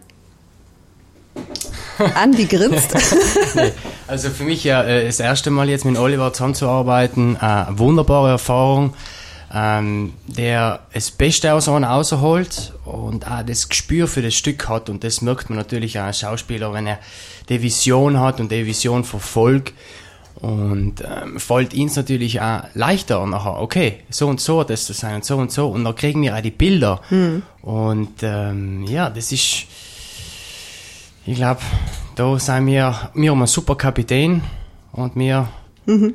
Andi 2.06 2.46
grinst. 2.46 2.96
nee, 3.56 3.72
also 4.08 4.30
für 4.30 4.44
mich 4.44 4.64
ja 4.64 4.84
äh, 4.84 5.06
das 5.06 5.20
erste 5.20 5.52
Mal 5.52 5.70
jetzt 5.70 5.86
mit 5.86 5.98
Oliver 5.98 6.34
zusammenzuarbeiten, 6.34 7.36
äh, 7.36 7.66
wunderbare 7.70 8.30
Erfahrung 8.30 8.94
ähm, 9.54 10.14
der 10.28 10.80
das 10.94 11.12
Beste 11.12 11.54
aus 11.54 11.68
einem 11.68 11.84
rausholt 11.84 12.74
und 12.86 13.30
auch 13.30 13.44
das 13.44 13.68
Gespür 13.70 14.08
für 14.08 14.22
das 14.22 14.34
Stück 14.34 14.70
hat. 14.70 14.90
Und 14.90 15.04
das 15.04 15.22
merkt 15.22 15.50
man 15.50 15.58
natürlich 15.58 16.00
auch 16.00 16.04
als 16.04 16.20
Schauspieler, 16.20 16.74
wenn 16.74 16.88
er 16.88 17.00
die 17.50 17.62
Vision 17.62 18.20
hat 18.20 18.40
und 18.40 18.52
die 18.52 18.66
Vision 18.66 19.04
verfolgt. 19.04 19.74
Und 20.36 21.02
ähm, 21.02 21.40
fällt 21.40 21.74
ihnen 21.74 21.92
natürlich 21.94 22.42
auch 22.42 22.64
leichter 22.74 23.24
nachher, 23.28 23.62
okay, 23.62 24.00
so 24.10 24.28
und 24.28 24.42
so 24.42 24.64
das 24.64 24.86
zu 24.86 24.94
sein 24.94 25.16
und 25.16 25.26
so 25.26 25.38
und 25.38 25.52
so. 25.52 25.68
Und 25.68 25.84
dann 25.84 25.96
kriegen 25.96 26.22
wir 26.24 26.36
auch 26.36 26.42
die 26.42 26.50
Bilder. 26.50 27.02
Mhm. 27.10 27.44
Und 27.62 28.24
ähm, 28.24 28.84
ja, 28.88 29.10
das 29.10 29.32
ist, 29.32 29.66
ich 31.25 31.36
glaube, 31.36 31.62
da 32.15 32.38
sind 32.39 32.65
wir, 32.67 33.12
wir 33.13 33.31
haben 33.31 33.38
einen 33.38 33.47
super 33.47 33.75
Kapitän 33.75 34.41
und 34.91 35.15
wir 35.15 35.47
mhm. 35.86 36.13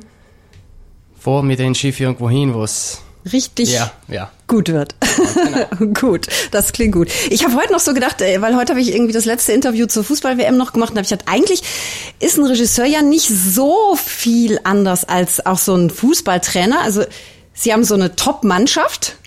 fahren 1.17 1.47
mit 1.47 1.59
dem 1.59 1.73
Schiff 1.75 1.99
irgendwo 1.99 2.29
hin, 2.29 2.53
was 2.53 3.01
richtig 3.31 3.73
ja, 3.73 3.91
ja. 4.07 4.31
gut 4.47 4.69
wird. 4.69 4.95
Genau. 5.35 5.93
gut, 5.99 6.27
das 6.51 6.73
klingt 6.73 6.93
gut. 6.93 7.09
Ich 7.29 7.43
habe 7.43 7.55
heute 7.55 7.73
noch 7.73 7.79
so 7.79 7.93
gedacht, 7.93 8.21
weil 8.21 8.55
heute 8.55 8.71
habe 8.71 8.81
ich 8.81 8.93
irgendwie 8.93 9.13
das 9.13 9.25
letzte 9.25 9.53
Interview 9.53 9.87
zur 9.87 10.03
Fußball-WM 10.03 10.57
noch 10.57 10.73
gemacht 10.73 10.91
und 10.91 10.97
habe 10.97 11.03
ich 11.03 11.09
gedacht, 11.09 11.27
eigentlich 11.29 11.61
ist 12.19 12.37
ein 12.37 12.45
Regisseur 12.45 12.85
ja 12.85 13.01
nicht 13.01 13.27
so 13.27 13.95
viel 13.95 14.59
anders 14.63 15.05
als 15.05 15.45
auch 15.45 15.57
so 15.57 15.75
ein 15.75 15.89
Fußballtrainer. 15.89 16.81
Also 16.81 17.03
sie 17.53 17.73
haben 17.73 17.83
so 17.83 17.95
eine 17.95 18.15
Top-Mannschaft, 18.15 19.17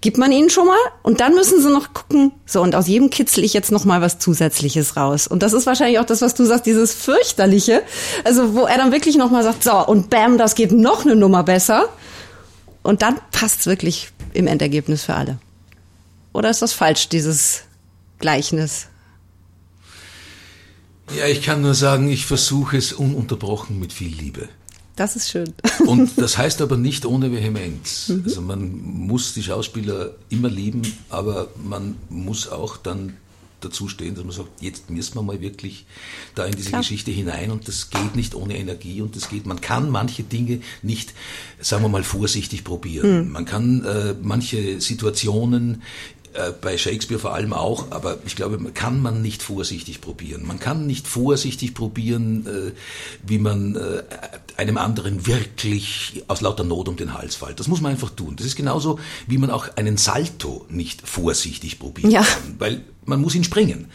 gibt 0.00 0.16
man 0.16 0.30
ihnen 0.30 0.48
schon 0.48 0.66
mal 0.66 0.78
und 1.02 1.20
dann 1.20 1.34
müssen 1.34 1.60
sie 1.60 1.70
noch 1.70 1.92
gucken, 1.92 2.32
so 2.46 2.62
und 2.62 2.74
aus 2.74 2.86
jedem 2.86 3.10
kitzel 3.10 3.42
ich 3.42 3.52
jetzt 3.52 3.72
noch 3.72 3.84
mal 3.84 4.00
was 4.00 4.18
zusätzliches 4.18 4.96
raus. 4.96 5.26
Und 5.26 5.42
das 5.42 5.52
ist 5.52 5.66
wahrscheinlich 5.66 5.98
auch 5.98 6.04
das, 6.04 6.22
was 6.22 6.34
du 6.34 6.44
sagst, 6.44 6.66
dieses 6.66 6.94
fürchterliche, 6.94 7.82
also 8.24 8.54
wo 8.54 8.66
er 8.66 8.78
dann 8.78 8.92
wirklich 8.92 9.16
noch 9.16 9.30
mal 9.30 9.42
sagt, 9.42 9.64
so 9.64 9.86
und 9.86 10.10
bam, 10.10 10.38
das 10.38 10.54
geht 10.54 10.72
noch 10.72 11.04
eine 11.04 11.16
Nummer 11.16 11.42
besser. 11.42 11.88
Und 12.82 13.02
dann 13.02 13.20
passt 13.32 13.60
es 13.60 13.66
wirklich 13.66 14.10
im 14.34 14.46
Endergebnis 14.46 15.04
für 15.04 15.14
alle. 15.14 15.38
Oder 16.32 16.50
ist 16.50 16.62
das 16.62 16.72
falsch, 16.72 17.08
dieses 17.08 17.64
Gleichnis? 18.18 18.86
Ja, 21.16 21.26
ich 21.26 21.42
kann 21.42 21.62
nur 21.62 21.74
sagen, 21.74 22.08
ich 22.08 22.26
versuche 22.26 22.76
es 22.76 22.92
ununterbrochen 22.92 23.80
mit 23.80 23.92
viel 23.92 24.14
Liebe. 24.14 24.48
Das 24.98 25.14
ist 25.14 25.30
schön. 25.30 25.54
Und 25.86 26.10
das 26.16 26.36
heißt 26.36 26.60
aber 26.60 26.76
nicht 26.76 27.06
ohne 27.06 27.30
Vehemenz. 27.30 28.08
Mhm. 28.08 28.22
Also 28.24 28.40
man 28.40 28.82
muss 28.82 29.32
die 29.32 29.44
Schauspieler 29.44 30.10
immer 30.28 30.48
lieben, 30.48 30.82
aber 31.08 31.48
man 31.62 31.94
muss 32.08 32.48
auch 32.48 32.76
dann 32.76 33.16
dazu 33.60 33.88
stehen, 33.88 34.16
dass 34.16 34.24
man 34.24 34.32
sagt, 34.32 34.48
jetzt 34.60 34.90
müssen 34.90 35.14
wir 35.14 35.22
mal 35.22 35.40
wirklich 35.40 35.86
da 36.34 36.46
in 36.46 36.54
diese 36.54 36.70
Klar. 36.70 36.80
Geschichte 36.80 37.12
hinein 37.12 37.52
und 37.52 37.68
das 37.68 37.90
geht 37.90 38.16
nicht 38.16 38.34
ohne 38.34 38.56
Energie 38.56 39.00
und 39.00 39.14
das 39.14 39.28
geht, 39.28 39.46
man 39.46 39.60
kann 39.60 39.90
manche 39.90 40.24
Dinge 40.24 40.60
nicht, 40.82 41.14
sagen 41.60 41.82
wir 41.82 41.88
mal, 41.88 42.04
vorsichtig 42.04 42.64
probieren. 42.64 43.26
Mhm. 43.26 43.32
Man 43.32 43.44
kann 43.44 43.84
äh, 43.84 44.14
manche 44.20 44.80
Situationen 44.80 45.82
bei 46.60 46.78
Shakespeare 46.78 47.20
vor 47.20 47.34
allem 47.34 47.52
auch, 47.52 47.90
aber 47.90 48.18
ich 48.26 48.36
glaube, 48.36 48.58
kann 48.72 49.00
man 49.00 49.22
nicht 49.22 49.42
vorsichtig 49.42 50.00
probieren. 50.00 50.46
Man 50.46 50.58
kann 50.58 50.86
nicht 50.86 51.06
vorsichtig 51.06 51.74
probieren, 51.74 52.46
äh, 52.46 52.72
wie 53.26 53.38
man 53.38 53.76
äh, 53.76 54.02
einem 54.56 54.78
anderen 54.78 55.26
wirklich 55.26 56.22
aus 56.28 56.40
lauter 56.40 56.64
Not 56.64 56.88
um 56.88 56.96
den 56.96 57.14
Hals 57.14 57.36
fällt. 57.36 57.60
Das 57.60 57.68
muss 57.68 57.80
man 57.80 57.92
einfach 57.92 58.10
tun. 58.10 58.36
Das 58.36 58.46
ist 58.46 58.56
genauso, 58.56 58.98
wie 59.26 59.38
man 59.38 59.50
auch 59.50 59.68
einen 59.76 59.96
Salto 59.96 60.66
nicht 60.68 61.06
vorsichtig 61.06 61.78
probieren 61.78 62.10
ja. 62.10 62.22
kann, 62.22 62.56
weil 62.58 62.82
man 63.04 63.20
muss 63.20 63.34
ihn 63.34 63.44
springen. 63.44 63.90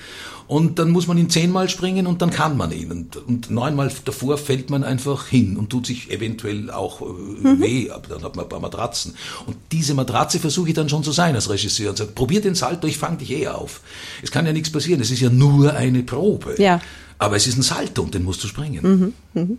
Und 0.54 0.78
dann 0.78 0.92
muss 0.92 1.08
man 1.08 1.18
ihn 1.18 1.32
zehnmal 1.32 1.68
springen 1.68 2.06
und 2.06 2.22
dann 2.22 2.30
kann 2.30 2.56
man 2.56 2.72
ihn. 2.72 2.92
Und, 2.92 3.18
und 3.18 3.50
neunmal 3.50 3.92
davor 4.06 4.38
fällt 4.38 4.70
man 4.70 4.84
einfach 4.84 5.26
hin 5.26 5.58
und 5.58 5.72
tut 5.72 5.88
sich 5.88 6.12
eventuell 6.12 6.70
auch 6.70 7.02
äh, 7.02 7.06
mhm. 7.06 7.60
weh, 7.60 7.90
aber 7.90 8.08
dann 8.08 8.24
hat 8.24 8.36
man 8.36 8.46
ein 8.46 8.50
paar 8.50 8.60
Matratzen. 8.60 9.16
Und 9.48 9.58
diese 9.72 9.96
Matratze 9.96 10.38
versuche 10.38 10.70
ich 10.70 10.76
dann 10.76 10.90
schon 10.90 11.04
zu 11.04 11.12
sein 11.12 11.34
als 11.34 11.50
Regisseur 11.50 11.90
und 11.90 11.98
sage, 11.98 12.12
probier 12.12 12.40
den 12.40 12.54
Salto, 12.54 12.86
ich 12.86 13.00
fange 13.00 13.18
dich 13.18 13.32
eh 13.32 13.48
auf. 13.48 13.82
Es 14.22 14.30
kann 14.30 14.46
ja 14.46 14.54
nichts 14.54 14.72
passieren, 14.72 15.02
es 15.02 15.10
ist 15.10 15.22
ja 15.22 15.32
nur 15.32 15.74
eine 15.74 16.04
Probe. 16.04 16.54
Ja. 16.60 16.82
Aber 17.18 17.36
es 17.36 17.48
ist 17.48 17.58
ein 17.58 17.64
Salto 17.64 18.04
und 18.04 18.14
den 18.14 18.24
musst 18.24 18.44
du 18.44 18.48
springen. 18.48 19.14
Mhm. 19.34 19.42
Mhm. 19.42 19.58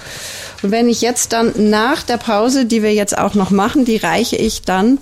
Und 0.63 0.73
wenn 0.73 0.89
ich 0.89 1.03
jetzt 1.03 1.33
dann 1.33 1.71
nach 1.71 2.03
der 2.03 2.17
Pause, 2.17 2.65
die 2.65 2.83
wir 2.83 2.93
jetzt 2.93 3.17
auch 3.17 3.35
noch 3.35 3.51
machen, 3.51 3.85
die 3.85 3.97
reiche 3.97 4.37
ich 4.37 4.63
dann 4.63 4.99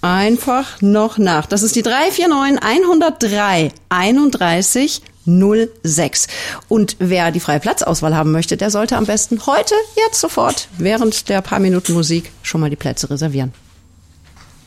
einfach 0.00 0.80
noch 0.80 1.18
nach. 1.18 1.46
Das 1.46 1.62
ist 1.62 1.76
die 1.76 1.82
349 1.82 2.60
103 2.60 3.70
31 3.88 5.02
06. 5.26 6.26
Und 6.68 6.96
wer 6.98 7.30
die 7.30 7.40
freie 7.40 7.60
Platzauswahl 7.60 8.16
haben 8.16 8.32
möchte, 8.32 8.56
der 8.56 8.70
sollte 8.70 8.96
am 8.96 9.06
besten 9.06 9.46
heute, 9.46 9.74
jetzt 9.96 10.20
sofort, 10.20 10.68
während 10.78 11.28
der 11.28 11.42
paar 11.42 11.60
Minuten 11.60 11.92
Musik 11.92 12.32
schon 12.42 12.60
mal 12.60 12.70
die 12.70 12.76
Plätze 12.76 13.10
reservieren. 13.10 13.52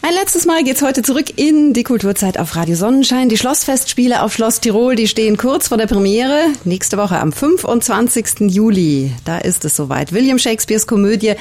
Ein 0.08 0.14
letztes 0.14 0.46
Mal 0.46 0.64
geht's 0.64 0.84
heute 0.84 1.02
zurück 1.02 1.40
in 1.40 1.74
die 1.74 1.82
Kulturzeit 1.82 2.38
auf 2.38 2.56
Radio 2.56 2.76
Sonnenschein. 2.76 3.28
Die 3.28 3.38
Schlossfestspiele 3.38 4.22
auf 4.22 4.34
Schloss 4.34 4.60
Tirol, 4.60 4.96
die 4.96 5.08
stehen 5.08 5.36
kurz 5.36 5.70
vor 5.70 5.80
der 5.80 5.88
Premiere. 5.88 6.46
Nächste 6.64 6.98
Woche 6.98 7.18
am 7.18 7.32
25. 7.32 8.52
Juli. 8.52 9.12
Da 9.26 9.40
ist 9.40 9.66
es 9.66 9.76
soweit. 9.76 10.14
William 10.14 10.38
Shakespeares 10.38 10.86
Komödie 10.86 11.34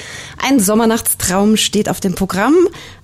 Ein 0.43 0.61
Sommernachtstraum 0.61 1.59
steht 1.59 1.91
auf 1.91 2.01
dem 2.01 2.15
Programm. 2.15 2.55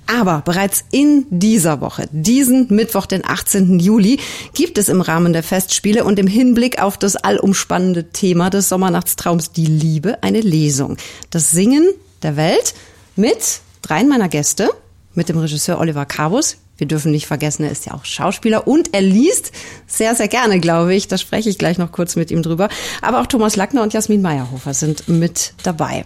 Aber 0.07 0.41
bereits 0.47 0.83
in 0.93 1.27
dieser 1.29 1.83
Woche, 1.83 2.09
diesen 2.11 2.69
Mittwoch, 2.71 3.05
den 3.05 3.23
18. 3.23 3.81
Juli, 3.81 4.19
gibt 4.55 4.79
es 4.79 4.89
im 4.89 5.03
Rahmen 5.03 5.35
der 5.35 5.43
Festspiele 5.43 6.05
und 6.05 6.19
im 6.19 6.27
Hinblick 6.27 6.81
auf 6.81 6.97
das 6.97 7.17
allumspannende 7.17 8.05
Thema 8.13 8.49
des 8.49 8.71
Sommernachtstraums 8.71 9.53
die 9.53 9.67
Liebe 9.67 10.23
eine 10.23 10.41
Lesung. 10.41 10.97
Das 11.29 11.51
Singen 11.51 11.87
der 12.23 12.37
Welt 12.37 12.73
mit 13.15 13.61
dreien 13.83 14.09
meiner 14.09 14.31
Gäste 14.31 14.71
mit 15.15 15.29
dem 15.29 15.39
Regisseur 15.39 15.79
Oliver 15.79 16.07
Cabus. 16.07 16.59
Wir 16.77 16.89
dürfen 16.89 17.13
nicht 17.13 17.27
vergessen, 17.27 17.65
er 17.65 17.71
ist 17.71 17.87
ja 17.87 17.93
auch 17.93 18.05
Schauspieler 18.05 18.67
und 18.67 18.95
er 18.95 19.03
liest 19.03 19.53
sehr, 19.87 20.15
sehr 20.15 20.29
gerne, 20.29 20.61
glaube 20.61 20.95
ich. 20.95 21.09
Da 21.09 21.19
spreche 21.19 21.51
ich 21.51 21.59
gleich 21.59 21.77
noch 21.77 21.93
kurz 21.93 22.17
mit 22.17 22.31
ihm 22.31 22.43
drüber. 22.43 22.69
Aber 23.03 23.21
auch 23.21 23.27
Thomas 23.27 23.57
Lackner 23.57 23.83
und 23.83 23.93
Jasmin 23.93 24.23
Meyerhofer 24.23 24.73
sind 24.73 25.09
mit 25.09 25.53
dabei. 25.63 26.05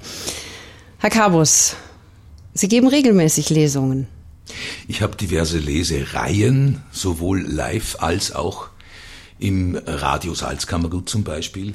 Herr 0.98 1.11
Cabus, 1.11 1.76
Sie 2.57 2.68
geben 2.68 2.86
regelmäßig 2.86 3.50
Lesungen. 3.50 4.07
Ich 4.86 5.02
habe 5.02 5.16
diverse 5.16 5.59
Lesereien, 5.59 6.82
sowohl 6.92 7.40
live 7.40 7.96
als 8.00 8.32
auch 8.32 8.68
im 9.40 9.76
Radio 9.84 10.34
Salzkammergut 10.34 11.09
zum 11.09 11.24
Beispiel. 11.24 11.74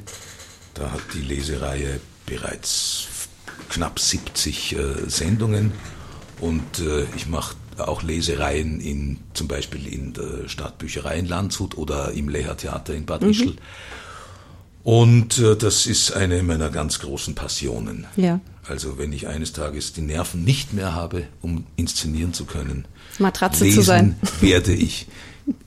Da 0.72 0.90
hat 0.90 1.02
die 1.12 1.20
Lesereihe 1.20 2.00
bereits 2.24 3.08
knapp 3.68 3.98
70 3.98 4.72
äh, 4.72 4.78
Sendungen 5.06 5.72
und 6.40 6.80
äh, 6.80 7.04
ich 7.16 7.26
mache 7.28 7.54
auch 7.78 8.02
Lesereien 8.02 8.80
in 8.80 9.18
zum 9.34 9.48
Beispiel 9.48 9.86
in 9.86 10.12
der 10.12 10.48
Stadtbücherei 10.48 11.18
in 11.18 11.26
Landshut 11.26 11.76
oder 11.76 12.12
im 12.12 12.28
Leher 12.28 12.56
Theater 12.56 12.94
in 12.94 13.06
Bad 13.06 13.22
mhm. 13.22 13.30
Ischl. 13.30 13.56
Und 14.82 15.38
äh, 15.38 15.56
das 15.56 15.86
ist 15.86 16.12
eine 16.12 16.42
meiner 16.42 16.70
ganz 16.70 17.00
großen 17.00 17.34
Passionen. 17.34 18.06
Ja. 18.16 18.40
Also 18.66 18.98
wenn 18.98 19.12
ich 19.12 19.26
eines 19.26 19.52
Tages 19.52 19.92
die 19.92 20.00
Nerven 20.00 20.44
nicht 20.44 20.72
mehr 20.72 20.94
habe, 20.94 21.24
um 21.42 21.66
inszenieren 21.76 22.32
zu 22.32 22.44
können, 22.44 22.86
Matratze 23.18 23.64
lesen 23.64 23.76
zu 23.76 23.82
sein, 23.82 24.16
werde 24.40 24.72
ich 24.72 25.06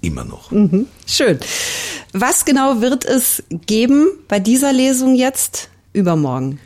immer 0.02 0.24
noch. 0.24 0.52
Mhm. 0.52 0.88
Schön. 1.06 1.40
Was 2.14 2.46
genau 2.46 2.82
wird 2.82 3.06
es 3.06 3.44
geben 3.66 4.08
bei 4.28 4.40
dieser 4.40 4.72
Lesung 4.72 5.16
jetzt 5.16 5.70
übermorgen? 5.94 6.60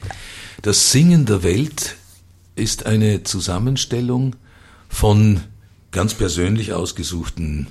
Das 0.62 0.92
Singen 0.92 1.26
der 1.26 1.44
Welt 1.44 1.96
ist 2.58 2.86
eine 2.86 3.24
Zusammenstellung 3.24 4.36
von 4.90 5.42
ganz 5.92 6.14
persönlich 6.14 6.74
ausgesuchten 6.74 7.68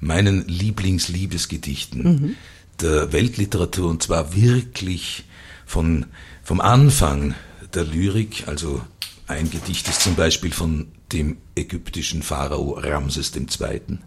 meinen 0.00 0.46
Lieblingsliebesgedichten 0.46 2.02
mhm. 2.02 2.36
der 2.80 3.12
Weltliteratur 3.12 3.90
und 3.90 4.02
zwar 4.02 4.34
wirklich 4.34 5.24
von, 5.66 6.06
vom 6.42 6.60
Anfang 6.60 7.34
der 7.74 7.84
Lyrik, 7.84 8.44
also 8.46 8.80
ein 9.26 9.50
Gedicht 9.50 9.88
ist 9.88 10.02
zum 10.02 10.14
Beispiel 10.14 10.52
von 10.52 10.88
dem 11.12 11.38
ägyptischen 11.54 12.22
Pharao 12.22 12.78
Ramses 12.78 13.32
II., 13.34 13.98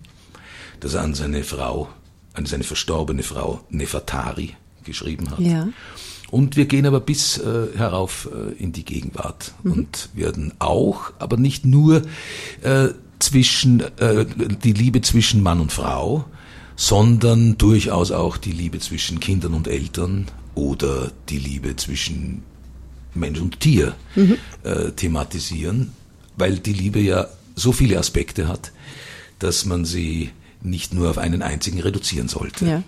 das 0.80 0.93
er 0.95 1.01
an 1.01 1.13
seine 1.13 1.43
Frau, 1.43 1.89
an 2.34 2.45
seine 2.45 2.63
verstorbene 2.63 3.22
Frau 3.22 3.63
Nefertari 3.69 4.55
geschrieben 4.84 5.30
hat. 5.30 5.39
Ja. 5.39 5.67
Und 6.32 6.55
wir 6.55 6.65
gehen 6.65 6.86
aber 6.86 7.01
bis 7.01 7.38
äh, 7.38 7.77
herauf 7.77 8.29
äh, 8.34 8.53
in 8.53 8.71
die 8.71 8.86
Gegenwart 8.86 9.53
mhm. 9.63 9.71
und 9.73 10.09
werden 10.13 10.53
auch, 10.59 11.11
aber 11.19 11.38
nicht 11.38 11.65
nur 11.65 12.03
äh, 12.61 12.88
zwischen 13.19 13.82
äh, 13.97 14.25
die 14.63 14.73
Liebe 14.73 15.01
zwischen 15.01 15.43
Mann 15.43 15.59
und 15.59 15.73
Frau, 15.73 16.25
sondern 16.77 17.57
durchaus 17.57 18.11
auch 18.11 18.38
die 18.38 18.53
Liebe 18.53 18.79
zwischen 18.79 19.19
Kindern 19.19 19.53
und 19.53 19.67
Eltern 19.67 20.27
oder 20.55 21.11
die 21.29 21.38
Liebe 21.38 21.75
zwischen 21.75 22.43
Mensch 23.13 23.39
und 23.39 23.59
Tier 23.59 23.95
mhm. 24.15 24.38
äh, 24.63 24.91
thematisieren, 24.91 25.91
weil 26.38 26.59
die 26.59 26.73
Liebe 26.73 26.99
ja 26.99 27.27
so 27.55 27.73
viele 27.73 27.99
Aspekte 27.99 28.47
hat, 28.47 28.71
dass 29.39 29.65
man 29.65 29.86
sie 29.86 30.32
nicht 30.61 30.93
nur 30.93 31.09
auf 31.09 31.17
einen 31.17 31.41
einzigen 31.41 31.82
reduzieren 31.82 32.27
sollte. 32.27 32.65
Ja. 32.65 32.84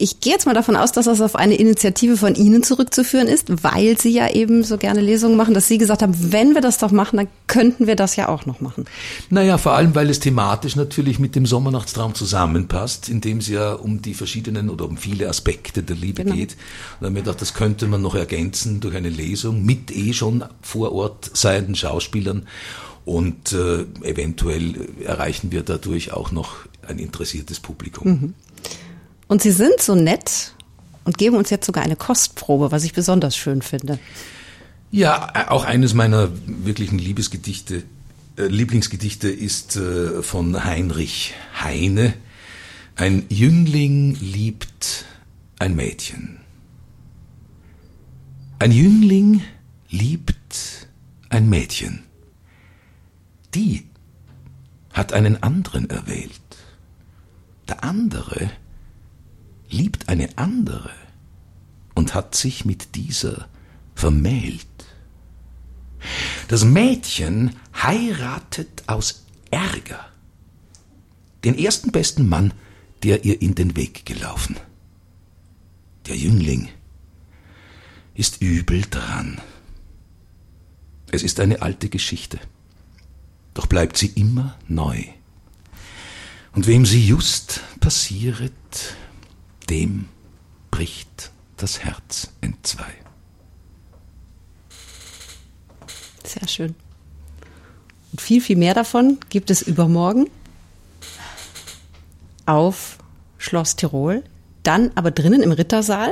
Ich 0.00 0.20
gehe 0.20 0.32
jetzt 0.32 0.46
mal 0.46 0.54
davon 0.54 0.76
aus, 0.76 0.92
dass 0.92 1.06
das 1.06 1.20
auf 1.20 1.34
eine 1.34 1.56
Initiative 1.56 2.16
von 2.16 2.36
Ihnen 2.36 2.62
zurückzuführen 2.62 3.26
ist, 3.26 3.64
weil 3.64 3.98
Sie 3.98 4.10
ja 4.10 4.30
eben 4.30 4.62
so 4.62 4.78
gerne 4.78 5.00
Lesungen 5.00 5.36
machen, 5.36 5.54
dass 5.54 5.66
Sie 5.66 5.76
gesagt 5.76 6.02
haben, 6.02 6.14
wenn 6.32 6.54
wir 6.54 6.60
das 6.60 6.78
doch 6.78 6.92
machen, 6.92 7.16
dann 7.16 7.26
könnten 7.48 7.88
wir 7.88 7.96
das 7.96 8.14
ja 8.14 8.28
auch 8.28 8.46
noch 8.46 8.60
machen. 8.60 8.84
Naja, 9.28 9.58
vor 9.58 9.72
allem, 9.72 9.96
weil 9.96 10.08
es 10.08 10.20
thematisch 10.20 10.76
natürlich 10.76 11.18
mit 11.18 11.34
dem 11.34 11.46
Sommernachtstraum 11.46 12.14
zusammenpasst, 12.14 13.08
indem 13.08 13.38
es 13.38 13.48
ja 13.48 13.72
um 13.72 14.00
die 14.00 14.14
verschiedenen 14.14 14.70
oder 14.70 14.84
um 14.84 14.96
viele 14.96 15.28
Aspekte 15.28 15.82
der 15.82 15.96
Liebe 15.96 16.22
genau. 16.22 16.36
geht. 16.36 16.52
Und 16.52 16.58
dann 17.00 17.06
haben 17.08 17.14
wir 17.16 17.22
gedacht, 17.22 17.42
das 17.42 17.54
könnte 17.54 17.88
man 17.88 18.00
noch 18.00 18.14
ergänzen 18.14 18.78
durch 18.78 18.94
eine 18.94 19.10
Lesung 19.10 19.64
mit 19.64 19.90
eh 19.90 20.12
schon 20.12 20.44
vor 20.62 20.92
Ort 20.92 21.28
seienden 21.34 21.74
Schauspielern. 21.74 22.46
Und 23.04 23.52
äh, 23.52 23.84
eventuell 24.02 24.74
erreichen 25.02 25.50
wir 25.50 25.62
dadurch 25.62 26.12
auch 26.12 26.30
noch 26.30 26.56
ein 26.86 26.98
interessiertes 26.98 27.58
Publikum. 27.58 28.08
Mhm. 28.08 28.34
Und 29.28 29.42
Sie 29.42 29.52
sind 29.52 29.80
so 29.80 29.94
nett 29.94 30.54
und 31.04 31.18
geben 31.18 31.36
uns 31.36 31.50
jetzt 31.50 31.66
sogar 31.66 31.84
eine 31.84 31.96
Kostprobe, 31.96 32.72
was 32.72 32.84
ich 32.84 32.94
besonders 32.94 33.36
schön 33.36 33.62
finde. 33.62 33.98
Ja, 34.90 35.50
auch 35.50 35.64
eines 35.64 35.92
meiner 35.92 36.30
wirklichen 36.46 36.98
Liebesgedichte, 36.98 37.82
äh, 38.38 38.46
Lieblingsgedichte 38.46 39.28
ist 39.28 39.76
äh, 39.76 40.22
von 40.22 40.64
Heinrich 40.64 41.34
Heine. 41.62 42.14
Ein 42.96 43.26
Jüngling 43.28 44.16
liebt 44.20 45.04
ein 45.58 45.76
Mädchen. 45.76 46.40
Ein 48.58 48.72
Jüngling 48.72 49.42
liebt 49.90 50.88
ein 51.28 51.48
Mädchen. 51.48 52.02
Die 53.54 53.84
hat 54.92 55.12
einen 55.12 55.42
anderen 55.42 55.90
erwählt. 55.90 56.32
Der 57.68 57.84
andere 57.84 58.50
liebt 59.70 60.08
eine 60.08 60.36
andere 60.36 60.90
und 61.94 62.14
hat 62.14 62.34
sich 62.34 62.64
mit 62.64 62.94
dieser 62.94 63.48
vermählt. 63.94 64.66
Das 66.48 66.64
Mädchen 66.64 67.56
heiratet 67.74 68.84
aus 68.86 69.24
Ärger 69.50 70.08
den 71.44 71.58
ersten 71.58 71.92
besten 71.92 72.28
Mann, 72.28 72.52
der 73.02 73.24
ihr 73.24 73.40
in 73.40 73.54
den 73.54 73.76
Weg 73.76 74.04
gelaufen. 74.04 74.56
Der 76.06 76.16
Jüngling 76.16 76.68
ist 78.14 78.40
übel 78.40 78.82
dran. 78.82 79.40
Es 81.10 81.22
ist 81.22 81.40
eine 81.40 81.62
alte 81.62 81.88
Geschichte, 81.88 82.38
doch 83.54 83.66
bleibt 83.66 83.96
sie 83.96 84.08
immer 84.08 84.58
neu. 84.66 85.04
Und 86.52 86.66
wem 86.66 86.84
sie 86.84 87.06
just 87.06 87.60
passieret, 87.80 88.52
dem 89.70 90.08
bricht 90.70 91.30
das 91.56 91.80
Herz 91.80 92.30
entzwei. 92.40 92.92
Sehr 96.24 96.46
schön. 96.48 96.74
Und 98.12 98.20
viel, 98.20 98.40
viel 98.40 98.56
mehr 98.56 98.74
davon 98.74 99.18
gibt 99.28 99.50
es 99.50 99.62
übermorgen 99.62 100.30
auf 102.46 102.98
Schloss 103.36 103.76
Tirol. 103.76 104.24
Dann 104.62 104.90
aber 104.94 105.10
drinnen 105.10 105.42
im 105.42 105.52
Rittersaal 105.52 106.10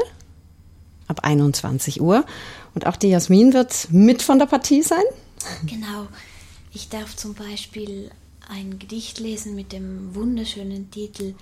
ab 1.08 1.20
21 1.22 2.00
Uhr. 2.00 2.24
Und 2.74 2.86
auch 2.86 2.96
die 2.96 3.08
Jasmin 3.08 3.52
wird 3.52 3.88
mit 3.90 4.22
von 4.22 4.38
der 4.38 4.46
Partie 4.46 4.82
sein. 4.82 5.04
Genau. 5.64 6.08
Ich 6.72 6.88
darf 6.88 7.16
zum 7.16 7.34
Beispiel 7.34 8.10
ein 8.48 8.78
Gedicht 8.78 9.18
lesen 9.18 9.54
mit 9.54 9.72
dem 9.72 10.14
wunderschönen 10.14 10.90
Titel 10.90 11.34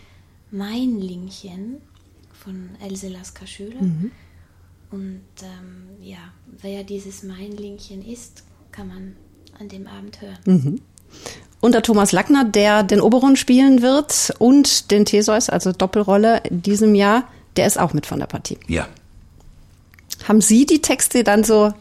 Mein 0.50 1.00
Lingchen 1.00 1.80
von 2.44 2.70
Else 2.80 3.08
Lasker 3.08 3.46
Schüler. 3.46 3.80
Mhm. 3.80 4.10
Und 4.90 5.24
ähm, 5.42 6.02
ja, 6.02 6.18
wer 6.60 6.84
dieses 6.84 7.22
Mein 7.22 7.52
Lingchen 7.52 8.04
ist, 8.04 8.44
kann 8.70 8.88
man 8.88 9.16
an 9.58 9.68
dem 9.68 9.86
Abend 9.86 10.20
hören. 10.20 10.38
Mhm. 10.44 10.80
Und 11.60 11.72
der 11.72 11.82
Thomas 11.82 12.12
Lackner, 12.12 12.44
der 12.44 12.82
den 12.82 13.00
Oberon 13.00 13.36
spielen 13.36 13.80
wird 13.80 14.34
und 14.38 14.90
den 14.90 15.04
Theseus, 15.04 15.48
also 15.48 15.72
Doppelrolle 15.72 16.42
in 16.44 16.62
diesem 16.62 16.94
Jahr, 16.94 17.26
der 17.56 17.66
ist 17.66 17.78
auch 17.78 17.94
mit 17.94 18.06
von 18.06 18.18
der 18.18 18.26
Partie. 18.26 18.58
Ja. 18.68 18.86
Haben 20.28 20.40
Sie 20.40 20.66
die 20.66 20.82
Texte 20.82 21.24
dann 21.24 21.42
so 21.42 21.72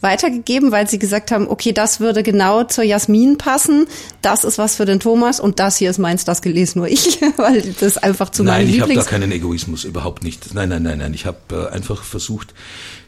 weitergegeben, 0.00 0.70
weil 0.70 0.88
sie 0.88 0.98
gesagt 0.98 1.30
haben, 1.30 1.48
okay, 1.48 1.72
das 1.72 2.00
würde 2.00 2.22
genau 2.22 2.64
zur 2.64 2.84
Jasmin 2.84 3.38
passen, 3.38 3.86
das 4.22 4.44
ist 4.44 4.58
was 4.58 4.76
für 4.76 4.84
den 4.84 5.00
Thomas 5.00 5.40
und 5.40 5.58
das 5.58 5.76
hier 5.76 5.90
ist 5.90 5.98
meins, 5.98 6.24
das 6.24 6.42
gelesen 6.42 6.78
nur 6.78 6.88
ich, 6.88 7.20
weil 7.36 7.62
das 7.80 7.98
einfach 7.98 8.30
zu 8.30 8.44
nein, 8.44 8.62
meinem 8.62 8.66
Lieblings... 8.66 8.80
Nein, 8.80 8.90
ich 8.90 8.98
habe 8.98 9.04
da 9.04 9.10
keinen 9.10 9.32
Egoismus, 9.32 9.84
überhaupt 9.84 10.22
nicht. 10.22 10.54
Nein, 10.54 10.68
nein, 10.68 10.82
nein, 10.82 10.98
nein. 10.98 11.14
Ich 11.14 11.26
habe 11.26 11.70
äh, 11.70 11.74
einfach 11.74 12.04
versucht, 12.04 12.54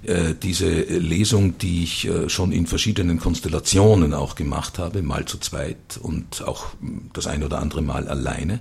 äh, 0.02 0.34
diese 0.42 0.68
Lesung, 0.68 1.58
die 1.58 1.84
ich 1.84 2.08
äh, 2.08 2.28
schon 2.28 2.52
in 2.52 2.66
verschiedenen 2.66 3.20
Konstellationen 3.20 4.14
auch 4.14 4.34
gemacht 4.34 4.78
habe, 4.78 5.02
mal 5.02 5.26
zu 5.26 5.38
zweit 5.38 5.76
und 6.00 6.42
auch 6.42 6.68
das 7.12 7.26
ein 7.26 7.42
oder 7.42 7.58
andere 7.58 7.82
Mal 7.82 8.08
alleine, 8.08 8.60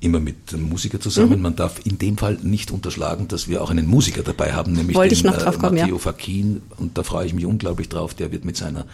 immer 0.00 0.18
mit 0.18 0.52
dem 0.52 0.68
Musiker 0.68 0.98
zusammen. 0.98 1.36
Mhm. 1.36 1.42
Man 1.42 1.56
darf 1.56 1.80
in 1.84 1.98
dem 1.98 2.16
Fall 2.16 2.38
nicht 2.42 2.70
unterschlagen, 2.70 3.28
dass 3.28 3.48
wir 3.48 3.62
auch 3.62 3.70
einen 3.70 3.86
Musiker 3.86 4.22
dabei 4.22 4.52
haben, 4.52 4.72
nämlich 4.72 4.96
Wollte 4.96 5.14
den 5.14 5.26
äh, 5.26 5.38
kommen, 5.38 5.60
Matteo 5.60 5.96
ja. 5.96 5.98
Fakin. 5.98 6.62
Und 6.78 6.96
da 6.96 7.02
freue 7.02 7.26
ich 7.26 7.34
mich 7.34 7.44
unglaublich 7.44 7.88
drauf. 7.88 8.14
Der 8.14 8.32
wird 8.32 8.44
mit 8.44 8.56
seiner 8.56 8.86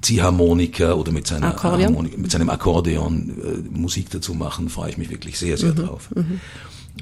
Ziehharmonika 0.00 0.94
oder 0.94 1.12
mit, 1.12 1.26
seiner 1.26 1.54
Harmonik, 1.62 2.16
mit 2.16 2.30
seinem 2.30 2.48
Akkordeon 2.48 3.30
äh, 3.30 3.78
Musik 3.78 4.08
dazu 4.10 4.32
machen. 4.32 4.70
Freue 4.70 4.90
ich 4.90 4.98
mich 4.98 5.10
wirklich 5.10 5.38
sehr, 5.38 5.58
sehr 5.58 5.72
mhm. 5.72 5.76
drauf. 5.76 6.08
Mhm. 6.14 6.40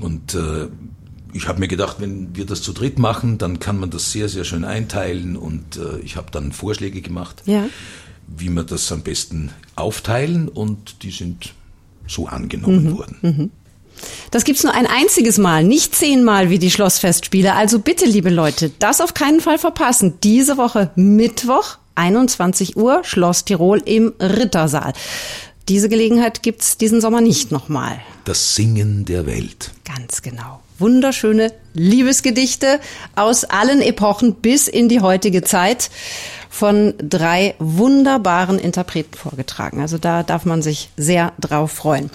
Und 0.01 0.34
äh, 0.34 0.66
ich 1.32 1.47
habe 1.47 1.61
mir 1.61 1.68
gedacht, 1.68 1.97
wenn 2.01 2.34
wir 2.34 2.45
das 2.45 2.62
zu 2.62 2.72
dritt 2.72 2.99
machen, 2.99 3.39
dann 3.39 3.61
kann 3.61 3.78
man 3.78 3.91
das 3.91 4.11
sehr, 4.11 4.28
sehr 4.28 4.45
schön 4.45 4.64
einteilen. 4.64 5.36
Und 5.36 5.76
äh, 5.76 5.99
ich 6.01 6.16
habe 6.16 6.32
dann 6.32 6.51
Vorschläge 6.51 7.03
gemacht, 7.03 7.43
ja. 7.47 7.68
wie 8.26 8.49
wir 8.49 8.64
das 8.64 8.91
am 8.91 9.03
besten 9.03 9.51
aufteilen. 9.76 10.49
Und 10.49 11.05
die 11.05 11.12
sind 11.12 11.55
so 12.09 12.26
angenommen 12.26 12.84
mhm. 12.84 12.96
wurden. 12.98 13.16
Mhm. 13.22 13.50
Das 14.30 14.44
gibt's 14.44 14.62
nur 14.62 14.74
ein 14.74 14.86
einziges 14.86 15.38
Mal, 15.38 15.64
nicht 15.64 15.94
zehnmal 15.94 16.50
wie 16.50 16.59
die 16.59 16.70
Schlossfestspiele. 16.70 17.54
Also 17.54 17.78
bitte, 17.78 18.04
liebe 18.04 18.30
Leute, 18.30 18.70
das 18.78 19.00
auf 19.00 19.14
keinen 19.14 19.40
Fall 19.40 19.59
verpassen. 19.59 20.18
Diese 20.22 20.56
Woche 20.56 20.90
Mittwoch, 20.94 21.78
21 21.94 22.76
Uhr, 22.76 23.02
Schloss 23.04 23.44
Tirol 23.44 23.82
im 23.84 24.12
Rittersaal. 24.20 24.92
Diese 25.68 25.88
Gelegenheit 25.88 26.42
gibt's 26.42 26.78
diesen 26.78 27.00
Sommer 27.00 27.20
nicht 27.20 27.52
nochmal. 27.52 28.00
Das 28.24 28.54
Singen 28.54 29.04
der 29.04 29.26
Welt. 29.26 29.72
Ganz 29.84 30.22
genau. 30.22 30.61
Wunderschöne 30.78 31.52
Liebesgedichte 31.74 32.80
aus 33.16 33.44
allen 33.44 33.82
Epochen 33.82 34.34
bis 34.34 34.68
in 34.68 34.88
die 34.88 35.00
heutige 35.00 35.42
Zeit 35.42 35.90
von 36.51 36.94
drei 36.99 37.55
wunderbaren 37.59 38.59
Interpreten 38.59 39.14
vorgetragen. 39.16 39.80
Also 39.80 39.99
da 39.99 40.22
darf 40.22 40.44
man 40.44 40.62
sich 40.62 40.90
sehr 40.96 41.32
drauf 41.40 41.72
freuen. 41.72 42.11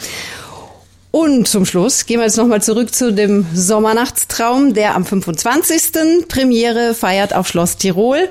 Und 1.12 1.48
zum 1.48 1.66
Schluss 1.66 2.08
gehen 2.08 2.20
wir 2.20 2.26
jetzt 2.26 2.38
nochmal 2.38 2.64
zurück 2.64 2.94
zu 2.94 3.14
dem 3.14 3.46
Sommernachtstraum, 3.54 4.74
der 4.74 4.96
am 4.96 5.06
25. 5.06 6.28
Premiere 6.28 6.96
feiert 6.96 7.36
auf 7.36 7.48
Schloss 7.48 7.78
Tirol. 7.78 8.30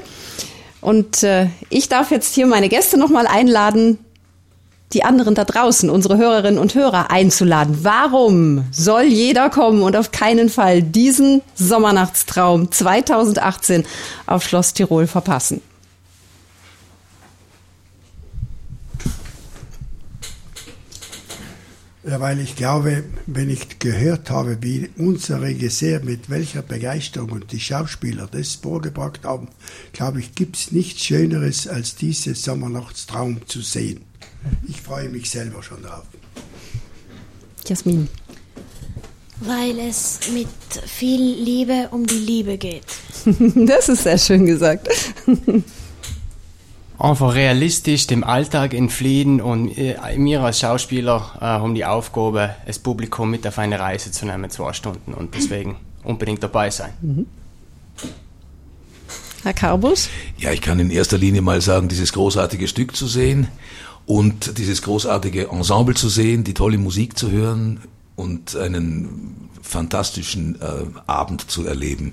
Und 0.81 1.23
äh, 1.23 1.47
ich 1.71 1.89
darf 1.89 2.11
jetzt 2.11 2.35
hier 2.35 2.47
meine 2.47 2.69
Gäste 2.69 2.99
nochmal 2.99 3.29
einladen, 3.29 3.99
die 4.93 5.05
anderen 5.05 5.37
da 5.37 5.45
draußen, 5.45 5.89
unsere 5.91 6.19
Hörerinnen 6.19 6.59
und 6.59 6.75
Hörer 6.75 7.11
einzuladen. 7.11 7.79
Warum 7.83 8.65
soll 8.73 9.05
jeder 9.05 9.49
kommen 9.49 9.83
und 9.83 9.97
auf 9.97 10.11
keinen 10.11 10.49
Fall 10.49 10.83
diesen 10.83 11.41
Sommernachtstraum 11.55 12.73
2018 12.73 13.85
auf 14.27 14.43
Schloss 14.43 14.75
Tirol 14.75 15.07
verpassen? 15.07 15.63
Weil 22.05 22.41
ich 22.41 22.57
glaube, 22.57 23.05
wenn 23.27 23.49
ich 23.49 23.79
gehört 23.79 24.31
habe, 24.31 24.59
wie 24.61 24.91
unser 24.97 25.41
Regisseur 25.41 26.01
mit 26.01 26.31
welcher 26.31 26.63
Begeisterung 26.63 27.31
und 27.31 27.53
die 27.53 27.61
Schauspieler 27.61 28.29
das 28.31 28.55
vorgebracht 28.55 29.25
haben, 29.25 29.49
glaube 29.93 30.21
ich, 30.21 30.35
gibt 30.35 30.57
es 30.57 30.73
nichts 30.73 31.05
Schöneres, 31.05 31.69
als 31.69 31.95
diese 31.95 32.35
Sommernachtstraum 32.35 33.47
zu 33.47 33.61
sehen. 33.61 34.01
Ich 34.69 34.81
freue 34.81 35.09
mich 35.09 35.31
selber 35.31 35.63
schon 35.63 35.83
drauf. 35.83 36.05
Jasmin. 37.67 38.09
Weil 39.41 39.79
es 39.79 40.21
mit 40.33 40.49
viel 40.87 41.21
Liebe 41.21 41.89
um 41.93 42.07
die 42.07 42.15
Liebe 42.15 42.59
geht. 42.59 42.87
das 43.55 43.89
ist 43.89 44.03
sehr 44.03 44.19
schön 44.19 44.47
gesagt 44.47 44.89
einfach 47.03 47.35
realistisch 47.35 48.07
dem 48.07 48.23
Alltag 48.23 48.75
entfliehen 48.75 49.41
und 49.41 49.77
äh, 49.77 49.97
mir 50.17 50.43
als 50.43 50.61
Schauspieler 50.61 51.33
äh, 51.37 51.45
haben 51.45 51.75
die 51.75 51.85
Aufgabe, 51.85 52.55
das 52.67 52.79
Publikum 52.79 53.31
mit 53.31 53.47
auf 53.47 53.59
eine 53.59 53.81
Reise 53.81 54.13
zu 54.13 54.25
nehmen, 54.25 54.49
zwei 54.51 54.73
Stunden 54.73 55.13
und 55.13 55.35
deswegen 55.35 55.77
unbedingt 56.05 56.43
dabei 56.43 56.71
sein. 56.71 56.93
Mhm. 57.01 57.27
Herr 59.43 59.53
Karbus? 59.53 60.09
Ja, 60.39 60.53
ich 60.53 60.61
kann 60.61 60.79
in 60.79 60.91
erster 60.91 61.19
Linie 61.19 61.43
mal 61.43 61.61
sagen, 61.61 61.89
dieses 61.89 62.13
großartige 62.13 62.69
Stück 62.69 62.95
zu 62.95 63.09
sehen 63.09 63.49
und 64.07 64.57
dieses 64.59 64.83
großartige 64.83 65.49
Ensemble 65.49 65.97
zu 65.97 66.09
sehen, 66.09 66.45
die 66.45 66.55
tolle 66.55 66.79
Musik 66.79 67.19
zu 67.19 67.33
hören 67.33 67.81
und 68.15 68.55
einen 68.55 69.51
fantastischen 69.61 70.61
äh, 70.61 70.67
Abend 71.09 71.51
zu 71.51 71.67
erleben, 71.67 72.13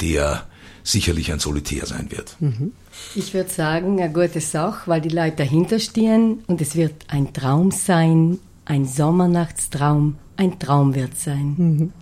der 0.00 0.46
sicherlich 0.82 1.30
ein 1.30 1.40
Solitär 1.40 1.84
sein 1.84 2.10
wird. 2.10 2.36
Mhm. 2.40 2.72
Ich 3.14 3.34
würde 3.34 3.50
sagen, 3.50 4.00
eine 4.00 4.12
gute 4.12 4.40
Sache, 4.40 4.90
weil 4.90 5.00
die 5.00 5.08
Leute 5.08 5.36
dahinter 5.36 5.78
stehen 5.78 6.42
und 6.46 6.60
es 6.60 6.74
wird 6.74 6.94
ein 7.08 7.32
Traum 7.32 7.70
sein, 7.70 8.38
ein 8.64 8.86
Sommernachtstraum, 8.86 10.16
ein 10.36 10.58
Traum 10.58 10.94
wird 10.94 11.16
sein. 11.16 11.54
Mhm. 11.56 11.92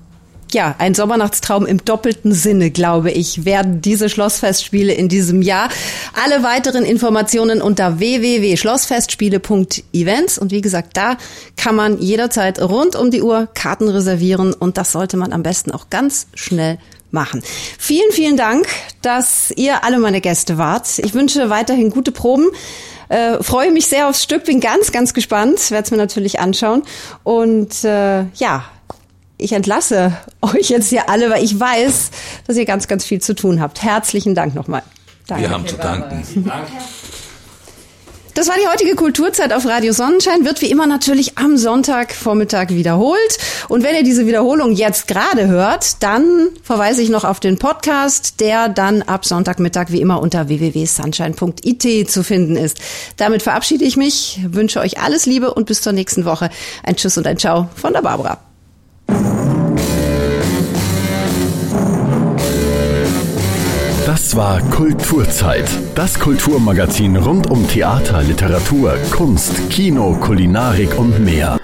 Ja, 0.53 0.77
ein 0.79 0.95
Sommernachtstraum 0.95 1.65
im 1.65 1.83
doppelten 1.83 2.35
Sinne, 2.35 2.71
glaube 2.71 3.11
ich, 3.11 3.47
werden 3.47 3.81
diese 3.81 4.11
Schlossfestspiele 4.11 4.93
in 4.93 5.09
diesem 5.09 5.41
Jahr. 5.41 5.71
Alle 6.23 6.43
weiteren 6.43 6.85
Informationen 6.85 7.63
unter 7.63 7.99
www.schlossfestspiele.events 7.99 10.37
und 10.37 10.51
wie 10.51 10.61
gesagt, 10.61 10.99
da 10.99 11.17
kann 11.57 11.75
man 11.75 11.99
jederzeit 11.99 12.61
rund 12.61 12.97
um 12.97 13.11
die 13.11 13.23
Uhr 13.23 13.49
Karten 13.55 13.89
reservieren 13.89 14.53
und 14.53 14.77
das 14.77 14.93
sollte 14.93 15.17
man 15.17 15.33
am 15.33 15.43
besten 15.43 15.71
auch 15.71 15.89
ganz 15.89 16.27
schnell 16.35 16.77
machen. 17.13 17.43
Vielen, 17.79 18.11
vielen 18.13 18.37
Dank, 18.37 18.67
dass 19.03 19.53
ihr 19.57 19.85
alle 19.85 19.99
meine 19.99 20.21
Gäste 20.21 20.59
wart. 20.59 20.99
Ich 20.99 21.15
wünsche 21.15 21.51
weiterhin 21.51 21.91
gute 21.91 22.13
Proben. 22.13 22.49
Äh, 23.09 23.43
freue 23.43 23.71
mich 23.73 23.87
sehr 23.87 24.09
aufs 24.09 24.23
Stück, 24.23 24.45
bin 24.45 24.61
ganz, 24.61 24.91
ganz 24.91 25.13
gespannt, 25.13 25.71
werde 25.71 25.85
es 25.85 25.91
mir 25.91 25.99
natürlich 25.99 26.41
anschauen. 26.41 26.83
Und 27.25 27.85
äh, 27.85 28.25
ja, 28.37 28.65
ich 29.37 29.53
entlasse 29.53 30.17
euch 30.41 30.71
jetzt 30.71 30.89
hier 30.89 31.11
alle, 31.11 31.31
weil 31.31 31.45
ich 31.45 31.59
weiß, 31.59 32.11
dass 32.47 32.57
ihr 32.57 32.65
ganz, 32.65 32.89
ganz 32.89 33.05
viel 33.05 33.21
zu 33.21 33.35
tun 33.35 33.61
habt. 33.61 33.83
Herzlichen 33.83 34.35
Dank 34.35 34.55
nochmal. 34.55 34.83
Danke. 35.27 35.43
Wir 35.43 35.51
haben 35.51 35.67
zu 35.67 35.77
danken. 35.77 36.25
Danke. 36.47 36.73
Das 38.35 38.49
war 38.49 38.55
die 38.57 38.67
heutige 38.67 38.95
Kulturzeit 38.97 39.53
auf 39.53 39.67
Radio 39.67 39.93
Sonnenschein, 39.93 40.47
wird 40.47 40.63
wie 40.63 40.71
immer 40.71 40.87
natürlich 40.87 41.37
am 41.37 41.59
Sonntagvormittag 41.59 42.71
wiederholt. 42.71 43.39
Und 43.69 43.85
wenn 43.85 43.95
ihr 43.95 44.05
diese 44.05 44.27
Wiederholung 44.27 44.73
jetzt 44.73 45.07
gerade 45.07 45.49
hört, 45.49 46.03
dann 46.03 46.49
verweise 46.63 47.03
ich 47.03 47.11
noch 47.11 47.25
auf 47.25 47.41
den 47.41 47.59
Podcast, 47.59 48.41
der 48.41 48.71
dann 48.71 49.03
ab 49.03 49.27
Sonntagmittag 49.27 49.89
wie 49.89 50.01
immer 50.01 50.23
unter 50.23 50.49
www.sunshine.it 50.49 52.11
zu 52.11 52.25
finden 52.25 52.57
ist. 52.57 52.79
Damit 53.19 53.43
verabschiede 53.43 53.85
ich 53.85 53.99
mich, 53.99 54.41
wünsche 54.47 54.81
euch 54.81 54.99
alles 54.99 55.27
Liebe 55.27 55.53
und 55.53 55.67
bis 55.67 55.83
zur 55.83 55.93
nächsten 55.93 56.25
Woche. 56.25 56.49
Ein 56.83 56.97
Tschüss 56.97 57.19
und 57.19 57.27
ein 57.27 57.37
Ciao 57.37 57.69
von 57.77 57.93
der 57.93 58.01
Barbara. 58.01 58.39
Das 64.23 64.37
war 64.37 64.61
Kulturzeit. 64.71 65.69
Das 65.97 66.17
Kulturmagazin 66.17 67.17
rund 67.17 67.51
um 67.51 67.67
Theater, 67.67 68.23
Literatur, 68.23 68.97
Kunst, 69.11 69.69
Kino, 69.69 70.15
Kulinarik 70.15 70.97
und 70.97 71.25
mehr. 71.25 71.59